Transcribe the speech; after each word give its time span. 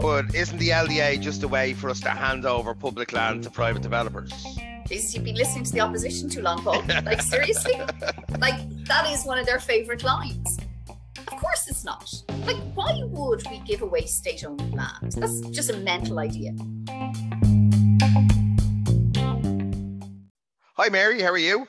But 0.00 0.34
isn't 0.34 0.58
the 0.58 0.70
LDA 0.70 1.20
just 1.20 1.42
a 1.44 1.48
way 1.48 1.72
for 1.72 1.88
us 1.88 2.00
to 2.00 2.10
hand 2.10 2.44
over 2.44 2.74
public 2.74 3.12
land 3.12 3.44
to 3.44 3.50
private 3.50 3.82
developers? 3.82 4.32
Jesus, 4.88 5.14
you've 5.14 5.24
been 5.24 5.36
listening 5.36 5.64
to 5.64 5.72
the 5.72 5.80
opposition 5.80 6.28
too 6.28 6.42
long, 6.42 6.62
Paul. 6.62 6.82
Like, 7.04 7.22
seriously? 7.22 7.80
like, 8.38 8.84
that 8.86 9.08
is 9.10 9.24
one 9.24 9.38
of 9.38 9.46
their 9.46 9.60
favourite 9.60 10.02
lines. 10.02 10.58
Of 11.16 11.26
course 11.26 11.68
it's 11.68 11.84
not. 11.84 12.12
Like, 12.44 12.56
why 12.74 13.02
would 13.04 13.42
we 13.50 13.60
give 13.60 13.82
away 13.82 14.06
state 14.06 14.44
owned 14.44 14.74
land? 14.74 15.12
That's 15.12 15.40
just 15.50 15.70
a 15.70 15.76
mental 15.76 16.18
idea. 16.18 16.52
Hi, 20.76 20.88
Mary. 20.90 21.22
How 21.22 21.30
are 21.30 21.38
you? 21.38 21.68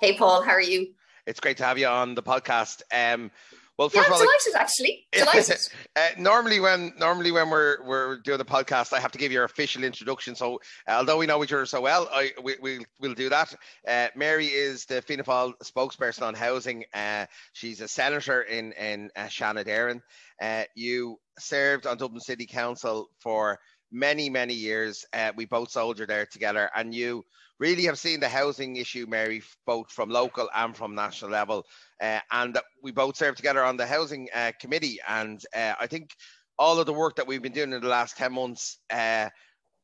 Hey, 0.00 0.16
Paul. 0.16 0.42
How 0.42 0.52
are 0.52 0.60
you? 0.60 0.94
It's 1.26 1.40
great 1.40 1.56
to 1.58 1.64
have 1.64 1.78
you 1.78 1.86
on 1.86 2.14
the 2.14 2.22
podcast. 2.22 2.82
Um, 2.92 3.30
well, 3.78 3.90
Yeah, 3.92 4.02
first 4.02 4.08
I'm 4.08 4.14
of 4.14 4.20
all, 4.20 4.26
delighted, 4.26 4.54
actually. 4.60 5.06
Delighted. 5.12 5.58
uh, 5.96 6.08
normally 6.18 6.60
when 6.60 6.92
normally 6.98 7.32
when 7.32 7.50
we're 7.50 7.84
we're 7.84 8.18
doing 8.18 8.38
the 8.38 8.44
podcast, 8.44 8.92
I 8.92 9.00
have 9.00 9.12
to 9.12 9.18
give 9.18 9.32
you 9.32 9.36
your 9.38 9.44
official 9.44 9.82
introduction. 9.84 10.34
So 10.34 10.60
uh, 10.88 10.92
although 10.92 11.18
we 11.18 11.26
know 11.26 11.42
each 11.42 11.52
other 11.52 11.66
so 11.66 11.80
well, 11.80 12.08
I 12.12 12.30
we 12.42 12.56
we'll, 12.60 12.82
we'll 13.00 13.14
do 13.14 13.28
that. 13.30 13.54
Uh, 13.86 14.08
Mary 14.14 14.46
is 14.46 14.84
the 14.84 15.02
Fianna 15.02 15.24
Fáil 15.24 15.54
spokesperson 15.62 16.22
on 16.22 16.34
housing. 16.34 16.84
Uh, 16.94 17.26
she's 17.52 17.80
a 17.80 17.88
senator 17.88 18.42
in 18.42 18.72
in 18.72 19.10
uh, 19.16 19.22
Seanad. 19.26 20.00
Uh, 20.40 20.64
you 20.74 21.18
served 21.38 21.86
on 21.86 21.96
Dublin 21.96 22.20
City 22.20 22.46
Council 22.46 23.08
for 23.20 23.58
many 23.90 24.30
many 24.30 24.54
years. 24.54 25.04
Uh, 25.12 25.32
we 25.36 25.46
both 25.46 25.70
soldiered 25.70 26.08
there 26.10 26.26
together, 26.26 26.70
and 26.74 26.94
you 26.94 27.24
really 27.64 27.84
have 27.84 27.98
seen 27.98 28.20
the 28.20 28.28
housing 28.28 28.76
issue, 28.76 29.06
Mary, 29.08 29.42
both 29.64 29.90
from 29.90 30.10
local 30.10 30.50
and 30.54 30.76
from 30.76 30.94
national 30.94 31.30
level. 31.30 31.64
Uh, 31.98 32.20
and 32.30 32.58
we 32.82 32.92
both 32.92 33.16
served 33.16 33.38
together 33.38 33.64
on 33.64 33.78
the 33.78 33.86
housing 33.86 34.28
uh, 34.34 34.52
committee. 34.60 34.98
And 35.08 35.42
uh, 35.56 35.72
I 35.80 35.86
think 35.86 36.10
all 36.58 36.78
of 36.78 36.84
the 36.84 36.92
work 36.92 37.16
that 37.16 37.26
we've 37.26 37.40
been 37.40 37.52
doing 37.52 37.72
in 37.72 37.80
the 37.80 37.88
last 37.88 38.18
10 38.18 38.34
months 38.34 38.76
uh, 38.90 39.30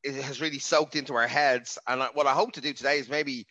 has 0.05 0.39
really 0.39 0.59
soaked 0.59 0.95
into 0.95 1.15
our 1.15 1.27
heads. 1.27 1.79
And 1.87 2.03
what 2.13 2.27
I 2.27 2.33
hope 2.33 2.51
to 2.53 2.61
do 2.61 2.71
today 2.71 2.99
is 2.99 3.09
maybe 3.09 3.47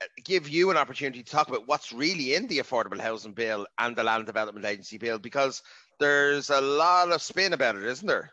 uh, 0.00 0.06
give 0.24 0.48
you 0.48 0.70
an 0.70 0.76
opportunity 0.76 1.24
to 1.24 1.32
talk 1.32 1.48
about 1.48 1.66
what's 1.66 1.92
really 1.92 2.36
in 2.36 2.46
the 2.46 2.60
Affordable 2.60 3.00
Housing 3.00 3.32
Bill 3.32 3.66
and 3.78 3.96
the 3.96 4.04
Land 4.04 4.26
Development 4.26 4.64
Agency 4.64 4.96
Bill, 4.96 5.18
because 5.18 5.60
there's 5.98 6.50
a 6.50 6.60
lot 6.60 7.10
of 7.10 7.20
spin 7.20 7.52
about 7.52 7.74
it, 7.74 7.82
isn't 7.82 8.06
there? 8.06 8.30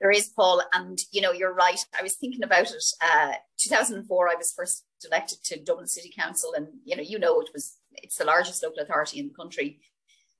There 0.00 0.10
is, 0.10 0.28
Paul, 0.28 0.62
and 0.74 0.98
you 1.12 1.20
know, 1.20 1.32
you're 1.32 1.54
right. 1.54 1.78
I 1.98 2.02
was 2.02 2.16
thinking 2.16 2.42
about 2.42 2.70
it. 2.70 2.84
Uh, 3.00 3.34
2004, 3.58 4.28
I 4.28 4.34
was 4.34 4.52
first 4.56 4.84
elected 5.06 5.38
to 5.44 5.62
Dublin 5.62 5.86
City 5.86 6.12
Council, 6.16 6.52
and 6.54 6.68
you 6.84 6.96
know, 6.96 7.02
you 7.02 7.18
know, 7.18 7.40
it 7.40 7.50
was 7.52 7.78
it's 7.92 8.16
the 8.16 8.24
largest 8.24 8.62
local 8.62 8.82
authority 8.82 9.18
in 9.18 9.28
the 9.28 9.34
country. 9.34 9.80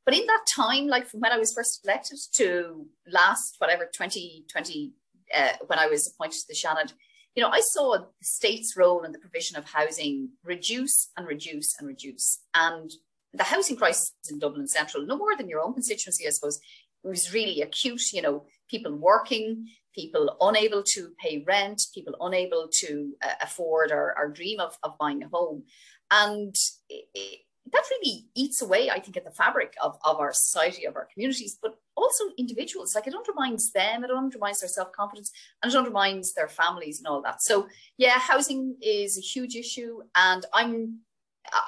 But 0.04 0.14
in 0.14 0.26
that 0.26 0.44
time, 0.54 0.86
like 0.86 1.06
from 1.06 1.20
when 1.20 1.32
I 1.32 1.38
was 1.38 1.54
first 1.54 1.80
elected 1.84 2.18
to 2.34 2.86
last, 3.10 3.56
whatever 3.58 3.86
2020, 3.86 4.92
uh, 5.34 5.52
when 5.66 5.78
I 5.78 5.86
was 5.86 6.12
appointed 6.12 6.40
to 6.40 6.48
the 6.48 6.54
Seanad, 6.54 6.92
you 7.34 7.42
know, 7.42 7.48
I 7.48 7.60
saw 7.60 7.96
the 7.96 8.06
state's 8.22 8.76
role 8.76 9.02
in 9.02 9.12
the 9.12 9.18
provision 9.18 9.56
of 9.56 9.64
housing 9.64 10.30
reduce 10.44 11.10
and 11.16 11.26
reduce 11.26 11.74
and 11.78 11.88
reduce, 11.88 12.40
and 12.54 12.92
the 13.32 13.44
housing 13.44 13.76
crisis 13.76 14.12
in 14.30 14.38
Dublin 14.38 14.68
Central, 14.68 15.04
no 15.04 15.16
more 15.16 15.36
than 15.36 15.48
your 15.48 15.60
own 15.60 15.72
constituency, 15.72 16.26
I 16.26 16.30
suppose, 16.30 16.60
was 17.04 17.32
really 17.32 17.60
acute. 17.60 18.12
You 18.12 18.22
know, 18.22 18.44
people 18.68 18.94
working, 18.94 19.68
people 19.94 20.36
unable 20.40 20.82
to 20.82 21.10
pay 21.20 21.44
rent, 21.46 21.82
people 21.94 22.14
unable 22.20 22.68
to 22.80 23.14
uh, 23.22 23.34
afford 23.42 23.92
or, 23.92 24.14
or 24.18 24.28
dream 24.28 24.60
of, 24.60 24.76
of 24.82 24.98
buying 24.98 25.22
a 25.22 25.28
home. 25.28 25.64
And 26.10 26.54
it, 26.88 27.04
it, 27.14 27.40
that 27.72 27.84
really 27.90 28.26
eats 28.34 28.60
away, 28.60 28.90
I 28.90 29.00
think, 29.00 29.16
at 29.16 29.24
the 29.24 29.30
fabric 29.30 29.74
of, 29.82 29.96
of 30.04 30.18
our 30.18 30.32
society, 30.32 30.84
of 30.84 30.96
our 30.96 31.08
communities, 31.12 31.58
but 31.60 31.78
also 31.96 32.24
individuals. 32.36 32.94
Like 32.94 33.06
it 33.06 33.14
undermines 33.14 33.72
them, 33.72 34.04
it 34.04 34.10
undermines 34.10 34.60
their 34.60 34.68
self 34.68 34.92
confidence, 34.92 35.32
and 35.62 35.72
it 35.72 35.76
undermines 35.76 36.34
their 36.34 36.48
families 36.48 36.98
and 36.98 37.06
all 37.06 37.22
that. 37.22 37.42
So, 37.42 37.68
yeah, 37.96 38.18
housing 38.18 38.76
is 38.82 39.16
a 39.16 39.22
huge 39.22 39.56
issue. 39.56 40.00
And 40.14 40.44
I'm 40.52 41.00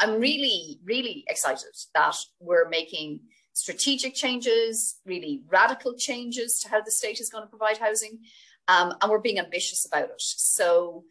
I'm 0.01 0.21
really, 0.21 0.81
really 0.85 1.25
excited 1.29 1.75
that 1.95 2.17
we're 2.41 2.69
making 2.69 3.21
strategic 3.57 4.15
changes, 4.15 4.97
really 5.07 5.43
radical 5.49 5.95
changes 5.95 6.61
to 6.61 6.69
how 6.69 6.83
the 6.83 6.91
state 6.91 7.21
is 7.21 7.31
going 7.31 7.43
to 7.43 7.49
provide 7.49 7.79
housing, 7.79 8.19
um, 8.69 8.93
and 9.01 9.11
we're 9.11 9.19
being 9.19 9.39
ambitious 9.39 9.87
about 9.87 10.11
it. 10.11 10.21
So 10.21 11.05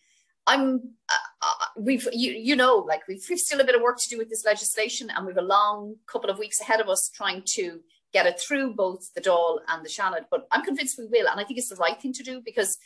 I'm, 0.46 0.92
uh, 1.10 1.14
uh, 1.42 1.66
we've, 1.76 2.08
you, 2.14 2.34
you 2.34 2.56
know, 2.56 2.76
like 2.88 3.08
we've, 3.08 3.26
we've 3.28 3.40
still 3.40 3.62
a 3.62 3.64
bit 3.64 3.74
of 3.74 3.82
work 3.82 3.98
to 4.00 4.10
do 4.10 4.20
with 4.20 4.30
this 4.30 4.46
legislation, 4.46 5.10
and 5.10 5.26
we've 5.26 5.38
a 5.38 5.42
long 5.42 5.96
couple 6.06 6.30
of 6.30 6.38
weeks 6.38 6.62
ahead 6.62 6.80
of 6.80 6.88
us 6.88 7.10
trying 7.10 7.42
to 7.58 7.80
get 8.14 8.28
it 8.28 8.40
through 8.40 8.76
both 8.76 9.12
the 9.16 9.22
Dáil 9.22 9.58
and 9.68 9.84
the 9.84 9.90
Seanad. 9.90 10.26
But 10.30 10.48
I'm 10.52 10.64
convinced 10.64 11.00
we 11.00 11.08
will, 11.08 11.28
and 11.28 11.40
I 11.40 11.46
think 11.46 11.58
it's 11.58 11.70
the 11.70 11.76
right 11.78 12.00
thing 12.00 12.14
to 12.14 12.24
do 12.24 12.42
because 12.46 12.78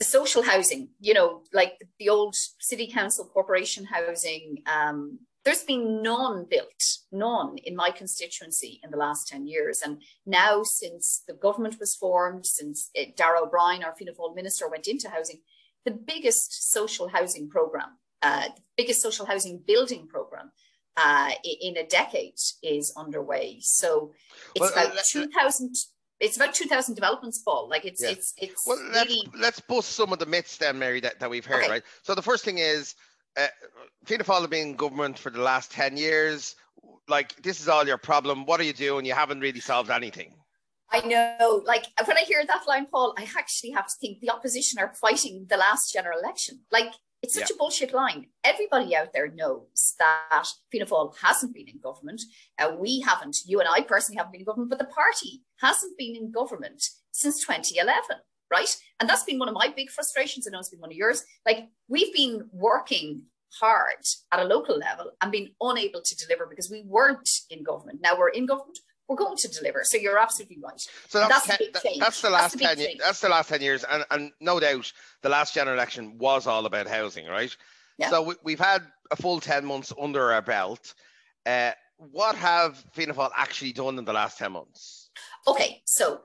the 0.00 0.04
social 0.04 0.42
housing, 0.42 0.90
you 1.00 1.14
know, 1.14 1.44
like 1.54 1.80
the 1.98 2.10
old 2.10 2.34
city 2.34 2.88
council 2.88 3.24
corporation 3.24 3.86
housing, 3.86 4.62
um, 4.66 5.20
there's 5.44 5.64
been 5.64 6.02
none 6.02 6.46
built, 6.48 6.82
none 7.10 7.56
in 7.58 7.74
my 7.74 7.90
constituency 7.90 8.80
in 8.84 8.90
the 8.90 8.96
last 8.96 9.28
10 9.28 9.46
years. 9.46 9.80
And 9.84 10.00
now, 10.24 10.62
since 10.62 11.22
the 11.26 11.34
government 11.34 11.78
was 11.80 11.94
formed, 11.96 12.46
since 12.46 12.90
uh, 12.98 13.04
Darragh 13.16 13.42
O'Brien, 13.44 13.82
our 13.82 13.94
Fianna 13.94 14.12
Fáil 14.12 14.34
minister, 14.36 14.68
went 14.68 14.86
into 14.86 15.08
housing, 15.08 15.40
the 15.84 15.90
biggest 15.90 16.70
social 16.72 17.08
housing 17.08 17.48
program, 17.48 17.98
uh, 18.22 18.44
the 18.54 18.62
biggest 18.76 19.02
social 19.02 19.26
housing 19.26 19.62
building 19.66 20.06
program 20.06 20.52
uh, 20.96 21.30
in 21.62 21.76
a 21.76 21.86
decade 21.86 22.34
is 22.62 22.92
underway. 22.96 23.58
So 23.60 24.12
it's 24.54 24.60
Well, 24.60 24.72
about 24.72 24.94
let- 24.94 25.06
2,000. 25.06 25.74
It's 26.20 26.36
about 26.36 26.54
2,000 26.54 26.94
developments, 26.94 27.38
Paul. 27.40 27.68
Like 27.68 27.84
it's, 27.84 28.00
Yeah. 28.00 28.10
it's, 28.10 28.32
it's 28.36 28.64
Well, 28.64 28.78
let's, 28.92 29.10
really, 29.10 29.28
let's 29.36 29.58
bust 29.58 29.90
some 29.90 30.12
of 30.12 30.20
the 30.20 30.26
myths 30.26 30.56
then, 30.56 30.78
Mary, 30.78 31.00
that, 31.00 31.18
that 31.18 31.28
we've 31.28 31.44
heard, 31.44 31.62
Okay. 31.64 31.68
right? 31.70 31.82
So 32.04 32.14
the 32.14 32.22
first 32.22 32.44
thing 32.44 32.58
is, 32.58 32.94
uh, 33.36 33.46
Fianna 34.04 34.24
Fáil 34.24 34.40
have 34.42 34.50
been 34.50 34.68
in 34.68 34.76
government 34.76 35.18
for 35.18 35.30
the 35.30 35.40
last 35.40 35.70
10 35.72 35.96
years. 35.96 36.54
Like, 37.08 37.40
this 37.42 37.60
is 37.60 37.68
all 37.68 37.86
your 37.86 37.98
problem. 37.98 38.46
What 38.46 38.60
are 38.60 38.64
you 38.64 38.72
doing? 38.72 39.04
You 39.04 39.14
haven't 39.14 39.40
really 39.40 39.60
solved 39.60 39.90
anything. 39.90 40.34
I 40.90 41.00
know, 41.00 41.62
like 41.64 41.86
when 42.04 42.18
I 42.18 42.20
hear 42.20 42.44
that 42.46 42.64
line, 42.68 42.86
Paul, 42.86 43.14
I 43.18 43.26
actually 43.38 43.70
have 43.70 43.86
to 43.86 43.94
think 43.98 44.20
the 44.20 44.30
opposition 44.30 44.78
are 44.78 44.92
fighting 45.00 45.46
the 45.48 45.56
last 45.56 45.90
general 45.92 46.18
election. 46.18 46.60
Like 46.70 46.92
it's 47.22 47.34
such 47.34 47.50
a 47.50 47.56
bullshit 47.56 47.94
line. 47.94 48.26
Everybody 48.42 48.96
out 48.96 49.12
there 49.14 49.30
knows 49.30 49.94
that 49.98 50.46
Fianna 50.70 50.86
Fáil 50.86 51.14
hasn't 51.22 51.54
been 51.54 51.68
in 51.68 51.78
government. 51.78 52.20
Uh, 52.58 52.72
we 52.76 53.00
haven't, 53.00 53.38
you 53.46 53.60
and 53.60 53.68
I 53.68 53.82
personally 53.82 54.18
haven't 54.18 54.32
been 54.32 54.40
in 54.40 54.44
government, 54.44 54.70
but 54.70 54.80
the 54.80 54.92
party 54.92 55.42
hasn't 55.60 55.96
been 55.96 56.16
in 56.16 56.32
government 56.32 56.82
since 57.12 57.40
2011, 57.40 58.02
right? 58.52 58.68
And 59.00 59.08
that's 59.08 59.24
been 59.24 59.38
one 59.38 59.48
of 59.48 59.54
my 59.54 59.68
big 59.74 59.90
frustrations. 59.90 60.46
I 60.46 60.50
know 60.50 60.60
it's 60.60 60.68
been 60.68 60.80
one 60.80 60.90
of 60.90 60.96
yours. 60.96 61.24
Like 61.46 61.68
we've 61.88 62.12
been 62.14 62.48
working 62.52 63.22
hard 63.60 64.02
at 64.30 64.40
a 64.40 64.44
local 64.44 64.76
level 64.78 65.10
and 65.20 65.32
been 65.32 65.50
unable 65.60 66.00
to 66.02 66.16
deliver 66.16 66.46
because 66.46 66.70
we 66.70 66.82
weren't 66.86 67.28
in 67.50 67.62
government. 67.64 68.00
Now 68.02 68.16
we're 68.18 68.28
in 68.28 68.46
government. 68.46 68.78
We're 69.08 69.16
going 69.16 69.36
to 69.38 69.48
deliver. 69.48 69.80
So 69.84 69.96
you're 69.98 70.18
absolutely 70.18 70.58
right. 70.62 70.80
So 71.08 71.18
that's, 71.18 71.28
that's 71.28 71.46
the 71.46 71.50
ten, 71.52 71.58
big 71.58 71.72
that- 71.74 71.82
change. 71.82 71.98
that's 71.98 72.20
the 72.22 72.28
That's 72.30 72.42
last 72.42 72.52
the 72.52 72.58
big 72.58 72.66
10 72.68 72.78
years. 72.78 72.86
change. 72.88 73.00
That's 73.00 73.20
the 73.20 73.28
last 73.28 73.48
10 73.48 73.60
years. 73.60 73.84
And, 73.90 74.04
and 74.10 74.30
no 74.40 74.60
doubt 74.60 74.92
the 75.22 75.28
last 75.28 75.54
general 75.54 75.74
election 75.76 76.16
was 76.18 76.46
all 76.46 76.64
about 76.66 76.86
housing, 76.88 77.26
right? 77.26 77.54
Yeah. 77.98 78.08
So 78.10 78.22
we, 78.22 78.34
we've 78.44 78.60
had 78.60 78.82
a 79.10 79.16
full 79.16 79.40
10 79.40 79.64
months 79.66 79.92
under 80.00 80.32
our 80.32 80.40
belt. 80.40 80.94
Uh, 81.44 81.72
what 81.98 82.36
have 82.36 82.82
Fianna 82.92 83.12
Fáil 83.12 83.30
actually 83.36 83.72
done 83.72 83.98
in 83.98 84.04
the 84.04 84.12
last 84.14 84.38
10 84.38 84.52
months? 84.52 85.10
Okay, 85.46 85.82
so 85.84 86.20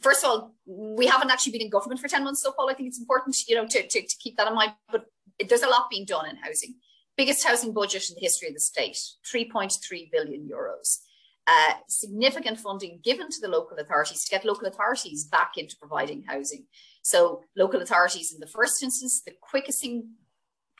first 0.00 0.24
of 0.24 0.30
all, 0.30 0.54
we 0.66 1.06
haven't 1.06 1.30
actually 1.30 1.52
been 1.52 1.62
in 1.62 1.70
government 1.70 2.00
for 2.00 2.08
10 2.08 2.24
months 2.24 2.42
so 2.42 2.52
Paul. 2.52 2.70
I 2.70 2.74
think 2.74 2.88
it's 2.88 2.98
important, 2.98 3.36
you 3.48 3.54
know, 3.54 3.66
to, 3.66 3.86
to, 3.86 4.02
to 4.02 4.16
keep 4.18 4.36
that 4.36 4.48
in 4.48 4.54
mind. 4.54 4.72
But 4.90 5.06
there's 5.48 5.62
a 5.62 5.68
lot 5.68 5.90
being 5.90 6.04
done 6.04 6.28
in 6.28 6.36
housing. 6.36 6.74
Biggest 7.16 7.46
housing 7.46 7.72
budget 7.72 8.08
in 8.08 8.14
the 8.14 8.20
history 8.20 8.48
of 8.48 8.54
the 8.54 8.60
state, 8.60 8.98
3.3 9.26 10.10
billion 10.10 10.48
euros. 10.48 10.98
Uh, 11.46 11.72
significant 11.88 12.58
funding 12.58 13.00
given 13.02 13.30
to 13.30 13.40
the 13.40 13.48
local 13.48 13.78
authorities 13.78 14.22
to 14.24 14.30
get 14.30 14.44
local 14.44 14.68
authorities 14.68 15.24
back 15.24 15.52
into 15.56 15.76
providing 15.80 16.22
housing. 16.24 16.66
So 17.02 17.42
local 17.56 17.80
authorities 17.80 18.34
in 18.34 18.40
the 18.40 18.46
first 18.46 18.82
instance, 18.82 19.22
the 19.22 19.32
quickest 19.40 19.80
thing 19.80 20.10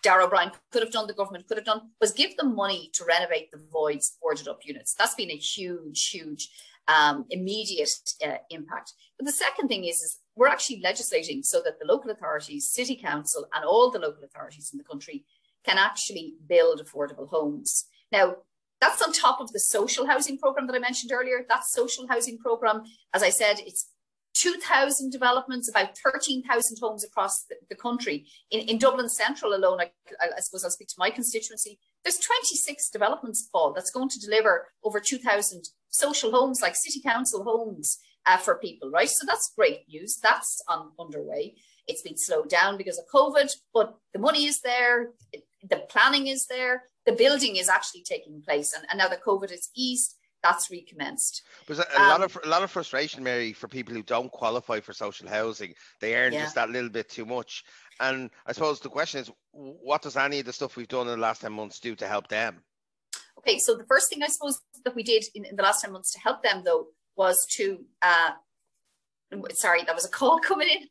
Darragh 0.03 0.27
O'Brien 0.27 0.53
could 0.71 0.83
have 0.83 0.93
done, 0.93 1.07
the 1.07 1.15
government 1.15 1.49
could 1.49 1.57
have 1.57 1.65
done, 1.65 1.91
was 2.01 2.13
give 2.13 2.37
them 2.37 2.55
money 2.55 2.91
to 2.95 3.05
renovate 3.05 3.51
the 3.51 3.61
voids 3.73 4.17
boarded 4.21 4.47
up 4.47 4.61
units. 4.65 4.95
That's 4.95 5.15
been 5.15 5.31
a 5.31 5.37
huge, 5.37 6.09
huge 6.09 6.51
um, 6.89 7.27
immediate 7.31 7.91
uh, 8.27 8.37
impact. 8.51 8.95
But 9.19 9.27
the 9.27 9.33
second 9.33 9.69
thing 9.69 9.85
is, 9.85 9.97
is 9.97 10.21
we're 10.37 10.49
actually 10.49 10.81
legislating 10.83 11.43
so 11.43 11.61
that 11.65 11.79
the 11.79 11.87
local 11.87 12.11
authorities, 12.11 12.71
city 12.71 12.97
council, 12.97 13.47
and 13.55 13.65
all 13.65 13.91
the 13.91 13.99
local 13.99 14.25
authorities 14.25 14.71
in 14.73 14.79
the 14.79 14.85
country 14.85 15.25
can 15.67 15.79
actually 15.79 16.35
build 16.49 16.83
affordable 16.83 17.29
homes. 17.29 17.85
Now, 18.11 18.37
that's 18.81 19.03
on 19.03 19.13
top 19.13 19.41
of 19.41 19.53
the 19.53 19.61
social 19.61 20.07
housing 20.07 20.39
program 20.39 20.67
that 20.69 20.77
I 20.77 20.79
mentioned 20.79 21.13
earlier. 21.13 21.45
That 21.49 21.65
social 21.65 22.07
housing 22.09 22.39
program, 22.39 22.83
as 23.13 23.23
I 23.23 23.31
said, 23.31 23.57
it's 23.67 23.91
2,000 24.35 25.11
developments, 25.11 25.69
about 25.69 25.99
13,000 25.99 26.77
homes 26.81 27.05
across 27.05 27.43
the, 27.45 27.57
the 27.69 27.75
country. 27.75 28.27
In, 28.53 28.61
in 28.61 28.79
Dublin 28.79 29.09
Central 29.09 29.55
alone, 29.55 29.81
I, 29.81 29.91
I 30.21 30.41
suppose 30.41 30.65
I'll 30.65 30.71
speak 30.71 30.89
to 30.89 30.95
my 30.97 31.11
constituency. 31.11 31.79
There's 32.05 32.19
26 32.19 32.91
developments, 32.91 33.49
Paul, 33.53 33.73
that's 33.73 33.91
going 33.91 34.09
to 34.11 34.21
deliver 34.21 34.69
over 34.85 35.01
2,000 35.01 35.65
social 35.91 36.31
homes 36.31 36.61
like 36.61 36.77
city 36.77 37.01
council 37.01 37.45
homes 37.45 37.99
uh, 38.27 38.37
for 38.37 38.57
people, 38.57 38.91
right? 38.91 39.09
So 39.09 39.27
that's 39.27 39.53
great 39.57 39.81
news. 39.89 40.19
That's 40.23 40.63
on, 40.69 40.91
underway. 40.99 41.55
It's 41.87 42.03
been 42.03 42.19
slowed 42.19 42.51
down 42.51 42.77
because 42.77 42.99
of 42.99 43.07
COVID, 43.13 43.51
but 43.73 43.97
the 44.13 44.19
money 44.19 44.45
is 44.45 44.61
there, 44.61 45.11
the 45.63 45.79
planning 45.89 46.27
is 46.27 46.47
there, 46.47 46.85
the 47.07 47.13
building 47.13 47.57
is 47.57 47.69
actually 47.71 48.03
taking 48.03 48.43
place, 48.43 48.75
and, 48.75 48.85
and 48.91 48.99
now 48.99 49.09
that 49.09 49.25
COVID 49.25 49.51
is 49.51 49.71
eased, 49.75 50.15
that's 50.43 50.71
recommenced. 50.71 51.43
There's 51.67 51.79
a, 51.79 51.87
a 51.97 52.01
um, 52.01 52.09
lot 52.09 52.23
of 52.23 52.39
a 52.45 52.49
lot 52.49 52.63
of 52.63 52.71
frustration, 52.71 53.25
Mary, 53.25 53.53
for 53.53 53.67
people 53.67 53.95
who 53.95 54.03
don't 54.03 54.31
qualify 54.31 54.81
for 54.81 54.93
social 54.93 55.29
housing. 55.29 55.75
They 56.01 56.15
earn 56.15 56.33
yeah. 56.33 56.43
just 56.43 56.55
that 56.55 56.71
little 56.71 56.91
bit 56.91 57.09
too 57.09 57.27
much. 57.27 57.65
And 58.01 58.31
I 58.47 58.53
suppose 58.53 58.79
the 58.79 58.89
question 58.89 59.21
is, 59.21 59.31
what 59.53 60.03
does 60.03 60.17
any 60.17 60.39
of 60.41 60.47
the 60.47 60.53
stuff 60.53 60.77
we've 60.77 60.87
done 60.87 61.09
in 61.09 61.15
the 61.15 61.17
last 61.17 61.41
ten 61.41 61.53
months 61.53 61.81
do 61.81 61.97
to 61.97 62.07
help 62.07 62.29
them? 62.29 62.63
Okay, 63.39 63.59
so 63.59 63.75
the 63.77 63.85
first 63.85 64.11
thing 64.11 64.23
I 64.23 64.27
suppose 64.27 64.61
that 64.85 64.95
we 64.95 65.03
did 65.03 65.25
in, 65.35 65.45
in 65.45 65.57
the 65.57 65.63
last 65.63 65.81
ten 65.81 65.93
months 65.93 66.13
to 66.13 66.21
help 66.21 66.43
them, 66.43 66.63
though, 66.65 66.89
was 67.17 67.47
to 67.57 67.85
uh, 68.03 68.31
sorry, 69.53 69.83
that 69.85 69.95
was 69.95 70.05
a 70.05 70.11
call 70.11 70.39
coming 70.51 70.69
in, 70.69 70.83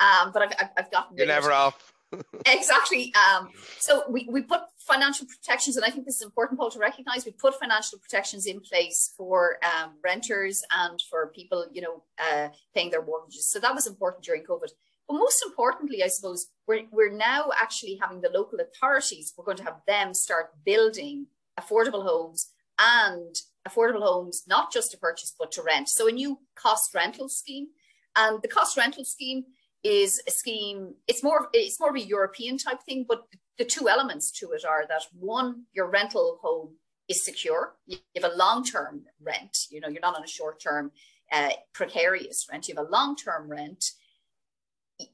um, 0.00 0.32
but 0.32 0.42
I've, 0.42 0.68
I've 0.76 0.90
gotten. 0.90 1.16
You're 1.16 1.26
never 1.26 1.52
off. 1.52 1.92
exactly. 2.46 3.12
Um, 3.14 3.50
so 3.78 4.02
we, 4.08 4.26
we 4.28 4.42
put 4.42 4.62
financial 4.78 5.26
protections, 5.26 5.76
and 5.76 5.84
I 5.84 5.90
think 5.90 6.06
this 6.06 6.16
is 6.16 6.22
important, 6.22 6.58
Paul, 6.58 6.70
to 6.70 6.78
recognise. 6.78 7.24
We 7.24 7.32
put 7.32 7.54
financial 7.60 7.98
protections 7.98 8.46
in 8.46 8.60
place 8.60 9.14
for 9.16 9.58
um, 9.62 9.92
renters 10.02 10.62
and 10.76 11.00
for 11.08 11.28
people, 11.28 11.66
you 11.72 11.82
know, 11.82 12.02
uh, 12.18 12.48
paying 12.74 12.90
their 12.90 13.04
mortgages. 13.04 13.48
So 13.48 13.60
that 13.60 13.74
was 13.74 13.86
important 13.86 14.24
during 14.24 14.42
COVID. 14.42 14.70
But 15.08 15.14
most 15.14 15.44
importantly, 15.46 16.02
I 16.02 16.08
suppose 16.08 16.48
we're 16.66 16.82
we're 16.90 17.12
now 17.12 17.50
actually 17.56 17.98
having 18.00 18.20
the 18.20 18.30
local 18.30 18.58
authorities. 18.60 19.32
We're 19.36 19.44
going 19.44 19.58
to 19.58 19.64
have 19.64 19.80
them 19.86 20.14
start 20.14 20.50
building 20.64 21.26
affordable 21.60 22.04
homes 22.04 22.50
and 22.78 23.36
affordable 23.68 24.02
homes, 24.02 24.44
not 24.46 24.72
just 24.72 24.90
to 24.90 24.98
purchase 24.98 25.34
but 25.38 25.52
to 25.52 25.62
rent. 25.62 25.88
So 25.88 26.08
a 26.08 26.12
new 26.12 26.38
cost 26.54 26.94
rental 26.94 27.28
scheme 27.28 27.68
and 28.16 28.40
the 28.42 28.48
cost 28.48 28.76
rental 28.76 29.04
scheme 29.04 29.44
is 29.82 30.22
a 30.26 30.30
scheme, 30.30 30.94
it's 31.08 31.22
more, 31.22 31.48
it's 31.52 31.80
more 31.80 31.90
of 31.90 31.96
a 31.96 32.06
European 32.06 32.58
type 32.58 32.82
thing, 32.82 33.04
but 33.08 33.22
the 33.58 33.64
two 33.64 33.88
elements 33.88 34.30
to 34.30 34.52
it 34.52 34.64
are 34.64 34.86
that 34.88 35.02
one, 35.18 35.64
your 35.72 35.90
rental 35.90 36.38
home 36.42 36.76
is 37.08 37.24
secure. 37.24 37.74
You 37.86 37.98
have 38.16 38.30
a 38.30 38.36
long-term 38.36 39.02
rent, 39.22 39.66
you 39.70 39.80
know, 39.80 39.88
you're 39.88 40.00
not 40.00 40.16
on 40.16 40.24
a 40.24 40.28
short-term 40.28 40.92
uh, 41.32 41.50
precarious 41.72 42.46
rent. 42.50 42.68
You 42.68 42.74
have 42.76 42.86
a 42.86 42.90
long-term 42.90 43.50
rent. 43.50 43.84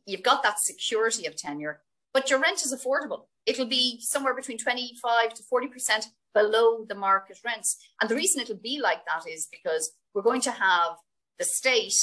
You've 0.05 0.23
got 0.23 0.43
that 0.43 0.59
security 0.59 1.27
of 1.27 1.37
tenure, 1.37 1.81
but 2.13 2.31
your 2.31 2.41
rent 2.41 2.65
is 2.65 2.75
affordable. 2.75 3.27
It'll 3.45 3.67
be 3.67 4.01
somewhere 4.01 4.35
between 4.35 4.59
25 4.59 5.35
to 5.35 5.43
40% 5.43 6.07
below 6.37 6.85
the 6.87 6.95
market 6.95 7.39
rents. 7.45 7.71
And 8.01 8.11
the 8.11 8.15
reason 8.15 8.43
it'll 8.43 8.57
be 8.73 8.79
like 8.89 9.03
that 9.07 9.25
is 9.29 9.49
because 9.51 9.93
we're 10.13 10.29
going 10.31 10.43
to 10.43 10.51
have 10.51 10.93
the 11.39 11.45
state 11.45 12.01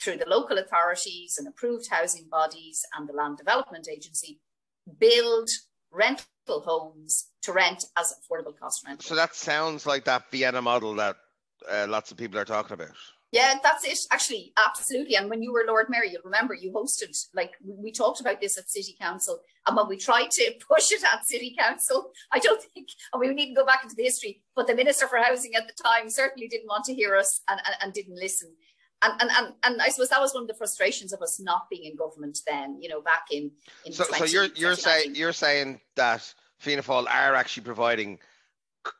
through 0.00 0.18
the 0.18 0.28
local 0.28 0.58
authorities 0.58 1.36
and 1.38 1.48
approved 1.48 1.86
housing 1.90 2.26
bodies 2.30 2.82
and 2.94 3.08
the 3.08 3.14
Land 3.14 3.38
Development 3.38 3.86
Agency 3.90 4.40
build 5.00 5.48
rental 5.90 6.20
homes 6.48 7.30
to 7.42 7.52
rent 7.52 7.86
as 7.96 8.12
affordable 8.18 8.56
cost 8.58 8.86
rent. 8.86 9.02
So 9.02 9.14
that 9.14 9.34
sounds 9.34 9.86
like 9.86 10.04
that 10.04 10.30
Vienna 10.30 10.60
model 10.60 10.94
that 10.96 11.16
uh, 11.70 11.86
lots 11.88 12.10
of 12.10 12.18
people 12.18 12.38
are 12.38 12.44
talking 12.44 12.74
about. 12.74 12.96
Yeah, 13.32 13.54
that's 13.62 13.84
it. 13.84 13.98
Actually, 14.12 14.52
absolutely. 14.56 15.16
And 15.16 15.30
when 15.30 15.42
you 15.42 15.52
were 15.52 15.64
Lord 15.66 15.86
Mayor, 15.88 16.04
you'll 16.04 16.22
remember 16.24 16.54
you 16.54 16.72
hosted, 16.72 17.16
like, 17.34 17.52
we 17.64 17.90
talked 17.90 18.20
about 18.20 18.40
this 18.40 18.56
at 18.58 18.70
City 18.70 18.94
Council. 19.00 19.40
And 19.66 19.76
when 19.76 19.88
we 19.88 19.96
tried 19.96 20.30
to 20.32 20.52
push 20.68 20.92
it 20.92 21.02
at 21.04 21.26
City 21.26 21.54
Council, 21.58 22.10
I 22.32 22.38
don't 22.38 22.62
think, 22.74 22.88
and 23.12 23.20
we 23.20 23.28
need 23.34 23.50
to 23.50 23.54
go 23.54 23.66
back 23.66 23.82
into 23.82 23.96
the 23.96 24.04
history, 24.04 24.42
but 24.54 24.66
the 24.66 24.74
Minister 24.74 25.06
for 25.06 25.18
Housing 25.18 25.54
at 25.54 25.66
the 25.66 25.82
time 25.82 26.08
certainly 26.08 26.48
didn't 26.48 26.68
want 26.68 26.84
to 26.84 26.94
hear 26.94 27.16
us 27.16 27.40
and, 27.48 27.60
and, 27.64 27.76
and 27.82 27.92
didn't 27.92 28.16
listen 28.16 28.54
and, 29.02 29.20
and, 29.20 29.30
and, 29.30 29.54
and 29.62 29.82
I 29.82 29.88
suppose 29.88 30.08
that 30.08 30.20
was 30.20 30.34
one 30.34 30.44
of 30.44 30.48
the 30.48 30.54
frustrations 30.54 31.12
of 31.12 31.20
us 31.20 31.38
not 31.40 31.68
being 31.70 31.84
in 31.84 31.96
government 31.96 32.38
then, 32.46 32.80
you 32.80 32.88
know, 32.88 33.00
back 33.00 33.26
in, 33.30 33.50
in 33.84 33.92
so, 33.92 34.04
20, 34.04 34.26
so 34.26 34.32
you're 34.32 34.48
you're 34.56 34.74
saying 34.74 35.14
you're 35.14 35.32
saying 35.32 35.80
that 35.96 36.32
Fianna 36.58 36.82
Fáil 36.82 37.06
are 37.06 37.34
actually 37.34 37.64
providing 37.64 38.18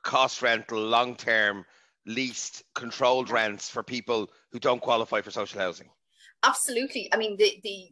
cost 0.03 0.43
rental, 0.43 0.81
long 0.81 1.17
term, 1.17 1.65
leased, 2.07 2.63
controlled 2.75 3.31
rents 3.31 3.71
for 3.71 3.83
people 3.83 4.31
who 4.53 4.59
don't 4.59 4.83
qualify 4.83 5.23
for 5.23 5.31
social 5.31 5.61
housing. 5.61 5.89
Absolutely. 6.43 7.09
I 7.13 7.17
mean, 7.17 7.37
the 7.39 7.59
the 7.63 7.89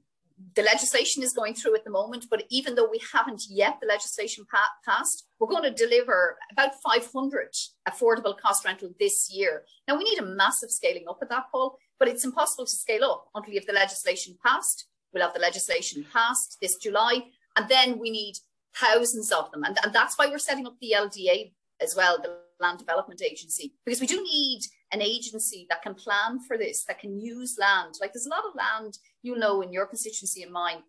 the 0.57 0.63
legislation 0.63 1.23
is 1.23 1.33
going 1.33 1.55
through 1.55 1.77
at 1.77 1.85
the 1.85 1.91
moment, 1.91 2.27
but 2.29 2.45
even 2.51 2.75
though 2.75 2.89
we 2.91 3.01
haven't 3.13 3.45
yet 3.49 3.79
the 3.81 3.87
legislation 3.87 4.45
pa- 4.51 4.69
passed, 4.85 5.27
we're 5.39 5.49
going 5.49 5.63
to 5.63 5.71
deliver 5.71 6.37
about 6.53 6.73
500 6.83 7.49
affordable 7.89 8.37
cost 8.37 8.65
rental 8.65 8.91
this 8.99 9.31
year. 9.33 9.63
Now 9.87 9.97
we 9.97 10.05
need 10.05 10.19
a 10.19 10.27
massive 10.27 10.71
scaling 10.71 11.05
up 11.09 11.23
of 11.23 11.29
that, 11.29 11.45
Paul. 11.53 11.79
But 11.99 12.09
it's 12.09 12.25
impossible 12.25 12.67
to 12.67 12.71
scale 12.71 13.05
up 13.05 13.29
until 13.35 13.55
you 13.55 13.61
have 13.61 13.67
the 13.67 13.73
legislation 13.73 14.37
passed. 14.45 14.87
We'll 15.13 15.23
have 15.23 15.35
the 15.35 15.41
legislation 15.41 16.05
passed 16.13 16.59
this 16.61 16.77
July, 16.77 17.23
and 17.57 17.69
then 17.69 17.99
we 17.99 18.11
need 18.11 18.35
thousands 18.75 19.31
of 19.31 19.51
them. 19.53 19.63
And, 19.63 19.79
and 19.83 19.93
that's 19.93 20.19
why 20.19 20.27
we're 20.27 20.39
setting 20.39 20.67
up 20.67 20.75
the 20.81 20.95
LDA 20.97 21.53
as 21.81 21.95
well, 21.95 22.19
the 22.21 22.37
Land 22.61 22.79
Development 22.79 23.21
Agency, 23.23 23.75
because 23.85 24.01
we 24.01 24.07
do 24.07 24.23
need 24.23 24.63
an 24.93 25.03
agency 25.03 25.67
that 25.69 25.83
can 25.83 25.95
plan 25.95 26.41
for 26.47 26.57
this, 26.57 26.85
that 26.85 27.01
can 27.01 27.21
use 27.21 27.57
land. 27.59 27.95
Like 28.01 28.13
there's 28.13 28.27
a 28.27 28.31
lot 28.31 28.45
of 28.47 28.55
land, 28.55 28.99
you 29.23 29.37
know, 29.37 29.61
in 29.61 29.73
your 29.73 29.87
constituency 29.87 30.43
and 30.43 30.53
mine, 30.53 30.83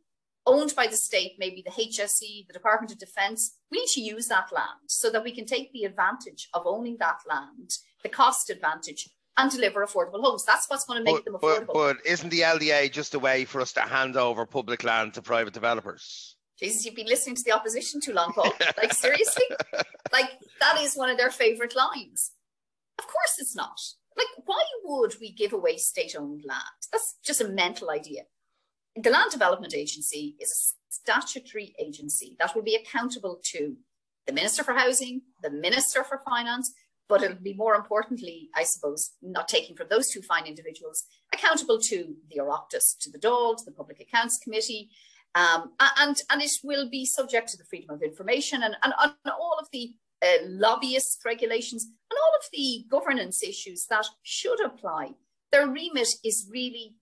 owned 0.45 0.73
by 0.75 0.87
the 0.87 0.95
state, 0.95 1.33
maybe 1.39 1.63
the 1.65 1.71
HSE, 1.71 2.47
the 2.47 2.53
Department 2.53 2.91
of 2.91 2.99
Defence. 2.99 3.57
We 3.71 3.79
need 3.79 3.89
to 3.89 4.01
use 4.01 4.27
that 4.27 4.51
land 4.51 4.87
so 4.87 5.09
that 5.09 5.23
we 5.23 5.31
can 5.31 5.45
take 5.45 5.71
the 5.73 5.83
advantage 5.83 6.49
of 6.53 6.63
owning 6.65 6.97
that 6.99 7.19
land, 7.27 7.71
the 8.03 8.09
cost 8.09 8.49
advantage, 8.49 9.09
and 9.37 9.51
deliver 9.51 9.85
affordable 9.85 10.21
homes. 10.21 10.45
That's 10.45 10.69
what's 10.69 10.85
going 10.85 10.99
to 10.99 11.03
make 11.03 11.23
but, 11.23 11.25
them 11.25 11.33
affordable. 11.33 11.73
But, 11.73 11.97
but, 11.97 12.05
isn't 12.05 12.29
the 12.29 12.41
LDA 12.41 12.91
just 12.91 13.15
a 13.15 13.19
way 13.19 13.45
for 13.45 13.59
us 13.59 13.73
to 13.73 13.81
hand 13.81 14.15
over 14.15 14.45
public 14.45 14.83
land 14.83 15.13
to 15.15 15.21
private 15.21 15.53
developers? 15.53 16.34
Jesus, 16.59 16.85
you've 16.85 16.95
been 16.95 17.07
listening 17.07 17.35
to 17.35 17.43
the 17.43 17.51
opposition 17.51 17.99
too 17.99 18.13
long, 18.13 18.31
Paul. 18.33 18.53
like, 18.77 18.93
seriously? 18.93 19.43
like, 20.11 20.29
that 20.59 20.79
is 20.81 20.95
one 20.95 21.09
of 21.09 21.17
their 21.17 21.31
favourite 21.31 21.75
lines. 21.75 22.31
Of 22.97 23.05
course 23.05 23.35
it's 23.39 23.55
not. 23.55 23.77
Like, 24.17 24.27
why 24.45 24.63
would 24.83 25.15
we 25.19 25.33
give 25.33 25.51
away 25.51 25.77
state 25.77 26.15
owned 26.17 26.43
land? 26.45 26.63
That's 26.91 27.15
just 27.25 27.41
a 27.41 27.47
mental 27.47 27.89
idea. 27.89 28.21
The 28.95 29.09
Land 29.09 29.31
Development 29.31 29.73
Agency 29.75 30.37
is 30.39 30.51
a 30.51 30.93
statutory 30.93 31.75
agency 31.77 32.37
that 32.39 32.55
will 32.55 32.63
be 32.63 32.75
accountable 32.75 33.41
to 33.51 33.75
the 34.25 34.31
Minister 34.33 34.63
for 34.63 34.73
Housing, 34.73 35.21
the 35.43 35.49
Minister 35.49 36.03
for 36.03 36.21
Finance, 36.23 36.73
but 37.07 37.21
it'll 37.21 37.37
be 37.37 37.53
more 37.53 37.75
importantly, 37.75 38.49
I 38.55 38.63
suppose, 38.63 39.11
not 39.21 39.47
taking 39.47 39.75
from 39.75 39.87
those 39.89 40.09
two 40.09 40.21
fine 40.21 40.45
individuals, 40.45 41.03
accountable 41.33 41.79
to 41.81 42.15
the 42.29 42.41
Oireachtas, 42.41 42.97
to 43.01 43.11
the 43.11 43.19
Dáil, 43.19 43.57
to 43.57 43.65
the 43.65 43.71
Public 43.71 43.99
Accounts 43.99 44.39
Committee, 44.39 44.89
um, 45.35 45.73
and, 45.99 46.21
and 46.29 46.41
it 46.41 46.51
will 46.63 46.89
be 46.89 47.05
subject 47.05 47.49
to 47.49 47.57
the 47.57 47.65
freedom 47.65 47.91
of 47.93 48.01
information 48.01 48.63
and, 48.63 48.75
and, 48.83 48.93
and 49.01 49.33
all 49.33 49.57
of 49.59 49.67
the 49.71 49.93
uh, 50.23 50.37
lobbyist 50.47 51.21
regulations 51.25 51.83
and 51.83 52.17
all 52.17 52.39
of 52.39 52.45
the 52.53 52.85
governance 52.89 53.43
issues 53.43 53.85
that 53.87 54.05
should 54.23 54.63
apply. 54.63 55.11
Their 55.51 55.67
remit 55.67 56.07
is 56.23 56.47
really 56.49 56.95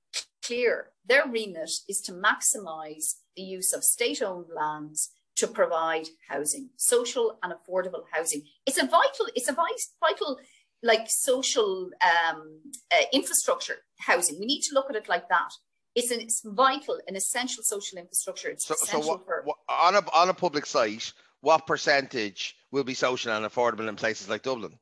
clear. 0.43 0.87
Their 1.05 1.27
remit 1.27 1.71
is 1.87 2.01
to 2.01 2.11
maximise 2.11 3.15
the 3.35 3.43
use 3.43 3.71
of 3.73 3.83
state-owned 3.83 4.47
lands 4.55 5.11
to 5.35 5.47
provide 5.47 6.07
housing, 6.27 6.69
social 6.75 7.39
and 7.41 7.53
affordable 7.53 8.03
housing. 8.11 8.43
It's 8.65 8.81
a 8.81 8.85
vital, 8.85 9.27
it's 9.35 9.49
a 9.49 9.53
vital, 9.53 10.39
like 10.83 11.09
social 11.09 11.89
um, 12.01 12.59
uh, 12.91 13.05
infrastructure 13.13 13.77
housing. 13.99 14.39
We 14.39 14.45
need 14.45 14.61
to 14.63 14.73
look 14.73 14.89
at 14.89 14.95
it 14.95 15.09
like 15.09 15.29
that. 15.29 15.51
It's 15.95 16.11
an 16.11 16.21
it's 16.21 16.41
vital, 16.43 16.99
an 17.07 17.15
essential 17.15 17.63
social 17.63 17.99
infrastructure. 17.99 18.49
It's 18.49 18.65
so, 18.65 18.73
essential 18.73 19.03
so 19.03 19.09
what, 19.09 19.25
for 19.25 19.41
what, 19.43 19.57
on 19.69 19.95
a 19.95 20.01
on 20.13 20.29
a 20.29 20.33
public 20.33 20.65
site, 20.65 21.13
what 21.41 21.67
percentage 21.67 22.55
will 22.71 22.83
be 22.83 22.93
social 22.93 23.31
and 23.31 23.45
affordable 23.45 23.87
in 23.87 23.95
places 23.95 24.29
like 24.29 24.41
Dublin? 24.41 24.73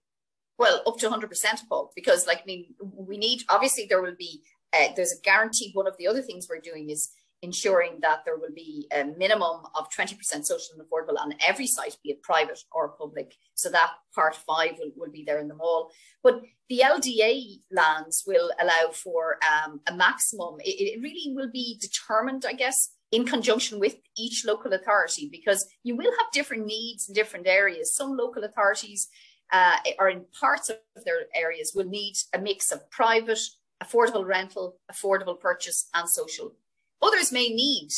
Well, 0.57 0.83
up 0.85 0.97
to 0.99 1.09
100%, 1.09 1.67
Paul, 1.67 1.91
because 1.95 2.27
like 2.27 2.39
I 2.39 2.45
mean, 2.45 2.75
we 2.79 3.17
need 3.17 3.43
obviously 3.49 3.87
there 3.89 4.01
will 4.01 4.15
be 4.17 4.43
uh, 4.73 4.89
there's 4.95 5.11
a 5.11 5.21
guarantee. 5.21 5.71
One 5.73 5.87
of 5.87 5.97
the 5.97 6.07
other 6.07 6.21
things 6.21 6.47
we're 6.49 6.59
doing 6.59 6.89
is 6.89 7.09
ensuring 7.41 7.97
that 8.01 8.23
there 8.23 8.37
will 8.37 8.53
be 8.53 8.87
a 8.95 9.03
minimum 9.03 9.61
of 9.75 9.89
20% 9.89 10.15
social 10.45 10.75
and 10.77 10.81
affordable 10.81 11.19
on 11.19 11.33
every 11.45 11.65
site, 11.65 11.97
be 12.03 12.11
it 12.11 12.21
private 12.21 12.59
or 12.71 12.89
public. 12.89 13.35
So 13.55 13.69
that 13.69 13.91
part 14.13 14.35
five 14.35 14.73
will, 14.77 14.91
will 14.95 15.11
be 15.11 15.23
there 15.23 15.39
in 15.39 15.47
the 15.47 15.55
mall. 15.55 15.91
But 16.23 16.41
the 16.69 16.83
LDA 16.85 17.61
lands 17.71 18.23
will 18.27 18.51
allow 18.61 18.91
for 18.93 19.39
um, 19.51 19.81
a 19.87 19.93
maximum. 19.93 20.57
It, 20.59 20.97
it 20.97 21.01
really 21.01 21.33
will 21.33 21.49
be 21.51 21.77
determined, 21.81 22.45
I 22.47 22.53
guess, 22.53 22.91
in 23.11 23.25
conjunction 23.25 23.79
with 23.79 23.95
each 24.17 24.45
local 24.45 24.73
authority, 24.73 25.27
because 25.31 25.67
you 25.83 25.95
will 25.95 26.11
have 26.11 26.31
different 26.31 26.65
needs 26.65 27.09
in 27.09 27.15
different 27.15 27.47
areas. 27.47 27.95
Some 27.95 28.15
local 28.15 28.43
authorities 28.43 29.09
uh, 29.51 29.77
in 30.09 30.25
parts 30.39 30.69
of 30.69 30.77
their 31.05 31.25
areas 31.35 31.73
will 31.75 31.85
need 31.85 32.13
a 32.33 32.39
mix 32.39 32.71
of 32.71 32.89
private, 32.89 33.39
affordable 33.83 34.25
rental, 34.25 34.77
affordable 34.91 35.39
purchase, 35.39 35.89
and 35.93 36.07
social 36.07 36.55
Others 37.01 37.31
may 37.31 37.49
need, 37.49 37.89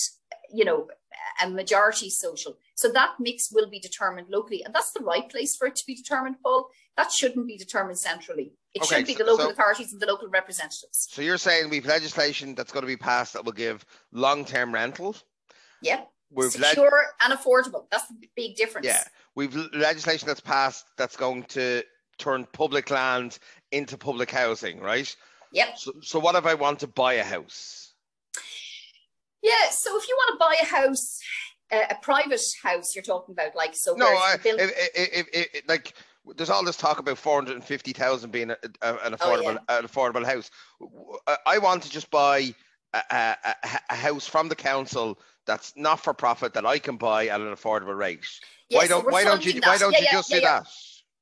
you 0.52 0.66
know, 0.66 0.88
a 1.42 1.50
majority 1.50 2.10
social. 2.10 2.58
So 2.76 2.90
that 2.92 3.16
mix 3.20 3.52
will 3.52 3.70
be 3.70 3.80
determined 3.80 4.28
locally. 4.30 4.64
And 4.64 4.74
that's 4.74 4.92
the 4.92 5.04
right 5.04 5.30
place 5.30 5.56
for 5.56 5.68
it 5.68 5.76
to 5.76 5.86
be 5.86 5.96
determined, 5.96 6.38
Paul. 6.44 6.70
That 6.98 7.12
shouldn't 7.12 7.48
be 7.48 7.58
determined 7.58 7.98
centrally. 7.98 8.54
It 8.74 8.84
okay, 8.84 8.98
should 8.98 9.08
be 9.08 9.14
so, 9.14 9.24
the 9.24 9.32
local 9.32 9.46
so, 9.46 9.52
authorities 9.52 9.94
and 9.94 10.02
the 10.02 10.06
local 10.06 10.30
representatives. 10.30 11.08
So 11.12 11.22
you're 11.22 11.38
saying 11.38 11.70
we've 11.70 11.86
legislation 11.86 12.56
that's 12.56 12.72
going 12.72 12.82
to 12.82 12.88
be 12.88 12.98
passed 12.98 13.34
that 13.34 13.46
will 13.46 13.52
give 13.52 13.86
long-term 14.12 14.74
rentals. 14.74 15.24
Yep. 15.82 16.10
We've 16.32 16.52
secure 16.52 16.86
le- 16.86 17.30
and 17.30 17.38
affordable. 17.38 17.86
That's 17.92 18.08
the 18.08 18.16
big 18.36 18.56
difference. 18.56 18.88
Yeah, 18.88 19.04
we've 19.36 19.56
legislation 19.74 20.28
that's 20.28 20.40
passed 20.40 20.86
that's 20.98 21.16
going 21.16 21.44
to 21.50 21.84
turn 22.18 22.48
public 22.54 22.90
land 22.90 23.38
into 23.72 23.98
public 23.98 24.32
housing, 24.32 24.80
right? 24.80 25.16
Yep. 25.52 25.78
So, 25.78 25.92
so 26.02 26.20
what 26.20 26.36
if 26.36 26.46
I 26.46 26.56
want 26.56 26.80
to 26.80 26.88
buy 26.88 27.14
a 27.14 27.24
house? 27.24 27.93
Yeah, 29.44 29.70
so 29.70 29.96
if 29.98 30.08
you 30.08 30.16
want 30.16 30.40
to 30.40 30.46
buy 30.46 30.56
a 30.62 30.66
house, 30.66 31.20
uh, 31.72 31.84
a 31.92 31.96
private 32.02 32.42
house, 32.64 32.96
you're 32.96 33.04
talking 33.04 33.34
about, 33.34 33.56
like 33.56 33.76
so. 33.76 33.94
No, 33.94 34.08
I, 34.08 34.38
build- 34.42 34.62
like 35.68 35.94
there's 36.38 36.50
all 36.50 36.64
this 36.64 36.78
talk 36.78 37.00
about 37.00 37.18
450,000 37.18 38.32
being 38.32 38.52
a, 38.52 38.58
a, 38.82 38.94
an 39.04 39.14
affordable 39.14 39.58
oh, 39.58 39.60
yeah. 39.70 39.80
an 39.80 39.86
affordable 39.86 40.26
house. 40.26 40.50
I 41.46 41.58
want 41.58 41.84
to 41.84 41.90
just 41.90 42.10
buy 42.10 42.56
a, 42.94 43.02
a, 43.12 43.56
a, 43.90 43.96
house 43.96 44.26
from 44.26 44.48
the 44.48 44.56
council 44.56 45.20
that's 45.46 45.74
not 45.76 46.00
for 46.00 46.14
profit 46.14 46.54
that 46.54 46.66
I 46.66 46.80
can 46.80 46.96
buy 46.96 47.28
at 47.28 47.42
an 47.42 47.54
affordable 47.54 47.98
rate. 47.98 48.26
Yeah, 48.70 48.78
why 48.80 48.88
don't 48.88 49.12
why 49.12 49.24
don't 49.26 49.46
you 49.46 49.54
that. 49.54 49.66
why 49.66 49.78
don't 49.78 49.92
yeah, 49.92 50.00
you 50.00 50.08
just 50.12 50.32
do 50.32 50.40
that? 50.40 50.66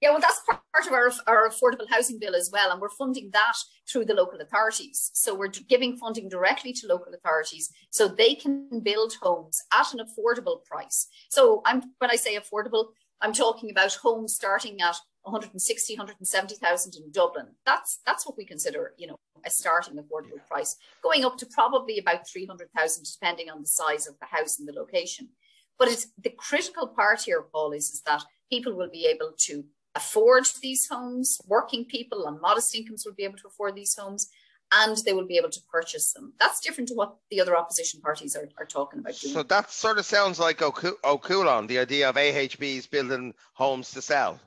Yeah, 0.01 0.09
well, 0.09 0.19
that's 0.19 0.41
part 0.47 0.87
of 0.87 0.93
our, 0.93 1.11
our 1.27 1.49
affordable 1.49 1.87
housing 1.87 2.17
bill 2.17 2.35
as 2.35 2.49
well. 2.51 2.71
And 2.71 2.81
we're 2.81 2.89
funding 2.89 3.29
that 3.33 3.53
through 3.87 4.05
the 4.05 4.15
local 4.15 4.41
authorities. 4.41 5.11
So 5.13 5.35
we're 5.35 5.49
giving 5.49 5.95
funding 5.95 6.27
directly 6.27 6.73
to 6.73 6.87
local 6.87 7.13
authorities 7.13 7.69
so 7.91 8.07
they 8.07 8.33
can 8.33 8.81
build 8.81 9.13
homes 9.21 9.61
at 9.71 9.93
an 9.93 9.99
affordable 9.99 10.65
price. 10.65 11.07
So 11.29 11.61
I'm 11.65 11.83
when 11.99 12.09
I 12.09 12.15
say 12.15 12.35
affordable, 12.35 12.87
I'm 13.21 13.33
talking 13.33 13.69
about 13.69 13.93
homes 13.93 14.33
starting 14.33 14.81
at 14.81 14.95
160, 15.21 15.93
170,000 15.93 16.95
in 16.95 17.11
Dublin. 17.11 17.47
That's 17.67 17.99
that's 18.03 18.25
what 18.25 18.37
we 18.37 18.45
consider, 18.45 18.93
you 18.97 19.05
know, 19.05 19.17
a 19.45 19.51
starting 19.51 19.93
affordable 19.95 20.43
price, 20.49 20.77
going 21.03 21.25
up 21.25 21.37
to 21.37 21.45
probably 21.45 21.99
about 21.99 22.27
300,000, 22.27 23.05
depending 23.05 23.51
on 23.51 23.61
the 23.61 23.67
size 23.67 24.07
of 24.07 24.15
the 24.19 24.25
house 24.25 24.57
and 24.57 24.67
the 24.67 24.73
location. 24.73 25.29
But 25.77 25.89
it's 25.89 26.07
the 26.17 26.31
critical 26.31 26.87
part 26.87 27.21
here, 27.21 27.43
Paul, 27.51 27.71
is, 27.71 27.89
is 27.89 28.01
that 28.07 28.23
people 28.51 28.73
will 28.73 28.89
be 28.89 29.05
able 29.05 29.33
to 29.37 29.63
afford 29.95 30.45
these 30.61 30.87
homes. 30.89 31.39
Working 31.47 31.85
people 31.85 32.25
on 32.27 32.41
modest 32.41 32.75
incomes 32.75 33.03
will 33.05 33.13
be 33.13 33.23
able 33.23 33.37
to 33.37 33.47
afford 33.47 33.75
these 33.75 33.95
homes 33.95 34.29
and 34.71 34.97
they 35.05 35.13
will 35.13 35.27
be 35.27 35.37
able 35.37 35.49
to 35.49 35.59
purchase 35.69 36.13
them. 36.13 36.33
That's 36.39 36.61
different 36.61 36.87
to 36.89 36.95
what 36.95 37.17
the 37.29 37.41
other 37.41 37.57
opposition 37.57 37.99
parties 38.01 38.35
are, 38.35 38.47
are 38.57 38.65
talking 38.65 38.99
about 38.99 39.19
doing. 39.19 39.33
So 39.33 39.43
that 39.43 39.69
sort 39.69 39.97
of 39.97 40.05
sounds 40.05 40.39
like 40.39 40.59
Cualann, 40.59 41.67
the 41.67 41.79
idea 41.79 42.09
of 42.09 42.15
AHBs 42.15 42.89
building 42.89 43.33
homes 43.53 43.91
to 43.91 44.01
sell. 44.01 44.39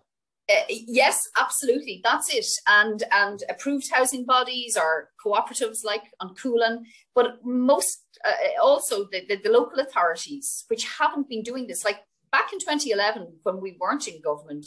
Uh, 0.51 0.57
yes, 0.69 1.29
absolutely. 1.41 2.01
That's 2.05 2.35
it. 2.35 2.47
And 2.67 3.03
and 3.13 3.43
approved 3.49 3.91
housing 3.91 4.27
bodies 4.27 4.77
or 4.77 5.11
cooperatives 5.25 5.85
like 5.85 6.03
Ó 6.21 6.35
Cualann, 6.35 6.81
but 7.15 7.39
most 7.45 8.03
uh, 8.25 8.33
also 8.63 9.05
the, 9.11 9.25
the, 9.27 9.37
the 9.37 9.51
local 9.51 9.81
authorities, 9.81 10.65
which 10.69 10.85
haven't 10.99 11.31
been 11.31 11.43
doing 11.43 11.67
this. 11.67 11.83
Like 11.83 12.01
back 12.31 12.53
in 12.53 12.59
2011, 12.59 13.41
when 13.43 13.61
we 13.61 13.79
weren't 13.81 14.07
in 14.07 14.21
government, 14.21 14.67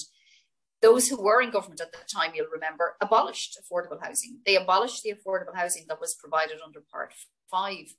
those 0.81 1.07
who 1.07 1.21
were 1.21 1.41
in 1.41 1.49
government 1.51 1.81
at 1.81 1.91
the 1.91 1.99
time, 2.11 2.31
you'll 2.35 2.47
remember, 2.51 2.95
abolished 3.01 3.59
affordable 3.59 4.01
housing. 4.01 4.39
They 4.45 4.55
abolished 4.55 5.03
the 5.03 5.13
affordable 5.13 5.55
housing 5.55 5.85
that 5.87 5.99
was 5.99 6.15
provided 6.15 6.57
under 6.63 6.81
Part 6.91 7.13
Five, 7.49 7.95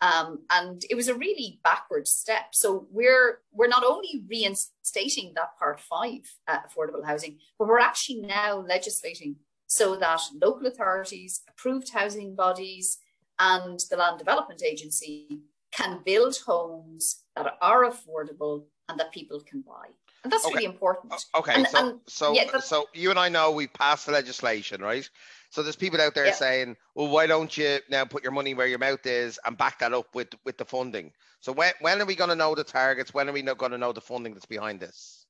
um, 0.00 0.40
and 0.50 0.82
it 0.88 0.94
was 0.94 1.08
a 1.08 1.14
really 1.14 1.60
backward 1.64 2.06
step. 2.06 2.46
So 2.52 2.86
we're 2.90 3.40
we're 3.52 3.68
not 3.68 3.84
only 3.84 4.22
reinstating 4.28 5.32
that 5.34 5.58
Part 5.58 5.80
Five 5.80 6.20
uh, 6.46 6.58
affordable 6.68 7.04
housing, 7.04 7.38
but 7.58 7.68
we're 7.68 7.80
actually 7.80 8.20
now 8.20 8.58
legislating 8.58 9.36
so 9.66 9.96
that 9.96 10.20
local 10.40 10.66
authorities, 10.66 11.42
approved 11.48 11.90
housing 11.90 12.34
bodies, 12.34 12.98
and 13.38 13.78
the 13.90 13.96
Land 13.96 14.18
Development 14.18 14.62
Agency 14.62 15.40
can 15.72 16.00
build 16.04 16.36
homes 16.44 17.22
that 17.36 17.56
are 17.62 17.84
affordable 17.84 18.64
and 18.88 18.98
that 18.98 19.12
people 19.12 19.40
can 19.40 19.62
buy. 19.62 19.86
And 20.22 20.32
that's 20.32 20.44
okay. 20.44 20.54
really 20.54 20.66
important. 20.66 21.14
Okay, 21.34 21.54
and, 21.54 21.66
so 21.66 21.78
and, 21.78 22.00
so 22.06 22.32
yeah, 22.34 22.58
so 22.58 22.86
you 22.92 23.10
and 23.10 23.18
I 23.18 23.28
know 23.28 23.50
we 23.50 23.66
passed 23.66 24.06
the 24.06 24.12
legislation, 24.12 24.82
right? 24.82 25.08
So 25.50 25.62
there's 25.62 25.76
people 25.76 26.00
out 26.00 26.14
there 26.14 26.26
yeah. 26.26 26.34
saying, 26.34 26.76
"Well, 26.94 27.08
why 27.08 27.26
don't 27.26 27.56
you 27.56 27.78
now 27.88 28.04
put 28.04 28.22
your 28.22 28.32
money 28.32 28.52
where 28.54 28.66
your 28.66 28.78
mouth 28.78 29.04
is 29.06 29.40
and 29.46 29.56
back 29.56 29.78
that 29.78 29.94
up 29.94 30.14
with 30.14 30.28
with 30.44 30.58
the 30.58 30.64
funding?" 30.66 31.12
So 31.40 31.52
when 31.52 31.72
when 31.80 32.02
are 32.02 32.06
we 32.06 32.14
going 32.14 32.30
to 32.30 32.36
know 32.36 32.54
the 32.54 32.64
targets? 32.64 33.14
When 33.14 33.28
are 33.28 33.32
we 33.32 33.42
not 33.42 33.58
going 33.58 33.72
to 33.72 33.78
know 33.78 33.92
the 33.92 34.00
funding 34.00 34.34
that's 34.34 34.46
behind 34.46 34.80
this? 34.80 35.20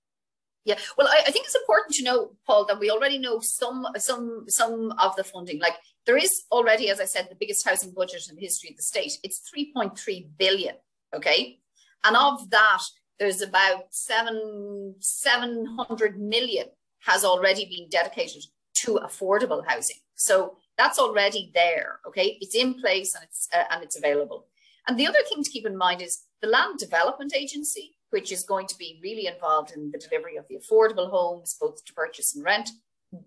Yeah, 0.64 0.76
well, 0.98 1.08
I, 1.08 1.22
I 1.26 1.30
think 1.30 1.46
it's 1.46 1.54
important 1.54 1.94
to 1.96 2.04
know, 2.04 2.32
Paul, 2.46 2.66
that 2.66 2.78
we 2.78 2.90
already 2.90 3.18
know 3.18 3.40
some 3.40 3.86
some 3.96 4.44
some 4.48 4.92
of 4.98 5.16
the 5.16 5.24
funding. 5.24 5.58
Like 5.58 5.76
there 6.04 6.18
is 6.18 6.42
already, 6.52 6.90
as 6.90 7.00
I 7.00 7.06
said, 7.06 7.28
the 7.30 7.36
biggest 7.36 7.66
housing 7.66 7.92
budget 7.92 8.28
in 8.28 8.36
the 8.36 8.42
history 8.42 8.70
of 8.70 8.76
the 8.76 8.82
state. 8.82 9.18
It's 9.22 9.40
3.3 9.54 10.28
billion. 10.36 10.74
Okay, 11.14 11.60
and 12.04 12.16
of 12.16 12.50
that, 12.50 12.82
there's 13.20 13.42
about 13.42 13.84
seven, 13.90 14.94
700 14.98 16.18
million 16.18 16.66
has 17.00 17.22
already 17.22 17.66
been 17.66 17.88
dedicated 17.90 18.42
to 18.74 18.98
affordable 19.04 19.62
housing. 19.68 19.98
So 20.14 20.56
that's 20.78 20.98
already 20.98 21.50
there. 21.54 22.00
Okay. 22.08 22.38
It's 22.40 22.54
in 22.54 22.80
place 22.80 23.14
and 23.14 23.22
it's, 23.24 23.46
uh, 23.54 23.64
and 23.70 23.84
it's 23.84 23.96
available. 23.96 24.46
And 24.88 24.98
the 24.98 25.06
other 25.06 25.22
thing 25.28 25.44
to 25.44 25.50
keep 25.50 25.66
in 25.66 25.76
mind 25.76 26.00
is 26.00 26.22
the 26.40 26.48
Land 26.48 26.78
Development 26.78 27.32
Agency, 27.36 27.98
which 28.08 28.32
is 28.32 28.42
going 28.42 28.66
to 28.68 28.78
be 28.78 28.98
really 29.02 29.26
involved 29.26 29.72
in 29.72 29.90
the 29.90 29.98
delivery 29.98 30.36
of 30.36 30.46
the 30.48 30.56
affordable 30.56 31.10
homes, 31.10 31.56
both 31.60 31.84
to 31.84 31.92
purchase 31.92 32.34
and 32.34 32.42
rent. 32.42 32.70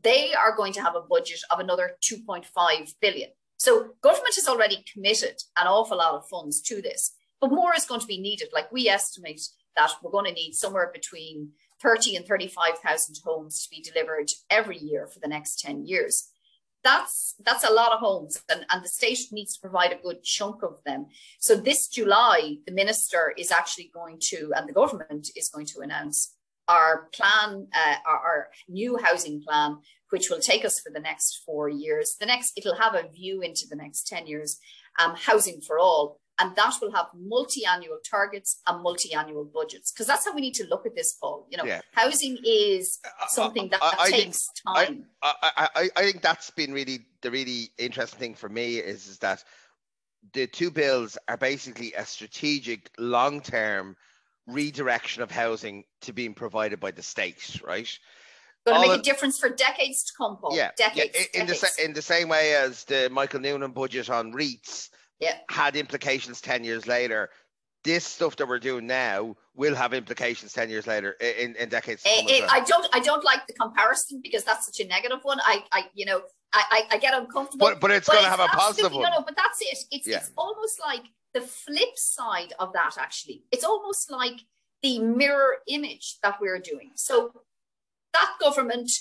They 0.01 0.33
are 0.33 0.55
going 0.55 0.73
to 0.73 0.81
have 0.81 0.95
a 0.95 1.01
budget 1.01 1.41
of 1.51 1.59
another 1.59 1.97
2.5 2.01 2.93
billion. 2.99 3.29
So 3.57 3.91
government 4.01 4.35
has 4.35 4.47
already 4.47 4.83
committed 4.91 5.35
an 5.55 5.67
awful 5.67 5.97
lot 5.99 6.15
of 6.15 6.27
funds 6.27 6.61
to 6.63 6.81
this, 6.81 7.11
but 7.39 7.51
more 7.51 7.75
is 7.75 7.85
going 7.85 8.01
to 8.01 8.07
be 8.07 8.19
needed. 8.19 8.49
Like 8.53 8.71
we 8.71 8.89
estimate 8.89 9.41
that 9.75 9.91
we're 10.01 10.11
going 10.11 10.25
to 10.25 10.33
need 10.33 10.53
somewhere 10.53 10.91
between 10.93 11.51
30 11.81 12.15
and 12.15 12.25
35,000 12.25 13.15
homes 13.23 13.63
to 13.63 13.69
be 13.69 13.81
delivered 13.81 14.29
every 14.49 14.77
year 14.77 15.07
for 15.07 15.19
the 15.19 15.27
next 15.27 15.59
10 15.59 15.85
years. 15.85 16.29
That's 16.83 17.35
that's 17.39 17.63
a 17.63 17.71
lot 17.71 17.93
of 17.93 17.99
homes, 17.99 18.43
and, 18.51 18.65
and 18.69 18.83
the 18.83 18.89
state 18.89 19.19
needs 19.31 19.53
to 19.53 19.61
provide 19.61 19.93
a 19.93 20.03
good 20.03 20.21
chunk 20.21 20.63
of 20.63 20.83
them. 20.85 21.05
So 21.39 21.55
this 21.55 21.87
July, 21.87 22.57
the 22.65 22.73
minister 22.73 23.33
is 23.37 23.51
actually 23.51 23.89
going 23.93 24.17
to, 24.31 24.51
and 24.53 24.67
the 24.67 24.73
government 24.73 25.29
is 25.37 25.47
going 25.47 25.65
to 25.67 25.79
announce 25.79 26.35
our 26.67 27.09
plan, 27.13 27.67
uh, 27.73 27.95
our, 28.05 28.17
our 28.17 28.47
new 28.67 28.97
housing 28.97 29.41
plan, 29.41 29.77
which 30.09 30.29
will 30.29 30.39
take 30.39 30.65
us 30.65 30.79
for 30.79 30.91
the 30.91 30.99
next 30.99 31.41
four 31.45 31.69
years. 31.69 32.15
The 32.19 32.25
next, 32.25 32.53
it'll 32.57 32.75
have 32.75 32.95
a 32.95 33.07
view 33.09 33.41
into 33.41 33.65
the 33.69 33.75
next 33.75 34.07
10 34.07 34.27
years, 34.27 34.59
um, 34.99 35.15
housing 35.15 35.61
for 35.61 35.79
all 35.79 36.19
and 36.39 36.55
that 36.55 36.73
will 36.81 36.91
have 36.91 37.07
multi-annual 37.15 37.99
targets 38.09 38.61
and 38.67 38.81
multi-annual 38.81 39.45
budgets 39.45 39.91
because 39.91 40.07
that's 40.07 40.25
how 40.25 40.33
we 40.33 40.41
need 40.41 40.53
to 40.53 40.65
look 40.67 40.85
at 40.85 40.95
this 40.95 41.13
paul 41.13 41.47
you 41.49 41.57
know 41.57 41.65
yeah. 41.65 41.81
housing 41.93 42.37
is 42.43 42.99
uh, 43.05 43.23
uh, 43.23 43.27
something 43.27 43.69
that, 43.69 43.81
I, 43.81 43.95
I 43.99 44.09
takes 44.09 44.47
think, 44.47 44.75
time 44.75 45.05
I, 45.21 45.69
I, 45.75 45.89
I 45.95 46.01
think 46.03 46.21
that's 46.21 46.49
been 46.51 46.73
really 46.73 46.99
the 47.21 47.31
really 47.31 47.71
interesting 47.77 48.19
thing 48.19 48.35
for 48.35 48.49
me 48.49 48.77
is, 48.77 49.07
is 49.07 49.19
that 49.19 49.43
the 50.33 50.47
two 50.47 50.71
bills 50.71 51.17
are 51.27 51.37
basically 51.37 51.93
a 51.93 52.05
strategic 52.05 52.89
long-term 52.97 53.95
redirection 54.47 55.21
of 55.21 55.31
housing 55.31 55.83
to 56.01 56.13
being 56.13 56.33
provided 56.33 56.79
by 56.79 56.91
the 56.91 57.01
state 57.01 57.61
right 57.65 57.99
going 58.65 58.81
to 58.81 58.87
make 58.87 58.99
a 58.99 59.03
difference 59.03 59.37
for 59.37 59.49
decades 59.49 60.03
to 60.03 60.13
come 60.17 60.37
Paul. 60.37 60.55
yeah 60.55 60.71
decades, 60.77 61.15
yeah. 61.15 61.41
In, 61.41 61.47
decades. 61.47 61.75
The, 61.75 61.85
in 61.85 61.93
the 61.93 62.01
same 62.01 62.29
way 62.29 62.55
as 62.55 62.85
the 62.85 63.09
michael 63.11 63.39
noonan 63.39 63.71
budget 63.71 64.09
on 64.09 64.33
REITs 64.33 64.89
yeah. 65.19 65.37
had 65.49 65.75
implications 65.75 66.41
10 66.41 66.63
years 66.63 66.87
later. 66.87 67.29
This 67.83 68.05
stuff 68.05 68.37
that 68.37 68.47
we're 68.47 68.59
doing 68.59 68.87
now 68.87 69.35
will 69.55 69.75
have 69.75 69.93
implications 69.93 70.53
10 70.53 70.69
years 70.69 70.87
later 70.87 71.11
in, 71.19 71.55
in 71.57 71.67
decades. 71.67 72.01
It. 72.05 72.49
I 72.49 72.61
don't 72.61 72.87
I 72.93 72.99
don't 72.99 73.25
like 73.25 73.45
the 73.45 73.53
comparison 73.53 74.21
because 74.23 74.45
that's 74.45 74.65
such 74.65 74.79
a 74.79 74.87
negative 74.87 75.19
one. 75.23 75.39
I, 75.41 75.63
I 75.71 75.89
you 75.93 76.05
know, 76.05 76.21
I, 76.53 76.63
I, 76.91 76.95
I 76.95 76.97
get 76.97 77.13
uncomfortable. 77.13 77.67
But, 77.67 77.81
but 77.81 77.91
it's 77.91 78.07
going 78.07 78.23
to 78.23 78.29
have 78.29 78.39
a 78.39 78.47
positive 78.47 78.93
one. 78.93 79.03
No, 79.03 79.09
no, 79.17 79.23
but 79.25 79.35
that's 79.35 79.59
it. 79.61 79.85
It's, 79.91 80.07
yeah. 80.07 80.17
it's 80.17 80.31
almost 80.37 80.79
like 80.79 81.03
the 81.33 81.41
flip 81.41 81.97
side 81.97 82.53
of 82.59 82.71
that, 82.73 82.95
actually. 82.97 83.43
It's 83.51 83.63
almost 83.63 84.11
like 84.11 84.39
the 84.81 84.99
mirror 84.99 85.57
image 85.67 86.19
that 86.21 86.39
we're 86.39 86.59
doing. 86.59 86.91
So 86.95 87.33
that 88.13 88.31
government, 88.39 88.91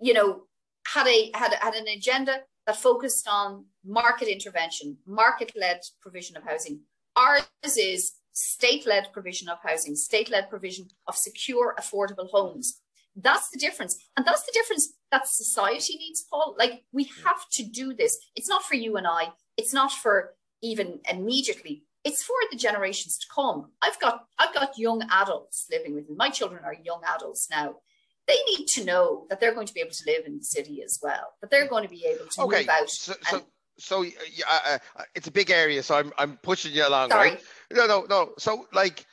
you 0.00 0.12
know, 0.12 0.42
had 0.86 1.06
a 1.06 1.30
had, 1.34 1.54
had 1.54 1.74
an 1.74 1.86
agenda 1.88 2.40
that 2.66 2.76
focused 2.76 3.28
on 3.28 3.64
market 3.84 4.28
intervention, 4.28 4.98
market 5.06 5.52
led 5.56 5.80
provision 6.00 6.36
of 6.36 6.44
housing. 6.44 6.80
Ours 7.16 7.46
is 7.76 8.12
state 8.32 8.86
led 8.86 9.12
provision 9.12 9.48
of 9.48 9.58
housing, 9.62 9.94
state 9.94 10.30
led 10.30 10.50
provision 10.50 10.88
of 11.06 11.16
secure, 11.16 11.74
affordable 11.78 12.28
homes. 12.30 12.80
That's 13.14 13.48
the 13.48 13.58
difference. 13.58 13.96
And 14.16 14.26
that's 14.26 14.44
the 14.44 14.52
difference 14.52 14.92
that 15.10 15.26
society 15.26 15.96
needs, 15.96 16.26
Paul. 16.30 16.54
Like 16.58 16.84
we 16.92 17.04
have 17.24 17.48
to 17.52 17.64
do 17.64 17.94
this. 17.94 18.18
It's 18.34 18.48
not 18.48 18.64
for 18.64 18.74
you 18.74 18.96
and 18.96 19.06
I, 19.06 19.28
it's 19.56 19.72
not 19.72 19.92
for 19.92 20.34
even 20.62 21.00
immediately. 21.10 21.84
It's 22.04 22.22
for 22.22 22.36
the 22.50 22.58
generations 22.58 23.18
to 23.18 23.26
come. 23.34 23.70
I've 23.82 23.98
got 24.00 24.26
I've 24.38 24.54
got 24.54 24.78
young 24.78 25.02
adults 25.10 25.66
living 25.70 25.94
with 25.94 26.08
me. 26.08 26.14
My 26.16 26.28
children 26.28 26.62
are 26.64 26.74
young 26.74 27.00
adults 27.14 27.48
now. 27.50 27.76
They 28.26 28.36
need 28.48 28.66
to 28.66 28.84
know 28.84 29.26
that 29.30 29.40
they're 29.40 29.54
going 29.54 29.66
to 29.66 29.74
be 29.74 29.80
able 29.80 29.92
to 29.92 30.04
live 30.06 30.26
in 30.26 30.38
the 30.38 30.44
city 30.44 30.82
as 30.82 30.98
well, 31.02 31.34
that 31.40 31.50
they're 31.50 31.68
going 31.68 31.84
to 31.84 31.90
be 31.90 32.04
able 32.06 32.26
to 32.26 32.42
okay. 32.42 32.60
move 32.60 32.68
out. 32.68 32.90
So, 32.90 33.14
so, 33.22 33.42
so 33.78 34.04
uh, 34.04 34.78
uh, 34.96 35.02
it's 35.14 35.28
a 35.28 35.32
big 35.32 35.50
area, 35.50 35.82
so 35.82 35.96
I'm 35.96 36.12
I'm 36.18 36.36
pushing 36.38 36.72
you 36.72 36.86
along, 36.86 37.10
sorry. 37.10 37.30
right? 37.30 37.42
No, 37.72 37.86
no, 37.86 38.06
no. 38.08 38.32
So 38.38 38.66
like 38.72 39.06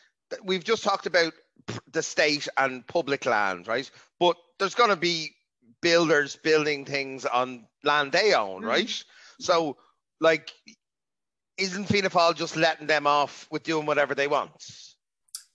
we've 0.44 0.64
just 0.64 0.84
talked 0.84 1.06
about 1.06 1.34
the 1.92 2.02
state 2.02 2.48
and 2.58 2.86
public 2.88 3.26
land, 3.26 3.68
right? 3.68 3.90
But 4.20 4.36
there's 4.60 4.76
going 4.76 4.90
to 4.90 4.96
be 4.96 5.36
builders 5.82 6.36
building 6.36 6.86
things 6.86 7.26
on 7.26 7.66
land 7.84 8.12
they 8.12 8.34
own, 8.34 8.62
mm-hmm. 8.62 8.70
right? 8.70 9.04
So 9.40 9.78
like, 10.20 10.52
isn't 11.58 11.86
Fianna 11.86 12.10
Fáil 12.10 12.36
just 12.36 12.56
letting 12.56 12.88
them 12.88 13.06
off 13.06 13.48
with 13.52 13.64
doing 13.64 13.86
whatever 13.86 14.16
they 14.16 14.28
want? 14.28 14.52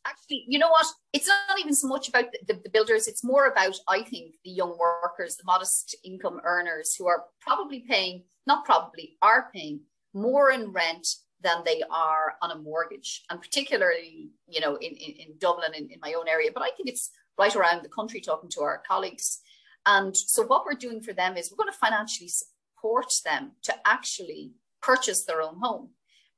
Actually, 0.08 0.44
you 0.48 0.58
know 0.58 0.70
what? 0.70 0.86
It's 1.12 1.28
not 1.28 1.58
even 1.58 1.74
so 1.74 1.88
much 1.88 2.08
about 2.08 2.26
the, 2.32 2.54
the, 2.54 2.60
the, 2.64 2.70
builders. 2.70 3.06
It's 3.06 3.24
more 3.24 3.46
about, 3.46 3.76
I 3.88 4.02
think, 4.02 4.36
the 4.44 4.50
young 4.50 4.76
workers, 4.78 5.36
the 5.36 5.44
modest 5.44 5.96
income 6.04 6.40
earners 6.44 6.94
who 6.94 7.06
are 7.06 7.24
probably 7.40 7.84
paying, 7.88 8.24
not 8.46 8.64
probably, 8.64 9.16
are 9.22 9.50
paying 9.52 9.80
more 10.14 10.50
in 10.50 10.72
rent 10.72 11.06
than 11.42 11.62
they 11.64 11.82
are 11.90 12.34
on 12.42 12.50
a 12.50 12.58
mortgage. 12.58 13.22
And 13.30 13.40
particularly, 13.40 14.30
you 14.48 14.60
know, 14.60 14.76
in, 14.76 14.92
in, 14.92 15.12
in 15.12 15.38
Dublin, 15.38 15.72
in, 15.74 15.90
in 15.90 16.00
my 16.00 16.14
own 16.14 16.28
area, 16.28 16.50
but 16.52 16.62
I 16.62 16.70
think 16.76 16.88
it's 16.88 17.10
right 17.38 17.54
around 17.54 17.84
the 17.84 17.88
country 17.88 18.20
talking 18.20 18.50
to 18.50 18.62
our 18.62 18.82
colleagues. 18.86 19.40
And 19.86 20.16
so 20.16 20.44
what 20.44 20.64
we're 20.64 20.74
doing 20.74 21.00
for 21.00 21.12
them 21.12 21.36
is 21.36 21.50
we're 21.50 21.62
going 21.62 21.72
to 21.72 21.78
financially 21.78 22.28
support 22.28 23.12
them 23.24 23.52
to 23.62 23.74
actually 23.86 24.52
purchase 24.82 25.24
their 25.24 25.40
own 25.42 25.58
home. 25.60 25.90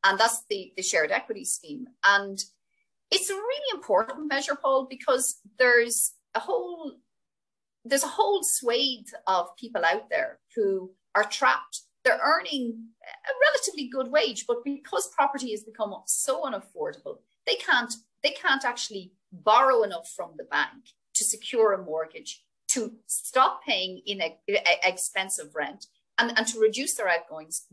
And 0.05 0.19
that's 0.19 0.45
the, 0.49 0.73
the 0.77 0.83
shared 0.83 1.11
equity 1.11 1.45
scheme. 1.45 1.87
And 2.05 2.43
it's 3.11 3.31
a 3.31 3.35
really 3.35 3.75
important 3.75 4.29
measure, 4.29 4.57
Paul, 4.61 4.87
because 4.89 5.41
there's 5.59 6.13
a 6.35 6.41
whole 6.41 6.97
there's 7.85 8.05
a 8.05 8.09
whole 8.09 8.43
swathe 8.43 9.09
of 9.27 9.57
people 9.57 9.85
out 9.85 10.11
there 10.11 10.39
who 10.55 10.93
are 11.15 11.25
trapped. 11.25 11.81
They're 12.05 12.21
earning 12.23 12.89
a 13.03 13.33
relatively 13.47 13.89
good 13.89 14.11
wage, 14.11 14.45
but 14.47 14.65
because 14.65 15.11
property 15.15 15.51
has 15.51 15.63
become 15.63 15.95
so 16.07 16.43
unaffordable, 16.43 17.19
they 17.47 17.55
can't 17.55 17.93
they 18.23 18.31
can't 18.31 18.65
actually 18.65 19.13
borrow 19.33 19.83
enough 19.83 20.09
from 20.15 20.33
the 20.37 20.45
bank 20.45 20.85
to 21.15 21.25
secure 21.25 21.73
a 21.73 21.83
mortgage, 21.83 22.45
to 22.69 22.93
stop 23.07 23.63
paying 23.67 24.03
in 24.07 24.23
a, 24.23 24.37
a 24.49 24.89
expensive 24.89 25.55
rent, 25.55 25.87
and, 26.19 26.33
and 26.37 26.47
to 26.49 26.61
reduce 26.61 26.95
their 26.95 27.09
outgoings 27.09 27.67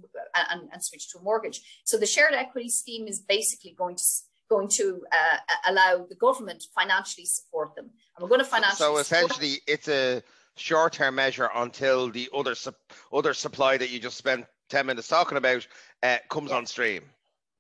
and, 0.52 0.70
and, 0.72 0.84
switch 0.84 1.10
to 1.10 1.20
a 1.20 1.22
mortgage. 1.22 1.62
So 1.84 1.98
the 1.98 2.06
shared 2.06 2.34
equity 2.34 2.70
scheme 2.70 3.08
is 3.08 3.20
basically 3.20 3.76
going 3.78 3.98
to 3.98 4.04
going 4.50 4.68
to 4.70 5.04
uh, 5.12 5.38
allow 5.70 6.06
the 6.08 6.16
government 6.16 6.62
to 6.62 6.68
financially 6.74 7.26
support 7.26 7.76
them. 7.76 7.90
And 8.16 8.24
we're 8.24 8.30
going 8.30 8.42
to 8.42 8.46
financially. 8.46 8.78
So 8.78 8.98
essentially, 8.98 9.62
it's 9.68 9.88
a 9.88 10.24
short-term 10.56 11.16
measure 11.16 11.50
until 11.54 12.10
the 12.10 12.30
other 12.34 12.56
su- 12.56 12.72
other 13.14 13.34
supply 13.34 13.78
that 13.78 13.90
you 13.90 14.00
just 14.00 14.18
spent 14.18 14.46
ten 14.70 14.86
minutes 14.86 15.08
talking 15.08 15.38
about 15.38 15.68
uh, 16.04 16.18
comes 16.30 16.50
yeah. 16.50 16.58
on 16.58 16.66
stream. 16.66 17.04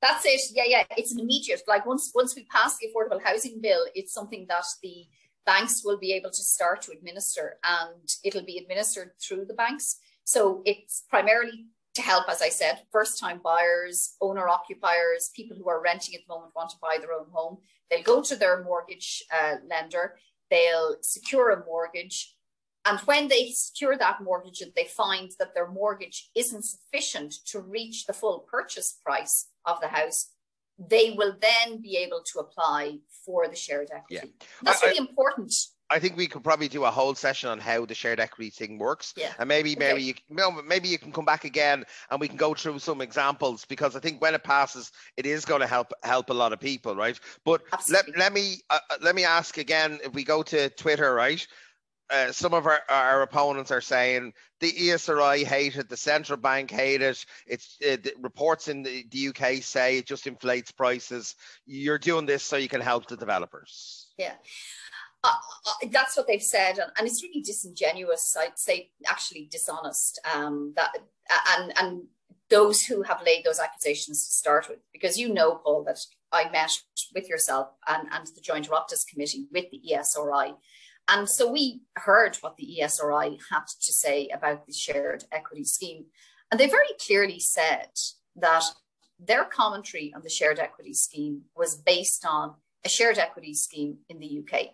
That's 0.02 0.26
it. 0.26 0.42
Yeah, 0.54 0.64
yeah. 0.68 0.84
It's 0.96 1.12
an 1.12 1.20
immediate. 1.20 1.62
Like 1.68 1.86
once 1.86 2.12
once 2.14 2.36
we 2.36 2.46
pass 2.46 2.78
the 2.78 2.88
affordable 2.88 3.22
housing 3.22 3.62
bill, 3.62 3.86
it's 3.96 4.14
something 4.14 4.46
that 4.48 4.66
the 4.82 5.06
banks 5.46 5.84
will 5.84 5.98
be 5.98 6.14
able 6.14 6.30
to 6.30 6.44
start 6.44 6.82
to 6.84 6.92
administer, 6.92 7.58
and 7.64 8.10
it'll 8.24 8.44
be 8.44 8.58
administered 8.58 9.12
through 9.22 9.46
the 9.46 9.54
banks. 9.54 9.98
So 10.24 10.62
it's 10.66 11.04
primarily 11.10 11.68
to 11.98 12.04
help, 12.04 12.30
as 12.30 12.42
I 12.42 12.50
said, 12.50 12.84
first 12.92 13.20
time 13.20 13.42
buyers, 13.44 14.16
owner 14.22 14.48
occupiers, 14.48 15.32
people 15.36 15.58
who 15.58 15.68
are 15.68 15.82
renting 15.82 16.16
at 16.16 16.22
the 16.26 16.34
moment 16.34 16.54
want 16.56 16.70
to 16.70 16.78
buy 16.82 16.98
their 17.00 17.12
own 17.12 17.26
home. 17.32 17.58
They'll 17.90 18.04
go 18.04 18.22
to 18.22 18.36
their 18.36 18.64
mortgage 18.64 19.24
uh, 19.36 19.56
lender, 19.70 20.16
they'll 20.50 20.96
secure 21.02 21.50
a 21.52 21.66
mortgage. 21.66 22.36
And 22.86 23.00
when 23.02 23.28
they 23.28 23.52
secure 23.52 23.98
that 23.98 24.22
mortgage 24.24 24.62
and 24.62 24.72
they 24.76 24.86
find 24.86 25.32
that 25.40 25.54
their 25.54 25.70
mortgage 25.70 26.30
isn't 26.36 26.64
sufficient 26.64 27.34
to 27.48 27.60
reach 27.60 28.06
the 28.06 28.14
full 28.14 28.46
purchase 28.50 29.00
price 29.04 29.48
of 29.66 29.82
the 29.82 29.90
house, 29.90 30.30
they 30.78 31.16
will 31.18 31.36
then 31.42 31.82
be 31.82 31.98
able 31.98 32.22
to 32.32 32.40
apply 32.40 33.00
for 33.26 33.48
the 33.48 33.56
shared 33.56 33.90
equity. 33.92 34.34
Yeah. 34.40 34.48
That's 34.62 34.84
really 34.84 35.00
I, 35.00 35.02
important 35.10 35.52
I 35.90 36.00
think 36.00 36.18
we 36.18 36.28
could 36.28 36.44
probably 36.44 36.68
do 36.68 36.84
a 36.84 36.92
whole 36.92 37.16
session 37.16 37.50
on 37.50 37.60
how 37.60 37.86
the 37.86 37.96
shared 37.96 38.20
equity 38.20 38.50
thing 38.50 38.78
works. 38.78 39.14
Yeah. 39.16 39.34
And 39.40 39.48
maybe, 39.48 39.72
okay. 39.72 39.80
maybe 39.80 40.04
you, 40.04 40.14
no, 40.30 40.62
maybe 40.62 40.90
you 40.90 40.98
can 40.98 41.12
come 41.12 41.26
back 41.26 41.46
again 41.46 41.86
and 42.10 42.20
we 42.20 42.28
can 42.28 42.38
go 42.38 42.54
through 42.54 42.80
some 42.80 43.02
examples 43.02 43.66
because 43.66 43.96
I 43.96 44.00
think 44.00 44.22
when 44.22 44.36
it 44.36 44.44
passes, 44.44 44.92
it 45.16 45.26
is 45.26 45.46
going 45.46 45.62
to 45.62 45.68
help 45.68 45.94
help 46.04 46.30
a 46.30 46.34
lot 46.34 46.54
of 46.54 46.60
people, 46.60 46.96
right? 46.96 47.18
But 47.46 47.62
let, 47.90 48.06
let 48.18 48.34
me 48.34 48.58
uh, 48.70 48.80
uh, 48.90 48.96
let 49.02 49.16
me 49.16 49.24
ask 49.24 49.58
again. 49.58 50.00
If 50.04 50.14
we 50.14 50.24
go 50.24 50.44
to 50.44 50.70
Twitter, 50.72 51.14
right? 51.14 51.46
Uh, 52.10 52.32
some 52.32 52.54
of 52.54 52.66
our, 52.66 52.82
our 52.88 53.22
opponents 53.22 53.70
are 53.70 53.82
saying 53.82 54.32
the 54.62 54.72
ESRI 54.72 55.44
hate 55.44 55.76
it, 55.76 55.90
the 55.90 55.98
central 55.98 56.38
bank 56.38 56.72
hate 56.72 57.02
it. 57.02 57.26
It's 57.46 57.78
uh, 57.86 57.98
reports 58.22 58.70
in 58.70 58.82
the, 58.82 59.06
the 59.12 59.28
UK 59.28 59.62
say 59.62 59.98
it 59.98 60.06
just 60.06 60.26
inflates 60.26 60.72
prices. 60.72 61.36
You're 61.66 61.98
doing 61.98 62.26
this 62.26 62.44
so 62.44 62.56
you 62.56 62.70
can 62.70 62.80
help 62.80 63.08
the 63.08 63.18
developers. 63.18 64.08
Yeah. 64.18 64.36
That's 65.92 66.16
what 66.16 66.28
they've 66.28 66.42
said, 66.42 66.78
and, 66.78 66.92
and, 66.98 67.08
it's 67.08 67.24
really 67.24 67.42
disingenuous. 67.42 68.36
I'd 68.40 68.58
say 68.58 68.92
actually 69.08 69.48
dishonest. 69.52 70.20
Um, 70.34 70.74
that 70.76 70.92
and 71.50 71.74
and 71.78 72.04
those 72.50 72.84
who 72.84 73.02
have 73.04 73.22
laid 73.26 73.44
those 73.44 73.60
accusations 73.60 74.26
to 74.26 74.34
start 74.34 74.70
with, 74.70 74.80
because 74.94 75.18
you 75.18 75.34
know, 75.34 75.56
Paul, 75.56 75.84
that 75.86 76.00
I 76.32 76.50
met 76.50 76.72
with 77.14 77.30
yourself 77.30 77.70
and, 77.88 78.08
and 78.12 78.28
the 78.28 78.42
Joint 78.42 78.70
Oireachtas 78.70 79.08
Committee 79.08 79.48
with 79.52 79.66
the 79.72 79.82
ESRI. 79.94 80.56
And 81.10 81.30
so 81.30 81.50
we 81.50 81.82
heard 81.96 82.36
what 82.38 82.58
the 82.58 82.80
ESRI 82.82 83.38
had 83.52 83.66
to 83.82 83.94
say 83.94 84.28
about 84.34 84.66
the 84.66 84.74
shared 84.74 85.24
equity 85.32 85.64
scheme. 85.64 86.06
And 86.52 86.60
they 86.60 86.68
very 86.68 86.88
clearly 87.06 87.40
said 87.40 87.90
that 88.36 88.64
their 89.20 89.46
commentary 89.46 90.14
on 90.16 90.22
the 90.22 90.30
shared 90.30 90.60
equity 90.60 90.94
scheme 90.94 91.44
was 91.56 91.76
based 91.76 92.26
on 92.26 92.56
a 92.86 92.90
shared 92.90 93.18
equity 93.18 93.54
scheme 93.54 93.98
in 94.10 94.20
the 94.20 94.40
UK. 94.40 94.70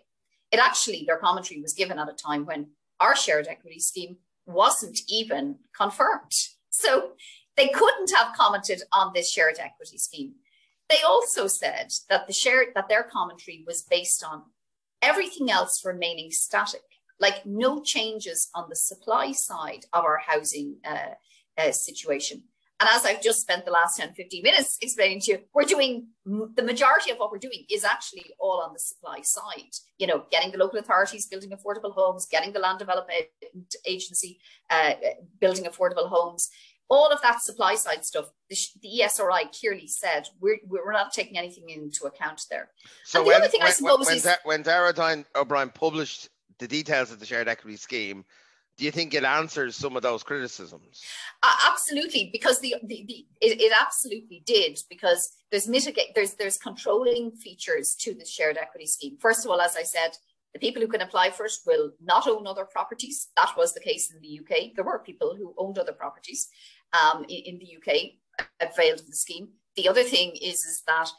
It 0.54 0.60
actually, 0.60 1.02
their 1.04 1.16
commentary 1.16 1.60
was 1.60 1.72
given 1.72 1.98
at 1.98 2.08
a 2.08 2.12
time 2.12 2.46
when 2.46 2.68
our 3.00 3.16
shared 3.16 3.48
equity 3.48 3.80
scheme 3.80 4.18
wasn't 4.46 5.00
even 5.08 5.56
confirmed. 5.76 6.30
So 6.70 7.14
they 7.56 7.70
couldn't 7.70 8.12
have 8.14 8.36
commented 8.36 8.82
on 8.92 9.10
this 9.12 9.32
shared 9.32 9.56
equity 9.58 9.98
scheme. 9.98 10.34
They 10.88 11.02
also 11.04 11.48
said 11.48 11.88
that 12.08 12.28
the 12.28 12.32
shared 12.32 12.68
that 12.76 12.88
their 12.88 13.02
commentary 13.02 13.64
was 13.66 13.82
based 13.82 14.22
on 14.22 14.44
everything 15.02 15.50
else 15.50 15.82
remaining 15.84 16.30
static, 16.30 16.82
like 17.18 17.44
no 17.44 17.82
changes 17.82 18.48
on 18.54 18.68
the 18.68 18.76
supply 18.76 19.32
side 19.32 19.86
of 19.92 20.04
our 20.04 20.20
housing 20.24 20.76
uh, 20.84 21.14
uh, 21.58 21.72
situation. 21.72 22.44
And 22.80 22.90
as 22.92 23.04
I've 23.04 23.22
just 23.22 23.40
spent 23.40 23.64
the 23.64 23.70
last 23.70 23.96
10, 23.98 24.14
15 24.14 24.42
minutes 24.42 24.78
explaining 24.82 25.20
to 25.20 25.32
you, 25.32 25.38
we're 25.54 25.64
doing 25.64 26.08
the 26.24 26.62
majority 26.62 27.12
of 27.12 27.18
what 27.18 27.30
we're 27.30 27.38
doing 27.38 27.64
is 27.70 27.84
actually 27.84 28.24
all 28.40 28.62
on 28.66 28.72
the 28.72 28.80
supply 28.80 29.20
side. 29.22 29.70
You 29.98 30.08
know, 30.08 30.24
getting 30.30 30.50
the 30.50 30.58
local 30.58 30.80
authorities 30.80 31.26
building 31.26 31.50
affordable 31.50 31.94
homes, 31.94 32.26
getting 32.26 32.52
the 32.52 32.58
land 32.58 32.80
development 32.80 33.26
agency 33.86 34.40
uh, 34.70 34.94
building 35.40 35.64
affordable 35.64 36.08
homes. 36.08 36.50
All 36.90 37.10
of 37.10 37.22
that 37.22 37.42
supply 37.42 37.76
side 37.76 38.04
stuff, 38.04 38.26
the, 38.50 38.56
the 38.82 39.00
ESRI 39.02 39.58
clearly 39.58 39.86
said 39.86 40.28
we're, 40.40 40.58
we're 40.66 40.92
not 40.92 41.12
taking 41.12 41.38
anything 41.38 41.70
into 41.70 42.04
account 42.04 42.42
there. 42.50 42.70
So 43.04 43.20
and 43.20 43.26
the 43.26 43.28
when, 43.28 43.36
other 43.40 43.48
thing 43.48 43.60
when, 43.60 43.68
I 43.68 43.72
suppose 43.72 44.06
when, 44.06 44.16
is 44.16 44.28
when 44.42 44.62
Darragh 44.62 45.24
O'Brien 45.36 45.70
published 45.70 46.28
the 46.58 46.68
details 46.68 47.10
of 47.10 47.20
the 47.20 47.26
shared 47.26 47.48
equity 47.48 47.76
scheme, 47.76 48.24
do 48.76 48.84
you 48.84 48.90
think 48.90 49.14
it 49.14 49.24
answers 49.24 49.76
some 49.76 49.96
of 49.96 50.02
those 50.02 50.22
criticisms? 50.22 51.02
Uh, 51.42 51.54
absolutely, 51.70 52.30
because 52.32 52.60
the, 52.60 52.74
the, 52.82 53.04
the 53.06 53.26
it, 53.40 53.60
it, 53.60 53.72
absolutely 53.80 54.42
did 54.46 54.78
because 54.90 55.30
there's 55.50 55.68
mitigate 55.68 56.14
there's 56.14 56.34
there's 56.34 56.58
controlling 56.58 57.30
features 57.32 57.94
to 58.00 58.14
the 58.14 58.24
shared 58.24 58.56
equity 58.56 58.86
scheme. 58.86 59.16
First 59.20 59.44
of 59.44 59.50
all, 59.50 59.60
as 59.60 59.76
I 59.76 59.82
said, 59.82 60.16
the 60.52 60.58
people 60.58 60.82
who 60.82 60.88
can 60.88 61.02
apply 61.02 61.30
for 61.30 61.46
it 61.46 61.52
will 61.66 61.92
not 62.02 62.26
own 62.26 62.46
other 62.46 62.64
properties. 62.64 63.28
That 63.36 63.54
was 63.56 63.74
the 63.74 63.80
case 63.80 64.12
in 64.12 64.20
the 64.20 64.40
UK. 64.40 64.74
There 64.74 64.84
were 64.84 64.98
people 64.98 65.36
who 65.36 65.54
owned 65.56 65.78
other 65.78 65.92
properties 65.92 66.48
um, 66.92 67.24
in, 67.28 67.42
in 67.54 67.58
the 67.58 67.76
UK 67.76 68.12
availed 68.60 69.00
of 69.00 69.06
the 69.06 69.16
scheme. 69.16 69.48
The 69.76 69.88
other 69.88 70.02
thing 70.02 70.32
is 70.40 70.64
is 70.64 70.82
that 70.86 71.10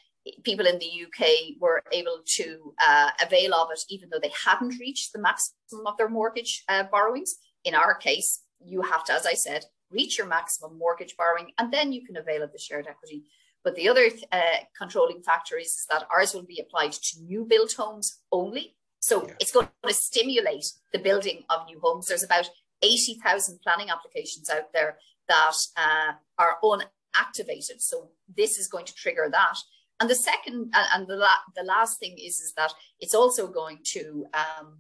people 0.44 0.66
in 0.66 0.80
the 0.80 1.06
UK 1.06 1.60
were 1.60 1.84
able 1.92 2.20
to 2.26 2.74
uh, 2.86 3.12
avail 3.24 3.54
of 3.54 3.70
it 3.72 3.84
even 3.90 4.10
though 4.10 4.20
they 4.22 4.32
hadn't 4.46 4.80
reached 4.80 5.14
the 5.14 5.20
maximum 5.20 5.86
of 5.86 5.98
their 5.98 6.10
mortgage 6.10 6.64
uh, 6.68 6.84
borrowings. 6.84 7.36
In 7.66 7.76
our 7.76 7.96
case, 7.96 8.44
you 8.64 8.82
have 8.82 9.04
to, 9.06 9.14
as 9.14 9.26
I 9.26 9.34
said, 9.34 9.66
reach 9.92 10.18
your 10.18 10.28
maximum 10.28 10.78
mortgage 10.78 11.16
borrowing 11.18 11.52
and 11.58 11.72
then 11.72 11.92
you 11.92 12.06
can 12.06 12.18
avail 12.18 12.44
of 12.44 12.52
the 12.52 12.60
shared 12.60 12.88
equity. 12.88 13.24
But 13.64 13.76
the 13.76 13.90
other 13.90 14.10
uh, 14.32 14.58
controlling 14.78 15.24
factor 15.24 15.58
is 15.58 15.86
that 15.90 16.08
ours 16.14 16.34
will 16.34 16.46
be 16.46 16.60
applied 16.60 16.94
to 16.94 17.22
new 17.22 17.46
built 17.46 17.74
homes 17.74 18.20
only. 18.32 18.76
So 19.00 19.28
yeah. 19.28 19.34
it's 19.40 19.52
going 19.52 19.68
to 19.86 19.94
stimulate 19.94 20.66
the 20.94 21.00
building 21.00 21.44
of 21.50 21.66
new 21.66 21.80
homes. 21.80 22.08
There's 22.08 22.24
about 22.24 22.50
80,000 22.82 23.60
planning 23.62 23.90
applications 23.90 24.50
out 24.50 24.72
there 24.74 24.98
that 25.28 25.56
uh, 25.78 26.14
are 26.38 26.58
unactivated. 26.64 27.80
So 27.82 28.10
this 28.36 28.60
is 28.60 28.68
going 28.68 28.86
to 28.86 28.94
trigger 28.94 29.28
that. 29.32 29.58
And 30.00 30.10
the 30.10 30.16
second, 30.16 30.74
and 30.94 31.08
the, 31.08 31.16
la- 31.16 31.46
the 31.56 31.64
last 31.64 32.00
thing 32.00 32.18
is, 32.18 32.42
is 32.42 32.54
that 32.58 32.74
it's 33.00 33.16
also 33.16 33.48
going 33.48 33.80
to 33.94 34.26
um, 34.34 34.78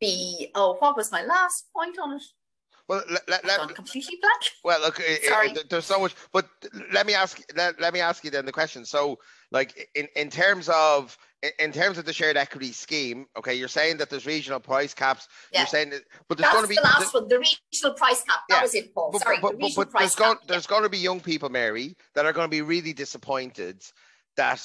be 0.00 0.50
oh, 0.54 0.76
what 0.78 0.96
was 0.96 1.12
my 1.12 1.22
last 1.22 1.66
point 1.74 1.98
on 1.98 2.14
it? 2.14 2.22
Well, 2.88 3.04
let, 3.08 3.28
let, 3.28 3.44
let 3.44 3.74
completely 3.76 4.18
blank. 4.20 4.42
Well, 4.64 4.80
look, 4.80 4.96
Sorry. 5.22 5.50
It, 5.50 5.58
it, 5.58 5.70
there's 5.70 5.84
so 5.84 6.00
much, 6.00 6.16
but 6.32 6.48
let 6.92 7.06
me 7.06 7.14
ask 7.14 7.40
let, 7.54 7.80
let 7.80 7.94
me 7.94 8.00
ask 8.00 8.24
you 8.24 8.32
then 8.32 8.44
the 8.44 8.50
question. 8.50 8.84
So, 8.84 9.16
like 9.52 9.88
in, 9.94 10.08
in 10.16 10.28
terms 10.28 10.68
of 10.68 11.16
in 11.60 11.70
terms 11.70 11.98
of 11.98 12.04
the 12.04 12.12
shared 12.12 12.36
equity 12.36 12.72
scheme, 12.72 13.26
okay, 13.36 13.54
you're 13.54 13.68
saying 13.68 13.98
that 13.98 14.10
there's 14.10 14.26
regional 14.26 14.58
price 14.58 14.92
caps. 14.92 15.28
Yeah. 15.52 15.60
You're 15.60 15.68
saying 15.68 15.90
that, 15.90 16.02
but 16.28 16.36
there's 16.36 16.50
going 16.50 16.64
to 16.64 16.68
be 16.68 16.74
the 16.74 16.82
last 16.82 17.14
one, 17.14 17.28
the 17.28 17.38
regional 17.38 17.94
price 17.94 18.24
cap. 18.24 18.40
That 18.48 18.56
yeah. 18.56 18.62
was 18.62 18.74
it, 18.74 18.92
Paul. 18.92 19.10
But, 19.12 19.22
Sorry, 19.22 19.38
but, 19.40 19.52
the 19.52 19.72
but, 19.76 19.92
but 19.92 19.98
there's 20.00 20.16
going 20.16 20.38
there's 20.48 20.66
going 20.66 20.82
to 20.82 20.88
be 20.88 20.98
young 20.98 21.20
people, 21.20 21.48
Mary, 21.48 21.96
that 22.16 22.26
are 22.26 22.32
going 22.32 22.46
to 22.46 22.50
be 22.50 22.62
really 22.62 22.92
disappointed 22.92 23.84
that 24.36 24.60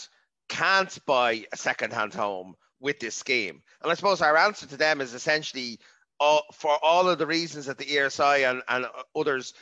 can't 0.49 0.97
buy 1.05 1.45
a 1.53 1.57
second-hand 1.57 2.15
home 2.15 2.55
with 2.79 2.99
this 2.99 3.15
scheme. 3.15 3.61
And 3.81 3.91
I 3.91 3.95
suppose 3.95 4.21
our 4.21 4.37
answer 4.37 4.67
to 4.67 4.77
them 4.77 5.01
is 5.01 5.13
essentially 5.13 5.79
all, 6.19 6.43
for 6.53 6.77
all 6.83 7.09
of 7.09 7.17
the 7.17 7.27
reasons 7.27 7.65
that 7.65 7.77
the 7.77 7.85
ESI 7.85 8.49
and, 8.49 8.61
and 8.67 8.85
others 9.15 9.53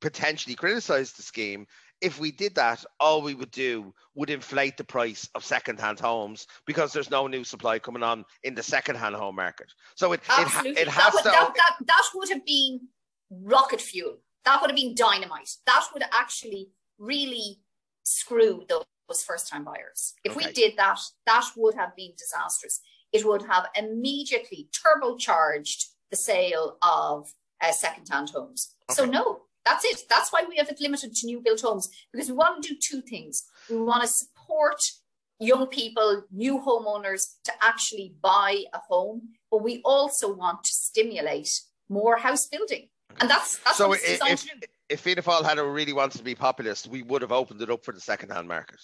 potentially 0.00 0.54
criticise 0.54 1.12
the 1.12 1.22
scheme, 1.22 1.66
if 2.00 2.18
we 2.18 2.30
did 2.30 2.54
that, 2.54 2.84
all 2.98 3.22
we 3.22 3.34
would 3.34 3.50
do 3.50 3.92
would 4.14 4.30
inflate 4.30 4.76
the 4.76 4.84
price 4.84 5.28
of 5.34 5.44
second-hand 5.44 6.00
homes 6.00 6.46
because 6.66 6.92
there's 6.92 7.10
no 7.10 7.26
new 7.26 7.44
supply 7.44 7.78
coming 7.78 8.02
on 8.02 8.24
in 8.42 8.54
the 8.54 8.62
second-hand 8.62 9.14
home 9.14 9.36
market. 9.36 9.72
So 9.96 10.12
it 10.12 10.20
Absolutely. 10.28 10.70
it, 10.72 10.78
it 10.78 10.88
has 10.88 11.12
that 11.12 11.14
would, 11.14 11.22
to. 11.24 11.30
That, 11.30 11.54
that, 11.56 11.86
that 11.86 12.02
would 12.14 12.30
have 12.30 12.44
been 12.46 12.80
rocket 13.30 13.80
fuel. 13.80 14.16
That 14.44 14.60
would 14.60 14.70
have 14.70 14.76
been 14.76 14.94
dynamite. 14.94 15.50
That 15.66 15.84
would 15.92 16.04
actually 16.12 16.70
really 16.98 17.58
screw 18.02 18.64
those 18.68 18.84
first-time 19.14 19.64
buyers. 19.64 20.14
If 20.24 20.36
okay. 20.36 20.46
we 20.46 20.52
did 20.52 20.76
that, 20.76 21.00
that 21.26 21.44
would 21.56 21.74
have 21.74 21.94
been 21.96 22.12
disastrous 22.16 22.80
it 23.12 23.26
would 23.26 23.42
have 23.42 23.66
immediately 23.76 24.68
turbocharged 24.72 25.86
the 26.10 26.16
sale 26.16 26.76
of 26.82 27.32
uh, 27.60 27.72
second-hand 27.72 28.30
homes. 28.30 28.74
Okay. 28.90 28.96
So 28.96 29.04
no, 29.04 29.42
that's 29.64 29.84
it. 29.84 30.02
That's 30.08 30.32
why 30.32 30.44
we 30.48 30.56
have 30.56 30.68
it 30.68 30.80
limited 30.80 31.14
to 31.14 31.26
new 31.26 31.40
built 31.40 31.60
homes 31.60 31.88
because 32.12 32.28
we 32.28 32.36
want 32.36 32.62
to 32.62 32.74
do 32.74 32.80
two 32.80 33.02
things. 33.02 33.44
We 33.68 33.76
want 33.76 34.02
to 34.02 34.08
support 34.08 34.80
young 35.38 35.66
people, 35.66 36.24
new 36.30 36.58
homeowners 36.60 37.22
to 37.44 37.52
actually 37.62 38.14
buy 38.22 38.64
a 38.72 38.78
home, 38.88 39.30
but 39.50 39.62
we 39.62 39.80
also 39.84 40.32
want 40.32 40.64
to 40.64 40.70
stimulate 40.70 41.50
more 41.88 42.16
house 42.16 42.46
building. 42.46 42.88
And 43.20 43.28
that's 43.28 43.58
that's 43.58 43.78
so 43.78 43.88
what 43.88 44.00
it's 44.02 44.22
if, 44.24 44.62
if 44.90 45.00
Fianna 45.00 45.22
Fáil 45.22 45.44
had 45.44 45.58
really 45.58 45.92
wanted 45.92 46.18
to 46.18 46.24
be 46.24 46.34
populist, 46.34 46.88
we 46.88 47.02
would 47.02 47.22
have 47.22 47.32
opened 47.32 47.62
it 47.62 47.70
up 47.70 47.84
for 47.84 47.92
the 47.92 48.00
second-hand 48.00 48.48
market. 48.48 48.80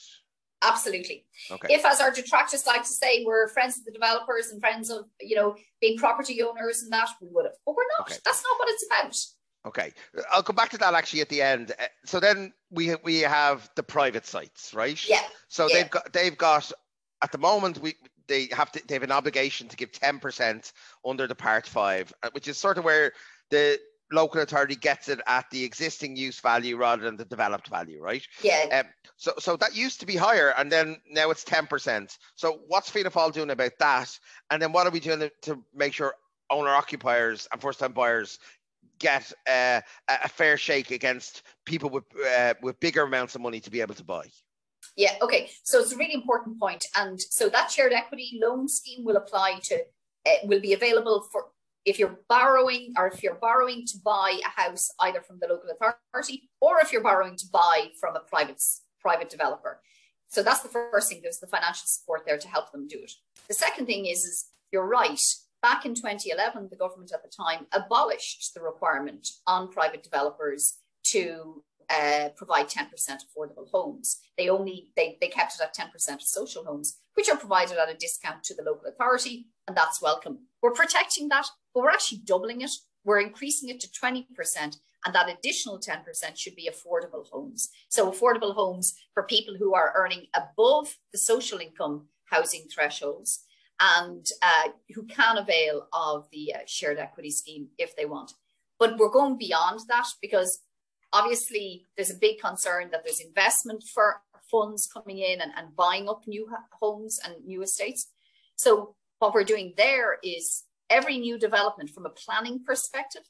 Absolutely. 0.63 1.27
Okay. 1.51 1.75
If, 1.75 1.85
as 1.85 2.01
our 2.01 2.11
detractors 2.11 2.67
like 2.67 2.83
to 2.83 2.89
say, 2.89 3.25
we're 3.25 3.49
friends 3.49 3.79
of 3.79 3.85
the 3.85 3.93
developers 3.93 4.51
and 4.51 4.61
friends 4.61 4.91
of, 4.91 5.05
you 5.21 5.37
know, 5.37 5.55
being 5.81 5.99
property 5.99 6.43
owners 6.43 6.83
and 6.83 6.93
that, 6.93 7.09
we 7.21 7.29
would 7.31 7.45
have. 7.45 7.55
But 7.67 7.77
we're 7.77 7.85
not. 7.99 8.09
Okay. 8.09 8.19
That's 8.25 8.43
not 8.43 8.59
what 8.59 8.69
it's 8.71 8.87
about. 8.87 9.17
Okay, 9.67 9.93
I'll 10.31 10.45
come 10.45 10.55
back 10.55 10.71
to 10.71 10.79
that 10.79 10.95
actually 10.95 11.23
at 11.23 11.29
the 11.29 11.43
end. 11.43 11.73
Uh, 11.79 11.87
so 12.05 12.21
then 12.21 12.53
we 12.71 12.95
we 13.03 13.19
have 13.19 13.69
the 13.75 13.83
private 13.83 14.25
sites, 14.25 14.73
right? 14.73 14.97
Yeah. 15.09 15.23
So 15.49 15.67
yeah. 15.69 15.75
they've 15.75 15.91
got 15.91 16.13
they've 16.13 16.39
got 16.39 16.71
at 17.21 17.33
the 17.33 17.39
moment 17.39 17.81
we 17.81 17.95
they 18.29 18.49
have 18.53 18.71
to 18.73 18.83
they 18.87 18.95
have 18.95 19.03
an 19.03 19.11
obligation 19.11 19.67
to 19.67 19.77
give 19.77 19.91
ten 19.91 20.21
percent 20.21 20.73
under 21.05 21.27
the 21.27 21.35
Part 21.35 21.67
Five, 21.67 22.13
uh, 22.23 22.31
which 22.31 22.47
is 22.47 22.57
sort 22.57 22.79
of 22.79 22.85
where 22.85 23.13
the 23.51 23.81
local 24.13 24.41
authority 24.41 24.77
gets 24.77 25.09
it 25.09 25.21
at 25.27 25.49
the 25.51 25.65
existing 25.65 26.17
use 26.17 26.41
value 26.41 26.77
rather 26.77 27.03
than 27.03 27.17
the 27.17 27.25
developed 27.25 27.69
value, 27.69 28.01
right? 28.01 28.27
Yeah. 28.43 28.83
Um, 28.85 28.93
so, 29.17 29.33
so 29.39 29.57
that 29.57 29.75
used 29.75 30.01
to 30.01 30.07
be 30.07 30.17
higher, 30.17 30.55
and 30.57 30.71
then 30.71 31.01
now 31.11 31.31
it's 31.31 31.45
ten 31.45 31.67
percent. 31.67 32.19
So, 32.35 32.61
what's 32.69 32.91
Fianna 32.91 33.11
Fáil 33.11 33.33
doing 33.33 33.51
about 33.51 33.73
that? 33.79 34.19
And 34.51 34.61
then, 34.61 34.73
what 34.73 34.87
are 34.87 34.91
we 34.91 35.01
doing 35.01 35.21
to, 35.21 35.31
to 35.43 35.63
make 35.75 35.95
sure 35.95 36.15
owner 36.51 36.71
occupiers 36.71 37.49
and 37.53 37.61
first 37.61 37.81
time 37.81 37.93
buyers 37.93 38.39
get 38.99 39.33
uh, 39.49 39.81
a 40.09 40.29
fair 40.29 40.57
shake 40.57 40.91
against 40.91 41.43
people 41.65 41.91
with 41.91 42.05
uh, 42.37 42.55
with 42.63 42.79
bigger 42.81 43.03
amounts 43.03 43.35
of 43.35 43.41
money 43.41 43.61
to 43.61 43.71
be 43.71 43.81
able 43.81 43.95
to 43.95 44.05
buy? 44.05 44.25
Yeah. 44.97 45.15
Okay. 45.21 45.51
So 45.65 45.81
it's 45.81 45.93
a 45.93 45.97
really 45.97 46.15
important 46.15 46.61
point, 46.61 46.85
and 46.97 47.21
so 47.21 47.49
that 47.49 47.71
shared 47.71 47.93
equity 47.93 48.39
loan 48.43 48.69
scheme 48.69 49.05
will 49.05 49.17
apply 49.17 49.61
to. 49.65 49.83
Uh, 50.27 50.45
will 50.47 50.61
be 50.61 50.73
available 50.73 51.25
for 51.31 51.47
if 51.87 51.99
you're 51.99 52.19
borrowing 52.29 52.93
or 52.99 53.07
if 53.07 53.23
you're 53.23 53.37
borrowing 53.37 53.87
to 53.87 53.99
buy 54.05 54.39
a 54.45 54.61
house 54.61 54.91
either 55.01 55.23
from 55.23 55.39
the 55.41 55.47
local 55.47 55.71
authority 55.71 56.51
or 56.61 56.81
if 56.81 56.93
you're 56.93 57.03
borrowing 57.03 57.37
to 57.37 57.47
buy 57.53 57.89
from 58.01 58.17
a 58.17 58.21
private 58.21 58.61
private 59.01 59.31
developer. 59.31 59.81
So 60.29 60.43
that's 60.43 60.61
the 60.61 60.69
first 60.69 61.09
thing. 61.09 61.21
There's 61.23 61.39
the 61.39 61.47
financial 61.47 61.85
support 61.87 62.23
there 62.27 62.39
to 62.39 62.49
help 62.49 62.73
them 62.73 62.89
do 62.89 62.99
it. 62.99 63.13
The 63.47 63.55
second 63.55 63.87
thing 63.87 64.07
is, 64.07 64.25
is 64.25 64.47
you're 64.73 64.87
right. 64.87 65.21
Back 65.63 65.87
in 65.87 65.95
2011, 65.95 66.69
the 66.71 66.77
government 66.77 67.13
at 67.15 67.23
the 67.23 67.31
time 67.31 67.67
abolished 67.73 68.53
the 68.55 68.61
requirement 68.61 69.29
on 69.47 69.71
private 69.71 70.03
developers 70.03 70.79
to 71.05 71.63
uh, 71.89 72.31
provide 72.37 72.69
10% 72.69 72.89
affordable 72.91 73.71
homes. 73.71 74.19
They 74.37 74.49
only 74.49 74.91
they, 74.97 75.19
they 75.21 75.29
kept 75.29 75.55
it 75.55 75.61
at 75.63 75.77
10% 75.77 76.15
of 76.15 76.23
social 76.23 76.65
homes, 76.65 76.99
which 77.15 77.29
are 77.29 77.37
provided 77.37 77.79
at 77.79 77.89
a 77.89 77.95
discount 77.95 78.43
to 78.45 78.55
the 78.55 78.65
local 78.65 78.89
authority, 78.89 79.47
and 79.67 79.77
that's 79.77 80.03
welcome. 80.03 80.39
We're 80.63 80.73
protecting 80.73 81.29
that, 81.29 81.47
but 81.75 81.83
we're 81.83 81.91
actually 81.91 82.19
doubling 82.25 82.61
it. 82.63 82.71
We're 83.05 83.21
increasing 83.21 83.69
it 83.69 83.81
to 83.81 83.89
20%, 83.89 84.27
and 84.59 85.15
that 85.15 85.29
additional 85.29 85.79
10% 85.79 86.37
should 86.37 86.57
be 86.57 86.69
affordable 86.71 87.29
homes. 87.31 87.69
So 87.89 88.11
affordable 88.11 88.55
homes 88.55 88.95
for 89.15 89.23
people 89.23 89.55
who 89.57 89.75
are 89.75 89.93
earning 89.97 90.27
above 90.35 90.97
the 91.13 91.19
social 91.19 91.59
income 91.59 92.09
housing 92.25 92.67
thresholds 92.73 93.45
and 93.81 94.27
uh, 94.43 94.71
who 94.95 95.05
can 95.05 95.39
avail 95.39 95.87
of 95.93 96.27
the 96.33 96.55
uh, 96.55 96.59
shared 96.67 96.99
equity 96.99 97.31
scheme 97.31 97.69
if 97.79 97.95
they 97.95 98.07
want. 98.07 98.33
But 98.79 98.99
we're 98.99 99.11
going 99.11 99.39
beyond 99.39 99.81
that 99.89 100.07
because 100.21 100.61
obviously 101.13 101.85
there's 101.97 102.11
a 102.11 102.15
big 102.15 102.41
concern 102.41 102.89
that 102.91 103.03
there's 103.05 103.21
investment 103.21 103.83
for 103.83 104.23
funds 104.51 104.89
coming 104.93 105.19
in 105.19 105.41
and, 105.41 105.53
and 105.57 105.77
buying 105.77 106.09
up 106.09 106.23
new 106.27 106.49
homes 106.81 107.21
and 107.25 107.35
new 107.45 107.63
estates. 107.63 108.09
So 108.57 108.96
what 109.19 109.35
we're 109.35 109.45
doing 109.45 109.75
there 109.77 110.19
is 110.23 110.65
every 110.91 111.19
new 111.19 111.39
development 111.39 111.91
from 111.91 112.07
a 112.07 112.11
planning 112.11 112.63
perspective, 112.65 113.23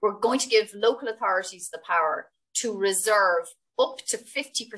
we're 0.00 0.18
going 0.18 0.38
to 0.40 0.48
give 0.48 0.74
local 0.74 1.08
authorities 1.08 1.70
the 1.70 1.80
power 1.86 2.30
to 2.54 2.76
reserve 2.76 3.46
up 3.78 3.98
to 4.08 4.18
50% 4.18 4.68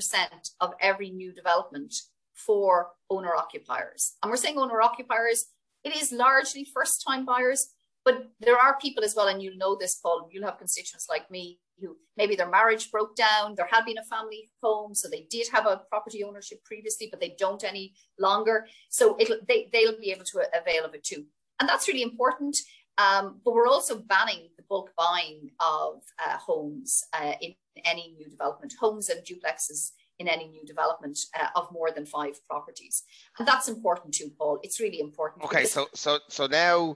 of 0.61 0.73
every 0.79 1.09
new 1.09 1.33
development 1.33 1.93
for 2.33 2.91
owner 3.09 3.35
occupiers. 3.35 4.13
And 4.21 4.29
we're 4.29 4.37
saying 4.37 4.57
owner 4.57 4.81
occupiers, 4.81 5.45
it 5.83 5.95
is 5.95 6.11
largely 6.11 6.67
first 6.73 7.03
time 7.07 7.25
buyers, 7.25 7.67
but 8.05 8.27
there 8.39 8.57
are 8.57 8.77
people 8.79 9.03
as 9.03 9.15
well, 9.15 9.27
and 9.27 9.41
you'll 9.41 9.57
know 9.57 9.75
this, 9.75 9.95
Paul, 9.95 10.29
you'll 10.31 10.45
have 10.45 10.59
constituents 10.59 11.07
like 11.09 11.29
me 11.31 11.59
who 11.81 11.97
maybe 12.15 12.35
their 12.35 12.49
marriage 12.49 12.91
broke 12.91 13.15
down, 13.15 13.55
there 13.55 13.67
had 13.69 13.83
been 13.83 13.97
a 13.97 14.03
family 14.03 14.49
home, 14.63 14.93
so 14.95 15.09
they 15.09 15.27
did 15.29 15.47
have 15.51 15.65
a 15.65 15.81
property 15.89 16.23
ownership 16.23 16.63
previously, 16.63 17.07
but 17.11 17.19
they 17.19 17.35
don't 17.37 17.63
any 17.63 17.93
longer. 18.19 18.67
So 18.89 19.17
it'll, 19.19 19.39
they, 19.47 19.69
they'll 19.73 19.99
be 19.99 20.11
able 20.11 20.23
to 20.25 20.43
avail 20.57 20.85
of 20.85 20.93
it 20.93 21.03
too. 21.03 21.25
And 21.59 21.67
that's 21.67 21.87
really 21.87 22.03
important. 22.03 22.57
Um, 22.97 23.41
but 23.43 23.53
we're 23.53 23.67
also 23.67 23.97
banning 23.97 24.49
the 24.55 24.63
bulk 24.69 24.91
buying 24.97 25.49
of 25.59 26.01
uh, 26.25 26.37
homes 26.37 27.03
uh, 27.11 27.33
in 27.41 27.55
any 27.83 28.15
new 28.17 28.29
development, 28.29 28.73
homes 28.79 29.09
and 29.09 29.21
duplexes 29.25 29.91
in 30.19 30.29
any 30.29 30.47
new 30.47 30.65
development 30.65 31.19
uh, 31.37 31.47
of 31.57 31.69
more 31.73 31.91
than 31.91 32.05
five 32.05 32.35
properties. 32.47 33.03
And 33.37 33.45
that's 33.45 33.67
important 33.67 34.13
too, 34.13 34.31
Paul. 34.37 34.59
It's 34.63 34.79
really 34.79 35.01
important. 35.01 35.43
Okay, 35.43 35.65
so 35.65 35.87
so 35.93 36.19
so 36.29 36.47
now 36.47 36.95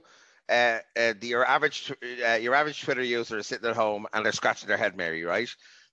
uh, 0.50 0.78
uh, 0.98 1.14
the, 1.20 1.28
your 1.28 1.46
average 1.46 1.92
uh, 2.26 2.34
your 2.34 2.54
average 2.54 2.82
Twitter 2.82 3.02
user 3.02 3.38
is 3.38 3.46
sitting 3.46 3.68
at 3.68 3.76
home 3.76 4.06
and 4.12 4.24
they're 4.24 4.32
scratching 4.32 4.68
their 4.68 4.76
head, 4.76 4.96
Mary, 4.96 5.24
right? 5.24 5.48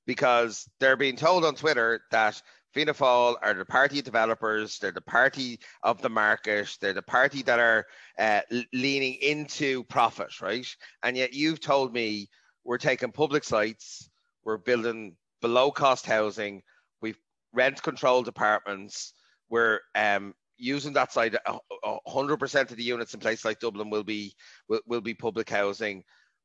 Because 0.06 0.67
they're 0.80 0.98
being 0.98 1.15
told 1.15 1.46
on 1.46 1.56
Twitter 1.56 2.02
that 2.12 2.41
Fianna 2.74 2.93
Fáil 2.93 3.36
are 3.41 3.54
the 3.54 3.65
party 3.65 4.02
developers, 4.02 4.80
they're 4.80 4.91
the 4.91 5.02
party 5.02 5.60
of 5.84 6.02
the 6.02 6.10
market, 6.10 6.76
they're 6.82 6.93
the 6.93 7.02
party 7.02 7.41
that 7.43 7.60
are 7.60 7.86
uh, 8.20 8.41
leaning 8.74 9.15
into 9.15 9.84
profit, 9.86 10.41
right? 10.41 10.67
And 11.04 11.15
yet 11.15 11.34
you've 11.34 11.60
told 11.60 11.93
me 11.93 12.30
we're 12.63 12.78
taking 12.78 13.12
public 13.12 13.43
sites, 13.43 14.10
we're 14.43 14.58
building 14.58 15.15
below 15.41 15.72
cost 15.72 16.06
housing, 16.06 16.62
we've 17.02 17.20
rent 17.54 17.82
controlled 17.82 18.28
apartments, 18.28 19.13
we're 19.50 19.80
um, 19.96 20.34
using 20.58 20.93
that 20.93 21.12
side, 21.12 21.38
hundred 22.08 22.38
percent 22.38 22.72
of 22.72 22.78
the 22.78 22.84
units 22.84 23.13
in 23.13 23.20
places 23.20 23.46
like 23.46 23.60
Dublin 23.60 23.89
will 23.89 24.04
be 24.04 24.34
will, 24.67 24.82
will 24.86 25.02
be 25.02 25.13
public 25.13 25.50
housing. 25.50 26.04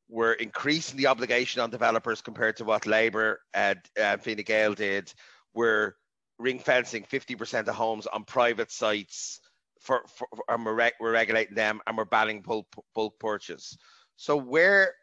We're 0.09 0.33
increasing 0.33 0.97
the 0.97 1.07
obligation 1.07 1.61
on 1.61 1.69
developers 1.69 2.21
compared 2.21 2.57
to 2.57 2.65
what 2.65 2.85
Labour 2.85 3.39
and 3.53 3.79
uh, 3.99 4.17
Fine 4.17 4.43
Gael 4.45 4.73
did. 4.73 5.13
We're 5.53 5.95
ring 6.39 6.59
fencing 6.59 7.03
50% 7.03 7.67
of 7.67 7.75
homes 7.75 8.07
on 8.07 8.25
private 8.25 8.71
sites 8.71 9.39
for, 9.79 10.03
for 10.07 10.27
and 10.49 10.65
we're, 10.65 10.91
we're 10.99 11.11
regulating 11.11 11.55
them 11.55 11.79
and 11.87 11.97
we're 11.97 12.05
banning 12.05 12.41
bulk, 12.41 12.67
bulk 12.95 13.19
purchase. 13.19 13.77
So 14.15 14.37
where 14.37 14.93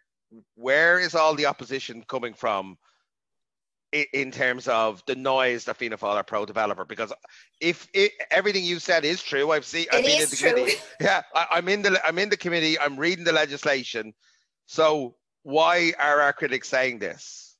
where 0.54 1.00
is 1.00 1.14
all 1.14 1.34
the 1.34 1.46
opposition 1.46 2.04
coming 2.06 2.34
from 2.34 2.78
in 3.92 4.30
terms 4.30 4.68
of 4.68 5.02
the 5.06 5.16
noise 5.16 5.64
that 5.64 5.76
Fianna 5.76 5.98
Fáil 5.98 6.14
are 6.14 6.22
pro 6.22 6.46
developer 6.46 6.84
because 6.84 7.12
if 7.60 7.88
it, 7.92 8.12
everything 8.30 8.62
you 8.62 8.78
said 8.78 9.04
is 9.04 9.22
true, 9.22 9.50
I've 9.50 9.64
seen 9.64 9.86
I've 9.92 10.04
been 10.04 10.22
in 10.22 10.30
the 10.30 10.36
true. 10.36 10.50
committee. 10.50 10.76
Yeah, 11.00 11.22
I, 11.34 11.58
am 11.58 11.68
in 11.68 11.82
the 11.82 12.00
I'm 12.06 12.18
in 12.18 12.28
the 12.28 12.36
committee. 12.36 12.78
I'm 12.78 12.96
reading 12.96 13.24
the 13.24 13.32
legislation. 13.32 14.14
So 14.66 15.16
why 15.42 15.92
are 15.98 16.20
our 16.20 16.32
critics 16.32 16.68
saying 16.68 17.00
this? 17.00 17.56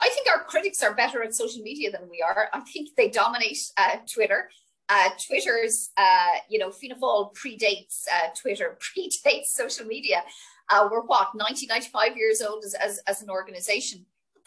I 0.00 0.08
think 0.08 0.26
our 0.34 0.44
critics 0.44 0.82
are 0.82 0.94
better 0.94 1.22
at 1.22 1.34
social 1.34 1.62
media 1.62 1.90
than 1.90 2.08
we 2.10 2.22
are. 2.22 2.48
I 2.52 2.60
think 2.60 2.90
they 2.96 3.08
dominate 3.08 3.58
uh, 3.76 3.96
Twitter. 4.12 4.50
Uh, 4.88 5.10
Twitter's, 5.24 5.90
uh, 5.96 6.38
you 6.48 6.58
know, 6.58 6.72
Fianna 6.72 6.96
Fáil 6.96 7.32
predates 7.34 8.06
uh, 8.12 8.28
Twitter, 8.34 8.76
predates 8.98 9.46
social 9.46 9.86
media. 9.86 10.22
Uh, 10.68 10.88
we're 10.90 11.02
what, 11.02 11.28
90, 11.34 11.66
95 11.66 12.16
years 12.16 12.42
old 12.42 12.64
as, 12.64 12.74
as, 12.74 12.98
as 13.06 13.22
an 13.22 13.30
organization. 13.30 14.04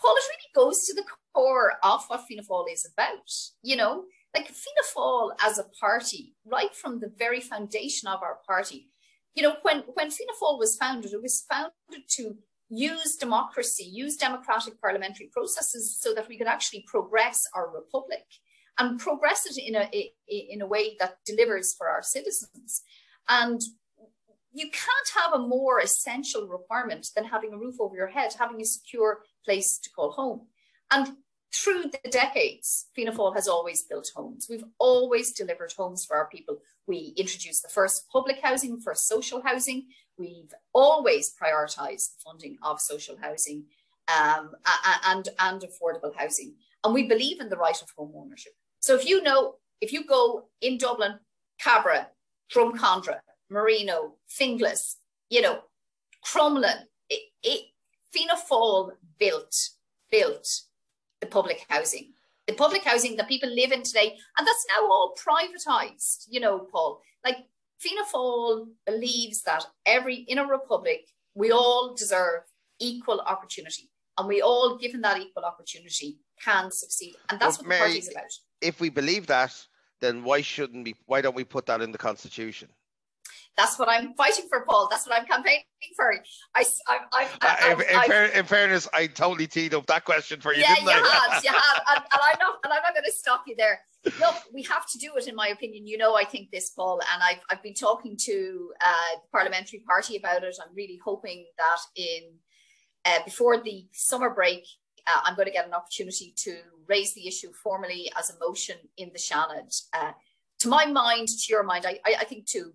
It 0.10 0.30
really 0.30 0.68
goes 0.68 0.86
to 0.86 0.94
the 0.94 1.06
core 1.34 1.74
of 1.84 2.04
what 2.08 2.26
Fianna 2.28 2.44
Fáil 2.44 2.66
is 2.72 2.90
about. 2.92 3.30
You 3.62 3.76
know, 3.76 4.04
like 4.36 4.48
Fianna 4.48 4.86
Fáil 4.96 5.32
as 5.44 5.60
a 5.60 5.66
party, 5.80 6.36
right 6.46 6.74
from 6.76 7.00
the 7.00 7.12
very 7.18 7.40
foundation 7.40 8.08
of 8.08 8.22
our 8.22 8.40
party. 8.48 8.90
You 9.36 9.44
know, 9.44 9.56
when, 9.64 9.80
when 9.94 10.12
Fianna 10.12 10.34
Fáil 10.42 10.60
was 10.60 10.76
founded, 10.76 11.14
it 11.14 11.22
was 11.22 11.46
founded 11.50 12.08
to 12.12 12.38
use 12.70 13.16
democracy, 13.16 13.84
use 13.84 14.18
democratic 14.18 14.80
parliamentary 14.82 15.30
processes 15.32 15.98
so 16.00 16.14
that 16.14 16.28
we 16.28 16.38
could 16.38 16.48
actually 16.48 16.84
progress 16.88 17.44
our 17.56 17.70
republic 17.70 18.26
and 18.80 19.00
progress 19.00 19.46
it 19.46 19.62
in 19.62 19.76
a, 19.76 20.12
in 20.28 20.62
a 20.62 20.68
way 20.68 20.96
that 21.00 21.18
delivers 21.26 21.74
for 21.74 21.90
our 21.90 22.02
citizens. 22.02 22.82
And 23.30 23.62
you 24.54 24.70
can't 24.70 25.10
have 25.16 25.34
a 25.34 25.48
more 25.48 25.80
essential 25.80 26.48
requirement 26.48 27.08
than 27.16 27.26
having 27.26 27.54
a 27.54 27.58
roof 27.58 27.76
over 27.80 27.96
your 27.96 28.08
head, 28.08 28.34
having 28.38 28.62
a 28.62 28.66
secure 28.66 29.20
place 29.46 29.78
to 29.80 29.90
call 29.90 30.12
home. 30.12 30.48
And 30.92 31.18
through 31.54 31.84
the 31.84 32.10
decades, 32.10 32.88
Fianna 32.96 33.12
Fáil 33.12 33.36
has 33.36 33.48
always 33.48 33.84
built 33.84 34.12
homes. 34.16 34.48
We've 34.50 34.64
always 34.80 35.34
delivered 35.34 35.72
homes 35.78 36.04
for 36.04 36.18
our 36.18 36.28
people. 36.28 36.60
We 36.88 37.14
introduced 37.16 37.62
the 37.62 37.70
first 37.70 38.10
public 38.10 38.40
housing, 38.42 38.80
first 38.80 39.08
social 39.08 39.42
housing. 39.42 39.88
We've 40.18 40.54
always 40.74 41.34
prioritised 41.40 42.16
the 42.16 42.22
funding 42.26 42.58
of 42.64 42.82
social 42.82 43.18
housing 43.22 43.66
um, 44.08 44.52
and, 45.06 45.30
and 45.40 45.62
affordable 45.62 46.16
housing. 46.16 46.56
And 46.84 46.94
we 46.94 47.08
believe 47.08 47.40
in 47.40 47.50
the 47.50 47.58
right 47.58 47.80
of 47.82 47.90
home 47.96 48.14
ownership. 48.16 48.54
So 48.80 48.96
if 48.96 49.06
you 49.08 49.22
know, 49.22 49.56
if 49.80 49.94
you 49.94 50.06
go 50.06 50.50
in 50.62 50.78
Dublin, 50.78 51.20
Cabra, 51.60 52.10
Drumcondra, 52.54 53.20
Marino, 53.50 54.16
Finglas, 54.30 54.96
you 55.30 55.42
know, 55.42 55.62
Crumlin, 56.26 56.84
it, 57.10 57.22
it, 57.44 57.66
Fianna 58.12 58.34
Fáil 58.50 58.92
built, 59.20 59.56
built 60.12 60.48
the 61.22 61.28
public 61.28 61.66
housing, 61.70 62.14
the 62.48 62.54
public 62.54 62.84
housing 62.84 63.16
that 63.16 63.28
people 63.28 63.50
live 63.50 63.72
in 63.72 63.84
today. 63.84 64.18
And 64.38 64.48
that's 64.48 64.66
now 64.70 64.86
all 64.86 65.16
privatized, 65.16 66.26
you 66.30 66.40
know, 66.40 66.60
Paul. 66.72 67.02
Like 67.24 67.38
Fianna 67.80 68.06
Fáil 68.14 68.68
believes 68.86 69.44
that 69.44 69.66
every, 69.86 70.16
in 70.16 70.38
a 70.38 70.46
republic, 70.46 71.08
we 71.36 71.52
all 71.52 71.96
deserve 71.96 72.42
equal 72.80 73.22
opportunity. 73.22 73.90
And 74.18 74.28
we 74.28 74.42
all, 74.42 74.78
given 74.78 75.02
that 75.02 75.20
equal 75.20 75.44
opportunity, 75.44 76.20
can 76.44 76.70
succeed. 76.70 77.16
And 77.30 77.40
that's 77.40 77.58
well, 77.60 77.70
what 77.70 77.76
the 77.78 77.80
Mary, 77.80 77.90
party's 77.90 78.12
about 78.12 78.32
if 78.64 78.80
we 78.80 78.90
believe 78.90 79.28
that, 79.28 79.54
then 80.00 80.24
why 80.24 80.42
shouldn't 80.42 80.86
we? 80.86 80.96
Why 81.06 81.22
don't 81.22 81.36
we 81.36 81.44
put 81.44 81.66
that 81.68 81.82
in 81.82 81.92
the 81.92 81.98
constitution? 81.98 82.70
That's 83.56 83.78
what 83.78 83.88
I'm 83.88 84.14
fighting 84.16 84.46
for, 84.50 84.66
Paul. 84.66 84.88
That's 84.90 85.08
what 85.08 85.20
I'm 85.20 85.28
campaigning 85.28 85.64
for. 85.96 86.14
I, 86.56 86.66
I, 86.88 87.00
I, 87.14 87.28
I 87.42 87.72
in, 87.72 87.82
in, 87.82 88.10
fair, 88.10 88.26
in, 88.26 88.46
fairness, 88.46 88.88
I 88.94 89.06
totally 89.08 89.46
teed 89.46 89.76
up 89.76 89.86
that 89.88 90.06
question 90.06 90.42
for 90.42 90.54
you. 90.54 90.62
Yeah, 90.62 90.76
you 90.82 90.90
I? 90.90 90.94
have, 91.30 91.44
you 91.44 91.52
have, 91.52 91.84
and, 91.90 91.98
and, 91.98 92.22
I'm 92.24 92.40
not, 92.40 92.56
and 92.64 92.74
I'm 92.74 92.82
not 92.82 92.94
going 92.94 93.06
to 93.06 93.12
stop 93.12 93.44
you 93.46 93.56
there. 93.56 93.82
Look, 94.20 94.36
we 94.52 94.64
have 94.64 94.90
to 94.90 94.98
do 94.98 95.14
it, 95.18 95.28
in 95.28 95.36
my 95.36 95.50
opinion. 95.50 95.86
You 95.86 95.98
know, 95.98 96.16
I 96.16 96.24
think 96.24 96.50
this, 96.50 96.72
Paul, 96.72 97.00
and 97.14 97.22
I've, 97.22 97.44
I've 97.50 97.64
been 97.64 97.76
talking 97.76 98.18
to 98.22 98.72
uh, 98.84 99.16
the 99.22 99.28
parliamentary 99.32 99.84
party 99.88 100.18
about 100.18 100.44
it. 100.44 100.58
I'm 100.60 100.76
really 100.76 101.00
hoping 101.04 101.46
that 101.58 101.80
in 101.96 102.34
uh, 103.06 103.20
before 103.24 103.62
the 103.62 103.88
summer 103.92 104.32
break, 104.32 104.66
uh, 105.08 105.20
I'm 105.24 105.36
going 105.36 105.48
to 105.48 105.52
get 105.52 105.68
an 105.68 105.74
opportunity 105.74 106.34
to 106.38 106.58
raise 106.88 107.14
the 107.14 107.28
issue 107.28 107.52
formally 107.64 108.12
as 108.18 108.30
a 108.30 108.40
motion 108.40 108.78
in 108.98 109.12
the 109.14 109.20
Seanad. 109.20 109.82
Uh, 109.94 110.12
to 110.60 110.70
my 110.70 110.86
mind, 110.86 111.28
to 111.28 111.46
your 111.50 111.64
mind, 111.64 111.86
I, 111.86 112.00
I, 112.06 112.16
I, 112.22 112.24
think 112.24 112.46
to 112.48 112.74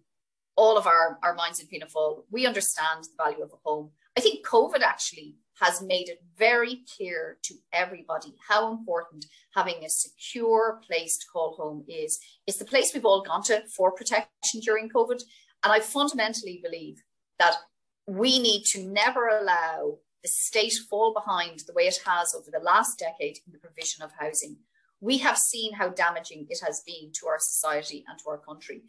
all 0.58 0.76
of 0.76 0.88
our, 0.88 1.20
our 1.22 1.34
minds 1.34 1.60
in 1.60 1.68
Fáil, 1.68 2.24
we 2.32 2.44
understand 2.44 3.04
the 3.04 3.22
value 3.22 3.44
of 3.44 3.52
a 3.52 3.62
home. 3.64 3.90
I 4.16 4.20
think 4.20 4.44
COVID 4.44 4.82
actually 4.82 5.36
has 5.60 5.80
made 5.80 6.08
it 6.08 6.18
very 6.36 6.80
clear 6.96 7.38
to 7.44 7.54
everybody 7.72 8.34
how 8.48 8.72
important 8.72 9.24
having 9.54 9.84
a 9.84 9.88
secure 9.88 10.80
place 10.84 11.16
to 11.18 11.26
call 11.32 11.54
home 11.54 11.84
is. 11.88 12.18
It's 12.48 12.58
the 12.58 12.64
place 12.64 12.90
we've 12.92 13.04
all 13.04 13.22
gone 13.22 13.44
to 13.44 13.62
for 13.76 13.92
protection 13.92 14.60
during 14.60 14.88
COVID. 14.88 15.22
And 15.62 15.72
I 15.72 15.78
fundamentally 15.78 16.60
believe 16.60 16.96
that 17.38 17.54
we 18.08 18.40
need 18.40 18.64
to 18.72 18.82
never 18.82 19.28
allow 19.28 19.98
the 20.24 20.28
state 20.28 20.74
fall 20.90 21.14
behind 21.14 21.60
the 21.68 21.72
way 21.72 21.84
it 21.84 21.98
has 22.04 22.34
over 22.34 22.50
the 22.50 22.64
last 22.64 22.98
decade 22.98 23.38
in 23.46 23.52
the 23.52 23.58
provision 23.58 24.02
of 24.02 24.10
housing. 24.18 24.56
We 25.00 25.18
have 25.18 25.38
seen 25.38 25.74
how 25.74 25.90
damaging 25.90 26.48
it 26.50 26.58
has 26.66 26.82
been 26.84 27.12
to 27.20 27.28
our 27.28 27.38
society 27.38 28.04
and 28.08 28.18
to 28.18 28.30
our 28.30 28.38
country. 28.38 28.82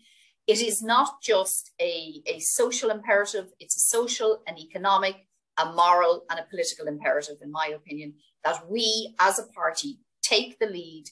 It 0.49 0.63
is 0.63 0.81
not 0.81 1.21
just 1.21 1.73
a, 1.79 2.23
a 2.25 2.39
social 2.39 2.89
imperative, 2.89 3.49
it's 3.59 3.77
a 3.77 3.79
social, 3.97 4.41
an 4.47 4.57
economic, 4.57 5.27
a 5.59 5.71
moral, 5.73 6.23
and 6.27 6.39
a 6.39 6.47
political 6.49 6.87
imperative, 6.87 7.35
in 7.43 7.51
my 7.51 7.67
opinion, 7.75 8.15
that 8.43 8.67
we 8.67 9.13
as 9.19 9.37
a 9.37 9.45
party 9.53 9.99
take 10.23 10.57
the 10.57 10.65
lead 10.65 11.05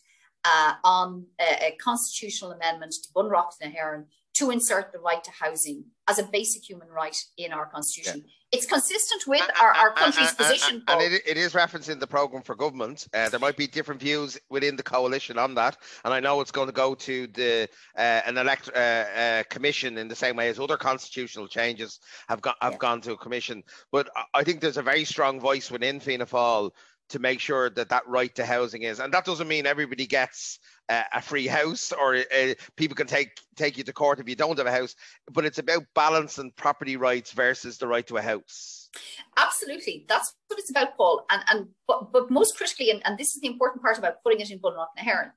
uh, 0.43 0.73
on 0.83 1.27
a, 1.39 1.67
a, 1.67 1.77
constitutional 1.79 2.51
amendment 2.53 2.93
to 2.93 3.09
Bunreacht 3.13 3.57
na 3.61 3.67
hÉireann 3.67 4.05
to 4.37 4.51
insert 4.51 4.91
the 4.91 4.99
right 4.99 5.23
to 5.23 5.31
housing 5.31 5.83
as 6.07 6.19
a 6.19 6.23
basic 6.23 6.63
human 6.63 6.87
right 6.89 7.17
in 7.37 7.51
our 7.51 7.65
constitution. 7.65 8.23
Yeah. 8.23 8.31
It's 8.51 8.65
consistent 8.65 9.23
with 9.27 9.43
our, 9.59 9.71
our 9.73 9.93
country's 9.93 10.29
and, 10.29 10.37
position. 10.37 10.83
And, 10.87 11.01
and 11.01 11.13
it, 11.13 11.21
it 11.25 11.37
is 11.37 11.53
referencing 11.53 11.99
the 11.99 12.07
programme 12.07 12.43
for 12.43 12.55
government. 12.55 13.07
Uh, 13.13 13.29
there 13.29 13.39
might 13.39 13.57
be 13.57 13.67
different 13.67 13.99
views 13.99 14.37
within 14.49 14.75
the 14.75 14.83
coalition 14.83 15.37
on 15.37 15.55
that. 15.55 15.77
And 16.05 16.13
I 16.13 16.19
know 16.19 16.39
it's 16.39 16.51
going 16.51 16.67
to 16.67 16.73
go 16.73 16.95
to 16.95 17.27
the 17.27 17.67
uh, 17.97 18.21
an 18.25 18.37
elect 18.37 18.69
uh, 18.73 18.79
uh 18.79 19.43
commission 19.49 19.97
in 19.97 20.07
the 20.07 20.15
same 20.15 20.35
way 20.35 20.49
as 20.49 20.59
other 20.59 20.77
constitutional 20.77 21.47
changes 21.47 21.99
have, 22.29 22.41
got, 22.41 22.55
have 22.61 22.73
yeah. 22.73 22.77
gone 22.77 23.01
to 23.01 23.13
a 23.13 23.17
commission. 23.17 23.63
But 23.91 24.09
I 24.33 24.43
think 24.43 24.61
there's 24.61 24.77
a 24.77 24.83
very 24.83 25.03
strong 25.03 25.39
voice 25.39 25.71
within 25.71 25.99
Fianna 25.99 26.25
Fáil 26.25 26.71
to 27.09 27.19
make 27.19 27.39
sure 27.39 27.69
that 27.71 27.89
that 27.89 28.07
right 28.07 28.33
to 28.35 28.45
housing 28.45 28.83
is 28.83 28.99
and 28.99 29.13
that 29.13 29.23
doesn't 29.23 29.47
mean 29.47 29.65
everybody 29.65 30.05
gets 30.05 30.59
a 30.89 31.21
free 31.21 31.47
house 31.47 31.91
or 31.91 32.15
uh, 32.15 32.53
people 32.75 32.95
can 32.95 33.07
take 33.07 33.39
take 33.55 33.77
you 33.77 33.83
to 33.83 33.93
court 33.93 34.19
if 34.19 34.29
you 34.29 34.35
don't 34.35 34.57
have 34.57 34.67
a 34.67 34.71
house 34.71 34.95
but 35.33 35.43
it's 35.43 35.57
about 35.57 35.83
balancing 35.93 36.51
property 36.55 36.95
rights 36.95 37.31
versus 37.31 37.77
the 37.77 37.87
right 37.87 38.07
to 38.07 38.17
a 38.17 38.21
house. 38.21 38.89
Absolutely. 39.35 40.05
That's 40.07 40.33
what 40.47 40.59
it's 40.59 40.69
about 40.69 40.95
paul. 40.95 41.25
And 41.29 41.43
and 41.51 41.67
but, 41.87 42.11
but 42.13 42.31
most 42.31 42.55
critically 42.55 42.89
and, 42.89 43.01
and 43.05 43.17
this 43.17 43.35
is 43.35 43.41
the 43.41 43.47
important 43.47 43.81
part 43.81 43.97
about 43.97 44.23
putting 44.23 44.39
it 44.39 44.49
in 44.49 44.59
Bunreacht 44.59 44.95
na 44.95 45.03
hÉireann 45.03 45.31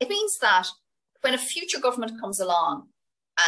it 0.00 0.08
means 0.08 0.38
that 0.38 0.66
when 1.22 1.34
a 1.34 1.38
future 1.38 1.80
government 1.80 2.20
comes 2.20 2.40
along 2.40 2.88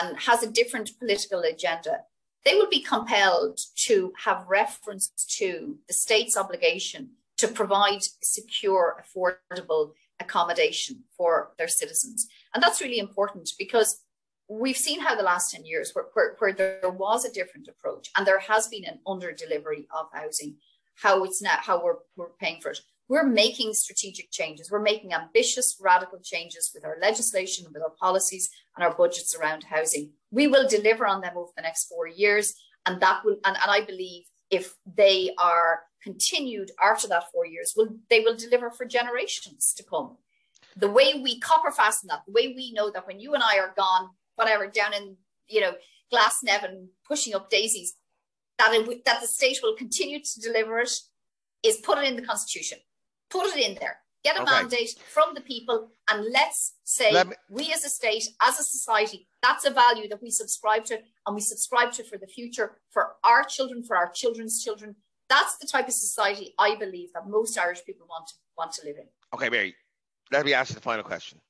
and 0.00 0.18
has 0.18 0.42
a 0.42 0.50
different 0.50 0.98
political 0.98 1.40
agenda 1.40 2.00
they 2.44 2.54
will 2.54 2.68
be 2.68 2.80
compelled 2.82 3.58
to 3.76 4.12
have 4.24 4.46
reference 4.48 5.12
to 5.38 5.78
the 5.86 5.94
state's 5.94 6.36
obligation 6.36 7.10
to 7.38 7.48
provide 7.48 8.02
secure, 8.22 9.02
affordable 9.02 9.92
accommodation 10.22 11.04
for 11.16 11.52
their 11.58 11.68
citizens. 11.68 12.26
And 12.54 12.62
that's 12.62 12.80
really 12.80 12.98
important 12.98 13.50
because 13.58 14.00
we've 14.48 14.76
seen 14.76 15.00
how 15.00 15.14
the 15.14 15.22
last 15.22 15.52
10 15.52 15.64
years 15.64 15.92
where, 15.92 16.06
where, 16.14 16.36
where 16.38 16.52
there 16.52 16.90
was 16.90 17.24
a 17.24 17.32
different 17.32 17.68
approach 17.68 18.10
and 18.16 18.26
there 18.26 18.38
has 18.38 18.68
been 18.68 18.84
an 18.84 18.98
under 19.06 19.32
delivery 19.32 19.86
of 19.98 20.06
housing, 20.12 20.56
how 20.96 21.24
it's 21.24 21.42
now, 21.42 21.56
how 21.58 21.82
we're, 21.82 21.96
we're 22.16 22.30
paying 22.40 22.60
for 22.60 22.70
it. 22.70 22.80
We're 23.08 23.26
making 23.26 23.74
strategic 23.74 24.30
changes. 24.30 24.70
We're 24.70 24.80
making 24.80 25.12
ambitious, 25.12 25.76
radical 25.80 26.20
changes 26.22 26.70
with 26.74 26.84
our 26.84 26.96
legislation, 27.00 27.66
with 27.72 27.82
our 27.82 27.92
policies 28.00 28.48
and 28.76 28.84
our 28.84 28.94
budgets 28.94 29.36
around 29.36 29.64
housing. 29.64 30.12
We 30.30 30.46
will 30.46 30.68
deliver 30.68 31.06
on 31.06 31.20
them 31.20 31.36
over 31.36 31.50
the 31.56 31.62
next 31.62 31.88
four 31.88 32.06
years. 32.06 32.54
And 32.86 33.00
that 33.00 33.24
will, 33.24 33.36
and, 33.44 33.56
and 33.56 33.70
I 33.70 33.82
believe 33.82 34.24
if 34.50 34.74
they 34.86 35.34
are 35.38 35.80
continued 36.02 36.70
after 36.82 37.08
that 37.08 37.30
four 37.32 37.46
years, 37.46 37.74
will 37.76 37.88
they 38.10 38.20
will 38.20 38.36
deliver 38.36 38.70
for 38.70 38.84
generations 38.84 39.72
to 39.76 39.82
come. 39.82 40.16
The 40.76 40.90
way 40.90 41.20
we 41.22 41.38
copper 41.40 41.70
fasten 41.70 42.08
that, 42.08 42.22
the 42.26 42.32
way 42.32 42.48
we 42.48 42.72
know 42.72 42.90
that 42.90 43.06
when 43.06 43.20
you 43.20 43.34
and 43.34 43.42
I 43.42 43.58
are 43.58 43.74
gone, 43.76 44.10
whatever, 44.36 44.66
down 44.66 44.94
in 44.94 45.16
you 45.48 45.60
know 45.60 45.74
Glasnevin 46.12 46.88
pushing 47.06 47.34
up 47.34 47.50
daisies, 47.50 47.94
that 48.58 48.72
it, 48.72 49.04
that 49.04 49.20
the 49.20 49.26
state 49.26 49.58
will 49.62 49.76
continue 49.76 50.20
to 50.20 50.40
deliver 50.40 50.78
it, 50.78 50.92
is 51.62 51.76
put 51.78 51.98
it 51.98 52.04
in 52.04 52.16
the 52.16 52.22
constitution, 52.22 52.78
put 53.30 53.46
it 53.46 53.56
in 53.56 53.76
there, 53.80 53.98
get 54.24 54.36
a 54.36 54.42
okay. 54.42 54.50
mandate 54.50 54.94
from 55.08 55.34
the 55.34 55.40
people, 55.40 55.90
and 56.10 56.24
let's 56.32 56.74
say 56.84 57.12
me... 57.24 57.34
we 57.48 57.72
as 57.72 57.84
a 57.84 57.90
state, 57.90 58.24
as 58.46 58.58
a 58.58 58.62
society, 58.62 59.26
that's 59.42 59.64
a 59.64 59.70
value 59.70 60.08
that 60.08 60.22
we 60.22 60.30
subscribe 60.30 60.84
to, 60.86 60.98
and 61.26 61.34
we 61.34 61.40
subscribe 61.40 61.92
to 61.92 62.04
for 62.04 62.18
the 62.18 62.26
future, 62.26 62.78
for 62.90 63.12
our 63.24 63.44
children, 63.44 63.82
for 63.82 63.96
our 63.96 64.10
children's 64.10 64.62
children, 64.62 64.96
that's 65.32 65.56
the 65.58 65.66
type 65.66 65.88
of 65.88 65.94
society 65.94 66.54
I 66.58 66.76
believe 66.76 67.12
that 67.14 67.26
most 67.26 67.58
Irish 67.58 67.84
people 67.84 68.06
want 68.08 68.26
to 68.28 68.34
want 68.56 68.72
to 68.72 68.84
live 68.84 68.96
in. 68.96 69.06
Okay, 69.34 69.48
Mary, 69.48 69.74
let 70.30 70.44
me 70.44 70.52
ask 70.52 70.70
you 70.70 70.74
the 70.74 70.82
final 70.82 71.02
question. 71.04 71.40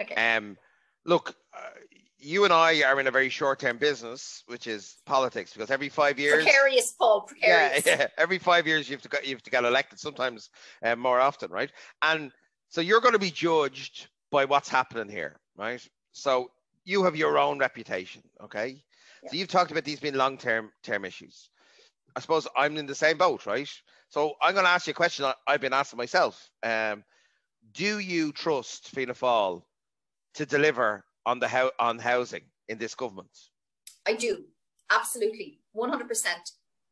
Okay. 0.00 0.14
Um, 0.14 0.56
look, 1.04 1.34
uh, 1.52 1.70
you 2.18 2.44
and 2.44 2.52
I 2.52 2.82
are 2.82 3.00
in 3.00 3.06
a 3.08 3.10
very 3.10 3.28
short-term 3.28 3.78
business, 3.78 4.44
which 4.46 4.66
is 4.66 4.96
politics, 5.04 5.52
because 5.52 5.70
every 5.70 5.88
five 5.88 6.18
years, 6.18 6.44
precarious, 6.44 6.92
Paul, 6.92 7.22
precarious. 7.22 7.84
Yeah, 7.84 7.96
yeah, 8.00 8.06
every 8.16 8.38
five 8.38 8.66
years 8.66 8.88
you 8.88 8.94
have 8.94 9.02
to 9.02 9.08
get, 9.08 9.26
you 9.26 9.34
have 9.34 9.42
to 9.42 9.50
get 9.50 9.64
elected, 9.64 9.98
sometimes 9.98 10.50
uh, 10.84 10.94
more 10.94 11.20
often, 11.20 11.50
right? 11.50 11.72
And 12.02 12.30
so 12.68 12.80
you're 12.80 13.00
going 13.00 13.14
to 13.14 13.18
be 13.18 13.30
judged 13.30 14.08
by 14.30 14.44
what's 14.44 14.68
happening 14.68 15.08
here, 15.08 15.40
right? 15.56 15.84
So 16.12 16.50
you 16.84 17.02
have 17.04 17.16
your 17.16 17.38
own 17.38 17.58
reputation, 17.58 18.22
okay? 18.42 18.82
Yeah. 19.22 19.30
So 19.30 19.36
you've 19.36 19.48
talked 19.48 19.70
about 19.72 19.84
these 19.84 20.00
being 20.00 20.14
long-term 20.14 20.70
term 20.82 21.04
issues. 21.04 21.50
I 22.18 22.20
suppose 22.20 22.48
I'm 22.56 22.76
in 22.76 22.86
the 22.86 22.96
same 22.96 23.16
boat, 23.16 23.46
right? 23.46 23.70
So 24.08 24.34
I'm 24.42 24.52
going 24.52 24.64
to 24.64 24.70
ask 24.70 24.88
you 24.88 24.90
a 24.90 24.94
question 24.94 25.24
I've 25.46 25.60
been 25.60 25.72
asking 25.72 25.98
myself. 25.98 26.50
Um, 26.64 27.04
do 27.72 28.00
you 28.00 28.32
trust 28.32 28.88
Fianna 28.88 29.14
Fáil 29.14 29.62
to 30.34 30.44
deliver 30.44 31.04
on 31.24 31.38
the 31.38 31.46
ho- 31.46 31.70
on 31.78 31.96
housing 32.00 32.42
in 32.66 32.76
this 32.76 32.96
government? 32.96 33.30
I 34.04 34.14
do, 34.14 34.46
absolutely, 34.90 35.60
100%. 35.76 36.00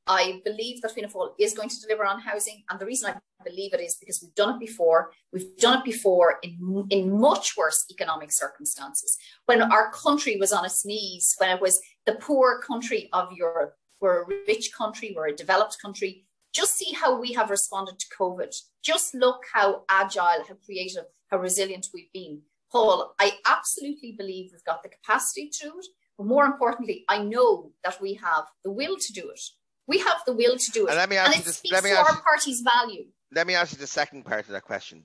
I 0.06 0.40
believe 0.44 0.80
that 0.82 0.92
Fianna 0.92 1.08
Fáil 1.08 1.30
is 1.40 1.54
going 1.54 1.70
to 1.70 1.80
deliver 1.80 2.06
on 2.06 2.20
housing, 2.20 2.62
and 2.70 2.78
the 2.78 2.86
reason 2.86 3.12
I 3.12 3.44
believe 3.44 3.74
it 3.74 3.80
is 3.80 3.96
because 3.96 4.22
we've 4.22 4.36
done 4.36 4.54
it 4.54 4.60
before. 4.60 5.10
We've 5.32 5.56
done 5.56 5.78
it 5.78 5.84
before 5.84 6.38
in 6.44 6.86
in 6.90 7.18
much 7.18 7.56
worse 7.56 7.84
economic 7.90 8.30
circumstances. 8.30 9.18
When 9.46 9.60
our 9.60 9.90
country 9.90 10.36
was 10.36 10.52
on 10.52 10.64
its 10.64 10.86
knees, 10.86 11.34
when 11.38 11.50
it 11.50 11.60
was 11.60 11.80
the 12.04 12.14
poor 12.14 12.60
country 12.60 13.08
of 13.12 13.32
Europe, 13.32 13.74
we're 14.00 14.22
a 14.22 14.26
rich 14.46 14.72
country, 14.72 15.12
we're 15.16 15.28
a 15.28 15.36
developed 15.36 15.78
country. 15.80 16.24
Just 16.52 16.76
see 16.76 16.92
how 16.92 17.20
we 17.20 17.32
have 17.32 17.50
responded 17.50 17.98
to 17.98 18.06
COVID. 18.18 18.54
Just 18.82 19.14
look 19.14 19.44
how 19.52 19.82
agile, 19.88 20.44
how 20.48 20.54
creative, 20.64 21.04
how 21.30 21.38
resilient 21.38 21.88
we've 21.92 22.12
been. 22.12 22.40
Paul, 22.70 23.14
I 23.18 23.32
absolutely 23.46 24.12
believe 24.12 24.50
we've 24.52 24.64
got 24.64 24.82
the 24.82 24.88
capacity 24.88 25.48
to 25.50 25.64
do 25.64 25.78
it. 25.78 25.86
But 26.16 26.26
more 26.26 26.46
importantly, 26.46 27.04
I 27.08 27.22
know 27.22 27.72
that 27.84 28.00
we 28.00 28.14
have 28.14 28.44
the 28.64 28.70
will 28.70 28.96
to 28.98 29.12
do 29.12 29.28
it. 29.30 29.40
We 29.86 29.98
have 29.98 30.22
the 30.26 30.32
will 30.32 30.56
to 30.56 30.70
do 30.72 30.86
it. 30.86 30.90
And 30.90 30.98
let 30.98 31.08
me 31.08 31.16
ask 31.16 31.28
and 31.28 31.38
you 31.38 31.44
this, 31.44 31.62
let 31.70 31.84
me 31.84 31.90
ask 31.90 32.10
our 32.10 32.22
party's 32.22 32.62
value. 32.62 33.04
Let 33.34 33.46
me 33.46 33.54
ask 33.54 33.72
you 33.72 33.78
the 33.78 33.86
second 33.86 34.24
part 34.24 34.46
of 34.46 34.52
that 34.52 34.62
question. 34.62 35.04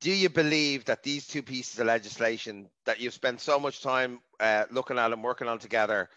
Do 0.00 0.10
you 0.10 0.28
believe 0.28 0.84
that 0.86 1.02
these 1.02 1.26
two 1.26 1.42
pieces 1.42 1.78
of 1.78 1.86
legislation 1.86 2.68
that 2.86 3.00
you've 3.00 3.14
spent 3.14 3.40
so 3.40 3.58
much 3.58 3.82
time 3.82 4.20
uh, 4.40 4.64
looking 4.70 4.98
at 4.98 5.12
and 5.12 5.22
working 5.22 5.48
on 5.48 5.58
together, 5.58 6.08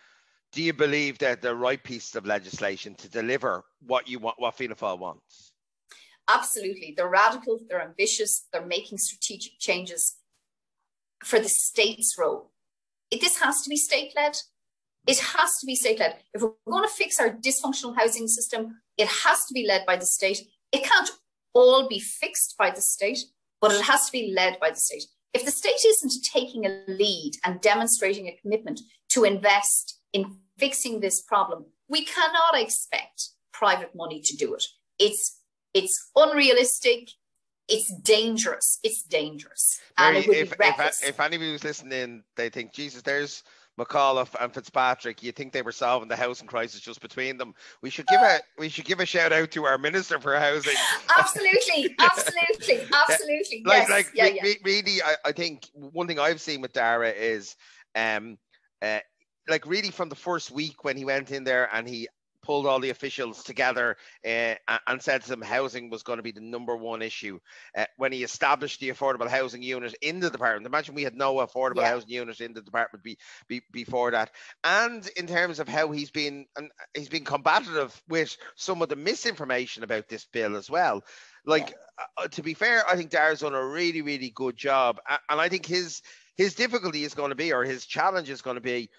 do 0.51 0.61
you 0.61 0.73
believe 0.73 1.17
that 1.19 1.41
the 1.41 1.55
right 1.55 1.81
pieces 1.81 2.15
of 2.15 2.25
legislation 2.25 2.93
to 2.95 3.09
deliver 3.09 3.63
what 3.85 4.07
you 4.07 4.19
want, 4.19 4.39
what 4.39 4.55
Fianna 4.55 4.75
Fáil 4.75 4.99
wants? 4.99 5.53
Absolutely. 6.27 6.93
They're 6.95 7.09
radical, 7.09 7.59
they're 7.69 7.81
ambitious, 7.81 8.47
they're 8.51 8.65
making 8.65 8.97
strategic 8.97 9.53
changes 9.59 10.17
for 11.23 11.39
the 11.39 11.49
state's 11.49 12.15
role. 12.17 12.51
this 13.11 13.37
has 13.39 13.61
to 13.63 13.69
be 13.69 13.77
state 13.77 14.13
led. 14.15 14.37
It 15.07 15.19
has 15.19 15.57
to 15.59 15.65
be 15.65 15.75
state 15.75 15.99
led. 15.99 16.17
If 16.33 16.41
we're 16.41 16.51
going 16.69 16.87
to 16.87 16.93
fix 16.93 17.19
our 17.19 17.29
dysfunctional 17.29 17.97
housing 17.97 18.27
system, 18.27 18.81
it 18.97 19.07
has 19.07 19.45
to 19.45 19.53
be 19.53 19.65
led 19.67 19.85
by 19.85 19.95
the 19.95 20.05
state. 20.05 20.41
It 20.71 20.83
can't 20.83 21.09
all 21.53 21.87
be 21.87 21.99
fixed 21.99 22.55
by 22.57 22.69
the 22.69 22.81
state, 22.81 23.19
but 23.59 23.71
it 23.71 23.81
has 23.81 24.05
to 24.05 24.11
be 24.11 24.33
led 24.35 24.59
by 24.59 24.69
the 24.69 24.75
state. 24.75 25.03
If 25.33 25.45
the 25.45 25.51
state 25.51 25.83
isn't 25.85 26.23
taking 26.31 26.65
a 26.65 26.83
lead 26.87 27.33
and 27.43 27.61
demonstrating 27.61 28.27
a 28.27 28.37
commitment 28.41 28.81
to 29.09 29.23
invest 29.23 30.00
in 30.13 30.37
fixing 30.57 30.99
this 30.99 31.21
problem, 31.21 31.65
we 31.87 32.05
cannot 32.05 32.55
expect 32.55 33.29
private 33.53 33.95
money 33.95 34.21
to 34.21 34.35
do 34.37 34.53
it. 34.53 34.65
It's 34.99 35.39
it's 35.73 36.11
unrealistic. 36.15 37.09
It's 37.67 37.93
dangerous. 38.01 38.79
It's 38.83 39.03
dangerous. 39.03 39.79
And 39.97 40.17
it 40.17 40.27
if, 40.27 40.53
if, 40.59 41.03
if 41.07 41.19
anybody 41.21 41.53
was 41.53 41.63
listening, 41.63 42.23
they 42.35 42.49
think, 42.49 42.73
Jesus, 42.73 43.01
there's 43.01 43.43
McAuliffe 43.79 44.35
and 44.39 44.53
Fitzpatrick, 44.53 45.23
you 45.23 45.31
think 45.31 45.53
they 45.53 45.61
were 45.61 45.71
solving 45.71 46.09
the 46.09 46.15
housing 46.15 46.47
crisis 46.47 46.81
just 46.81 47.01
between 47.01 47.37
them. 47.37 47.53
We 47.81 47.89
should 47.89 48.07
give 48.07 48.21
a 48.21 48.39
we 48.57 48.69
should 48.69 48.85
give 48.85 48.99
a 48.99 49.05
shout 49.05 49.31
out 49.31 49.51
to 49.51 49.65
our 49.65 49.77
Minister 49.77 50.19
for 50.19 50.37
Housing. 50.37 50.75
Absolutely, 51.17 51.95
absolutely, 51.99 52.87
absolutely. 53.09 53.63
like 53.65 53.87
yes. 53.87 53.89
like 53.89 54.11
yeah, 54.13 54.23
re- 54.25 54.39
yeah. 54.43 54.53
really, 54.63 55.01
I, 55.01 55.15
I 55.25 55.31
think 55.31 55.69
one 55.73 56.07
thing 56.07 56.19
I've 56.19 56.41
seen 56.41 56.61
with 56.61 56.73
Darragh 56.73 57.15
is 57.15 57.55
um 57.95 58.37
uh, 58.81 58.99
like 59.47 59.65
really 59.65 59.91
from 59.91 60.09
the 60.09 60.15
first 60.15 60.51
week 60.51 60.83
when 60.83 60.97
he 60.97 61.05
went 61.05 61.31
in 61.31 61.43
there 61.43 61.69
and 61.73 61.87
he 61.87 62.07
pulled 62.41 62.65
all 62.65 62.79
the 62.79 62.89
officials 62.89 63.43
together 63.43 63.97
uh, 64.25 64.55
and 64.87 65.01
said 65.01 65.21
to 65.21 65.29
them 65.29 65.41
housing 65.41 65.89
was 65.89 66.03
going 66.03 66.17
to 66.17 66.23
be 66.23 66.31
the 66.31 66.41
number 66.41 66.75
one 66.75 67.01
issue 67.01 67.39
uh, 67.77 67.85
when 67.97 68.11
he 68.11 68.23
established 68.23 68.79
the 68.79 68.89
affordable 68.89 69.27
housing 69.27 69.61
unit 69.61 69.95
in 70.01 70.19
the 70.19 70.29
department. 70.29 70.65
Imagine 70.65 70.95
we 70.95 71.03
had 71.03 71.15
no 71.15 71.35
affordable 71.35 71.77
yeah. 71.77 71.89
housing 71.89 72.09
unit 72.09 72.41
in 72.41 72.53
the 72.53 72.61
department 72.61 73.03
be, 73.03 73.17
be, 73.47 73.61
before 73.71 74.11
that. 74.11 74.31
And 74.63 75.07
in 75.15 75.27
terms 75.27 75.59
of 75.59 75.67
how 75.67 75.91
he's 75.91 76.11
been 76.11 76.45
and 76.57 76.71
he's 76.95 77.09
been 77.09 77.25
combative 77.25 78.01
with 78.09 78.35
some 78.55 78.81
of 78.81 78.89
the 78.89 78.95
misinformation 78.95 79.83
about 79.83 80.07
this 80.07 80.25
bill 80.25 80.55
as 80.55 80.69
well. 80.69 81.03
Like 81.45 81.69
yeah. 81.69 82.05
uh, 82.17 82.27
to 82.27 82.43
be 82.43 82.53
fair, 82.53 82.87
I 82.87 82.95
think 82.95 83.11
Darragh's 83.11 83.39
done 83.39 83.53
a 83.55 83.65
really 83.65 84.01
really 84.01 84.29
good 84.29 84.55
job, 84.55 84.99
and 85.09 85.41
I 85.41 85.49
think 85.49 85.65
his 85.65 86.01
his 86.37 86.53
difficulty 86.53 87.03
is 87.03 87.15
going 87.15 87.29
to 87.29 87.35
be 87.35 87.51
or 87.51 87.63
his 87.63 87.85
challenge 87.85 88.29
is 88.29 88.41
going 88.41 88.55
to 88.55 88.61
be 88.61 88.89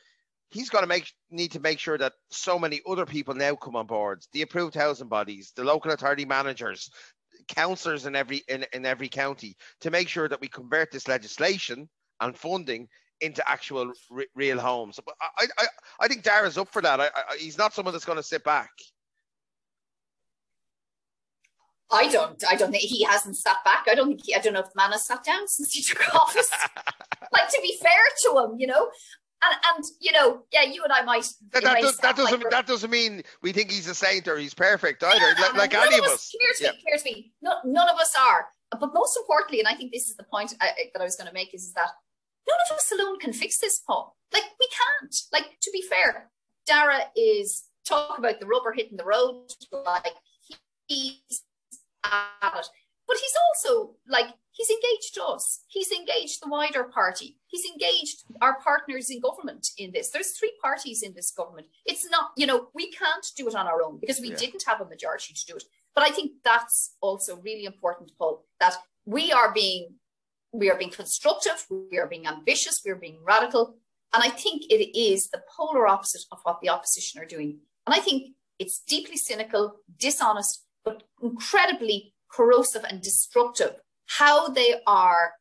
he's 0.53 0.71
going 0.71 0.83
to 0.83 0.89
make 0.89 1.11
need 1.31 1.53
to 1.53 1.61
make 1.61 1.79
sure 1.79 1.99
that 1.99 2.13
so 2.31 2.59
many 2.59 2.81
other 2.89 3.07
people 3.07 3.35
now 3.35 3.55
come 3.55 3.77
on 3.77 3.87
board 3.87 4.23
the 4.33 4.43
approved 4.43 4.75
housing 4.75 5.09
bodies 5.09 5.53
the 5.57 5.65
local 5.65 5.91
authority 5.91 6.25
managers 6.25 6.91
councillors 7.49 8.07
in 8.07 8.15
every 8.15 8.43
in, 8.49 8.65
in 8.73 8.87
every 8.87 9.09
county 9.09 9.57
to 9.81 9.91
make 9.91 10.09
sure 10.09 10.29
that 10.29 10.41
we 10.41 10.49
convert 10.49 10.91
this 10.91 11.09
legislation 11.09 11.89
and 12.21 12.37
funding 12.37 12.89
into 13.21 13.49
actual 13.49 13.93
real 14.35 14.59
homes 14.59 14.99
but 15.05 15.15
I, 15.39 15.47
I 15.59 15.67
i 16.01 16.09
think 16.09 16.23
Darragh's 16.23 16.59
up 16.59 16.73
for 16.73 16.83
that 16.83 17.01
I, 17.01 17.07
I, 17.07 17.37
he's 17.39 17.59
not 17.59 17.73
someone 17.73 17.93
that's 17.93 18.05
going 18.05 18.17
to 18.17 18.23
sit 18.23 18.45
back 18.45 18.71
I 21.95 22.09
don't. 22.09 22.43
I 22.49 22.57
don't 22.57 22.71
think 22.71 22.85
he 22.85 23.05
hasn't 23.05 23.37
sat 23.37 23.57
back. 23.67 23.85
I 23.87 23.95
don't 23.95 24.09
think. 24.09 24.23
He, 24.25 24.35
I 24.35 24.39
don't 24.39 24.55
know 24.55 24.61
if 24.61 24.73
the 24.73 24.73
man 24.77 24.93
has 24.93 25.05
sat 25.05 25.23
down 25.25 25.47
since 25.47 25.73
he 25.73 25.83
took 25.83 26.15
office. 26.15 26.51
like 27.33 27.49
to 27.51 27.59
be 27.63 27.77
fair 27.83 27.91
to 28.25 28.39
him, 28.39 28.59
you 28.59 28.67
know, 28.67 28.89
and, 29.45 29.55
and 29.75 29.85
you 30.01 30.13
know, 30.13 30.43
yeah, 30.53 30.63
you 30.63 30.83
and 30.85 30.93
I 30.93 31.03
might. 31.03 31.27
That, 31.53 31.65
that, 31.65 31.81
does, 31.81 31.97
that 31.99 32.17
doesn't 32.17 32.41
like 32.41 32.51
that 32.51 32.67
doesn't 32.67 32.91
mean 32.91 33.23
we 33.43 33.53
think 33.53 33.71
he's 33.71 33.89
a 33.89 33.95
saint 33.95 34.29
or 34.29 34.37
he's 34.37 34.55
perfect 34.55 35.03
either. 35.03 35.35
Yeah, 35.39 35.47
like, 35.57 35.73
like 35.73 35.75
any 35.75 35.99
of 35.99 36.05
us. 36.05 36.13
us. 36.13 36.35
Here's 36.39 36.61
yeah. 36.61 36.71
me. 36.71 36.85
Here's 36.87 37.05
me. 37.05 37.33
No, 37.43 37.57
none 37.65 37.89
of 37.89 37.97
us 37.97 38.15
are. 38.19 38.47
But 38.79 38.95
most 38.95 39.17
importantly, 39.17 39.59
and 39.59 39.69
I 39.69 39.75
think 39.75 39.93
this 39.93 40.09
is 40.09 40.17
the 40.17 40.25
point 40.25 40.55
I, 40.61 40.71
that 40.93 41.01
I 41.01 41.05
was 41.05 41.17
going 41.17 41.29
to 41.29 41.35
make, 41.35 41.53
is, 41.55 41.65
is 41.65 41.73
that 41.75 41.91
none 42.49 42.59
of 42.71 42.77
us 42.77 42.91
alone 42.93 43.19
can 43.19 43.33
fix 43.33 43.59
this, 43.59 43.83
Paul. 43.87 44.17
Like 44.33 44.45
we 44.59 44.69
can't. 44.69 45.15
Like 45.33 45.59
to 45.61 45.71
be 45.73 45.83
fair, 45.83 46.31
Darragh 46.67 47.09
is 47.17 47.65
talk 47.87 48.19
about 48.19 48.41
the 48.41 48.47
rubber 48.47 48.73
hitting 48.73 48.97
the 48.97 49.05
road. 49.05 49.49
Like 49.73 50.15
he's 50.87 51.43
at 52.05 52.55
it, 52.57 52.67
but 53.13 53.21
he's 53.21 53.37
also 53.69 53.97
like 54.09 54.29
he's 54.53 54.71
engaged 54.71 55.19
us. 55.23 55.65
He's 55.69 55.93
engaged 55.93 56.43
the 56.43 56.49
wider 56.49 56.85
party. 56.85 57.37
He's 57.47 57.67
engaged 57.71 58.25
our 58.41 58.59
partners 58.61 59.11
in 59.11 59.21
government 59.21 59.69
in 59.77 59.93
this. 59.93 60.09
There's 60.09 60.31
three 60.31 60.55
parties 60.63 61.03
in 61.03 61.13
this 61.13 61.31
government. 61.31 61.67
It's 61.85 62.09
not, 62.09 62.31
you 62.39 62.47
know, 62.47 62.69
we 62.75 62.91
can't 62.91 63.27
do 63.37 63.49
it 63.49 63.55
on 63.55 63.67
our 63.67 63.83
own 63.83 63.99
because 64.01 64.19
we 64.19 64.31
yeah. 64.31 64.37
didn't 64.37 64.65
have 64.67 64.81
a 64.81 64.87
majority 64.87 65.35
to 65.35 65.47
do 65.47 65.57
it. 65.57 65.65
But 65.95 66.05
I 66.05 66.11
think 66.11 66.33
that's 66.43 66.97
also 67.03 67.37
really 67.37 67.67
important, 67.67 68.13
Paul, 68.19 68.47
that 68.61 68.77
we 69.05 69.31
are 69.31 69.53
being 69.53 69.97
we 70.55 70.71
are 70.71 70.79
being 70.79 70.91
constructive, 70.91 71.67
we 71.91 71.99
are 71.99 72.07
being 72.07 72.27
ambitious, 72.27 72.81
we 72.83 72.93
are 72.93 72.97
being 72.97 73.19
radical. 73.23 73.77
And 74.15 74.23
I 74.23 74.31
think 74.31 74.63
it 74.71 74.99
is 74.99 75.29
the 75.29 75.43
polar 75.55 75.87
opposite 75.87 76.23
of 76.33 76.39
what 76.45 76.63
the 76.63 76.71
opposition 76.71 77.21
are 77.21 77.27
doing. 77.27 77.59
And 77.87 77.95
I 77.95 77.99
think 77.99 78.31
it's 78.59 78.83
deeply 78.87 79.19
cynical, 79.19 79.81
dishonest, 79.99 80.65
but 80.83 81.03
incredibly 81.23 82.15
corrosive 82.33 82.85
and 82.85 83.03
destructive 83.03 83.75
how 84.07 84.49
they 84.49 84.75
are 84.87 85.33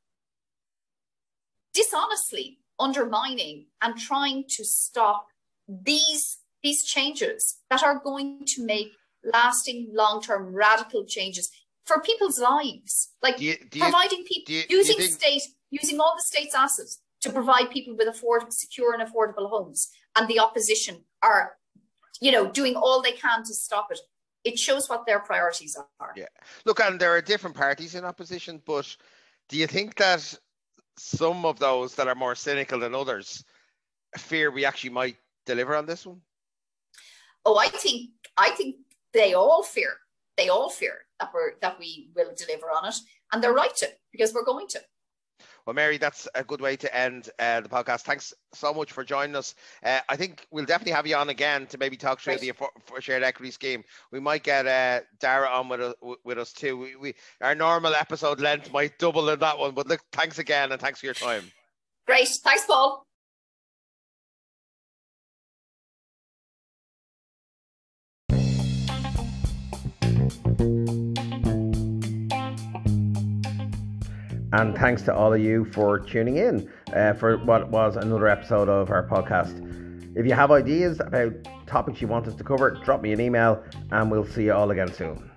dishonestly 1.73 2.59
undermining 2.79 3.67
and 3.81 3.97
trying 3.97 4.43
to 4.47 4.63
stop 4.65 5.27
these 5.67 6.39
these 6.63 6.83
changes 6.83 7.57
that 7.69 7.83
are 7.83 7.99
going 7.99 8.43
to 8.45 8.63
make 8.63 8.91
lasting 9.23 9.89
long-term 9.93 10.53
radical 10.53 11.03
changes 11.05 11.49
for 11.85 11.99
people's 12.01 12.39
lives. 12.39 13.09
Like 13.21 13.37
do 13.37 13.45
you, 13.45 13.55
do 13.69 13.79
you, 13.79 13.83
providing 13.83 14.23
people 14.25 14.53
you, 14.53 14.63
using 14.69 14.97
think... 14.97 15.11
state 15.11 15.41
using 15.69 15.99
all 15.99 16.15
the 16.15 16.23
state's 16.23 16.55
assets 16.55 17.01
to 17.21 17.31
provide 17.31 17.71
people 17.71 17.95
with 17.95 18.07
affordable 18.07 18.53
secure 18.53 18.93
and 18.93 19.01
affordable 19.07 19.49
homes 19.49 19.89
and 20.15 20.27
the 20.27 20.39
opposition 20.39 21.03
are 21.21 21.53
you 22.19 22.31
know 22.31 22.51
doing 22.51 22.75
all 22.75 23.01
they 23.01 23.11
can 23.11 23.43
to 23.43 23.53
stop 23.53 23.87
it 23.91 23.99
it 24.43 24.57
shows 24.57 24.89
what 24.89 25.05
their 25.05 25.19
priorities 25.19 25.77
are. 25.99 26.13
Yeah. 26.15 26.25
Look, 26.65 26.79
and 26.79 26.99
there 26.99 27.15
are 27.15 27.21
different 27.21 27.55
parties 27.55 27.95
in 27.95 28.05
opposition, 28.05 28.61
but 28.65 28.95
do 29.49 29.57
you 29.57 29.67
think 29.67 29.95
that 29.97 30.37
some 30.97 31.45
of 31.45 31.59
those 31.59 31.95
that 31.95 32.07
are 32.07 32.15
more 32.15 32.35
cynical 32.35 32.79
than 32.79 32.95
others 32.95 33.43
fear 34.17 34.51
we 34.51 34.65
actually 34.65 34.89
might 34.89 35.17
deliver 35.45 35.75
on 35.75 35.85
this 35.85 36.05
one? 36.05 36.21
Oh, 37.45 37.57
I 37.57 37.67
think 37.67 38.11
I 38.37 38.51
think 38.51 38.75
they 39.13 39.33
all 39.33 39.63
fear, 39.63 39.93
they 40.37 40.49
all 40.49 40.69
fear 40.69 40.99
that 41.19 41.31
we're 41.33 41.53
that 41.61 41.79
we 41.79 42.11
will 42.15 42.33
deliver 42.35 42.67
on 42.67 42.87
it, 42.87 42.95
and 43.31 43.43
they're 43.43 43.53
right 43.53 43.75
to 43.77 43.89
because 44.11 44.33
we're 44.33 44.45
going 44.45 44.67
to. 44.69 44.81
Well, 45.65 45.73
Mary, 45.73 45.97
that's 45.97 46.27
a 46.35 46.43
good 46.43 46.61
way 46.61 46.75
to 46.77 46.95
end 46.95 47.29
uh, 47.39 47.61
the 47.61 47.69
podcast. 47.69 48.01
Thanks 48.01 48.33
so 48.53 48.73
much 48.73 48.91
for 48.91 49.03
joining 49.03 49.35
us. 49.35 49.55
Uh, 49.83 49.99
I 50.09 50.15
think 50.15 50.47
we'll 50.51 50.65
definitely 50.65 50.93
have 50.93 51.07
you 51.07 51.15
on 51.15 51.29
again 51.29 51.67
to 51.67 51.77
maybe 51.77 51.97
talk 51.97 52.19
through 52.19 52.37
the 52.37 52.53
shared 52.99 53.23
equity 53.23 53.51
scheme. 53.51 53.83
We 54.11 54.19
might 54.19 54.43
get 54.43 54.67
uh, 54.67 55.01
Darragh 55.19 55.51
on 55.51 55.69
with 55.69 55.81
us, 55.81 55.93
with 56.23 56.37
us 56.37 56.51
too. 56.53 56.77
We, 56.77 56.95
we, 56.95 57.15
our 57.41 57.55
normal 57.55 57.93
episode 57.93 58.39
length 58.39 58.71
might 58.71 58.97
double 58.97 59.29
in 59.29 59.39
that 59.39 59.57
one, 59.57 59.73
but 59.73 59.87
look, 59.87 60.01
thanks 60.11 60.39
again 60.39 60.71
and 60.71 60.81
thanks 60.81 60.99
for 60.99 61.05
your 61.05 61.15
time. 61.15 61.51
Great. 62.07 62.27
Thanks, 62.27 62.65
Paul. 62.65 63.05
And 74.53 74.75
thanks 74.77 75.01
to 75.03 75.15
all 75.15 75.33
of 75.33 75.39
you 75.39 75.65
for 75.65 75.99
tuning 75.99 76.37
in 76.37 76.69
uh, 76.93 77.13
for 77.13 77.37
what 77.37 77.69
was 77.69 77.95
another 77.95 78.27
episode 78.27 78.67
of 78.67 78.89
our 78.89 79.07
podcast. 79.07 79.67
If 80.15 80.25
you 80.25 80.33
have 80.33 80.51
ideas 80.51 80.99
about 80.99 81.33
topics 81.67 82.01
you 82.01 82.07
want 82.07 82.27
us 82.27 82.35
to 82.35 82.43
cover, 82.43 82.71
drop 82.83 83.01
me 83.01 83.13
an 83.13 83.21
email 83.21 83.63
and 83.91 84.11
we'll 84.11 84.25
see 84.25 84.43
you 84.43 84.53
all 84.53 84.69
again 84.71 84.91
soon. 84.91 85.30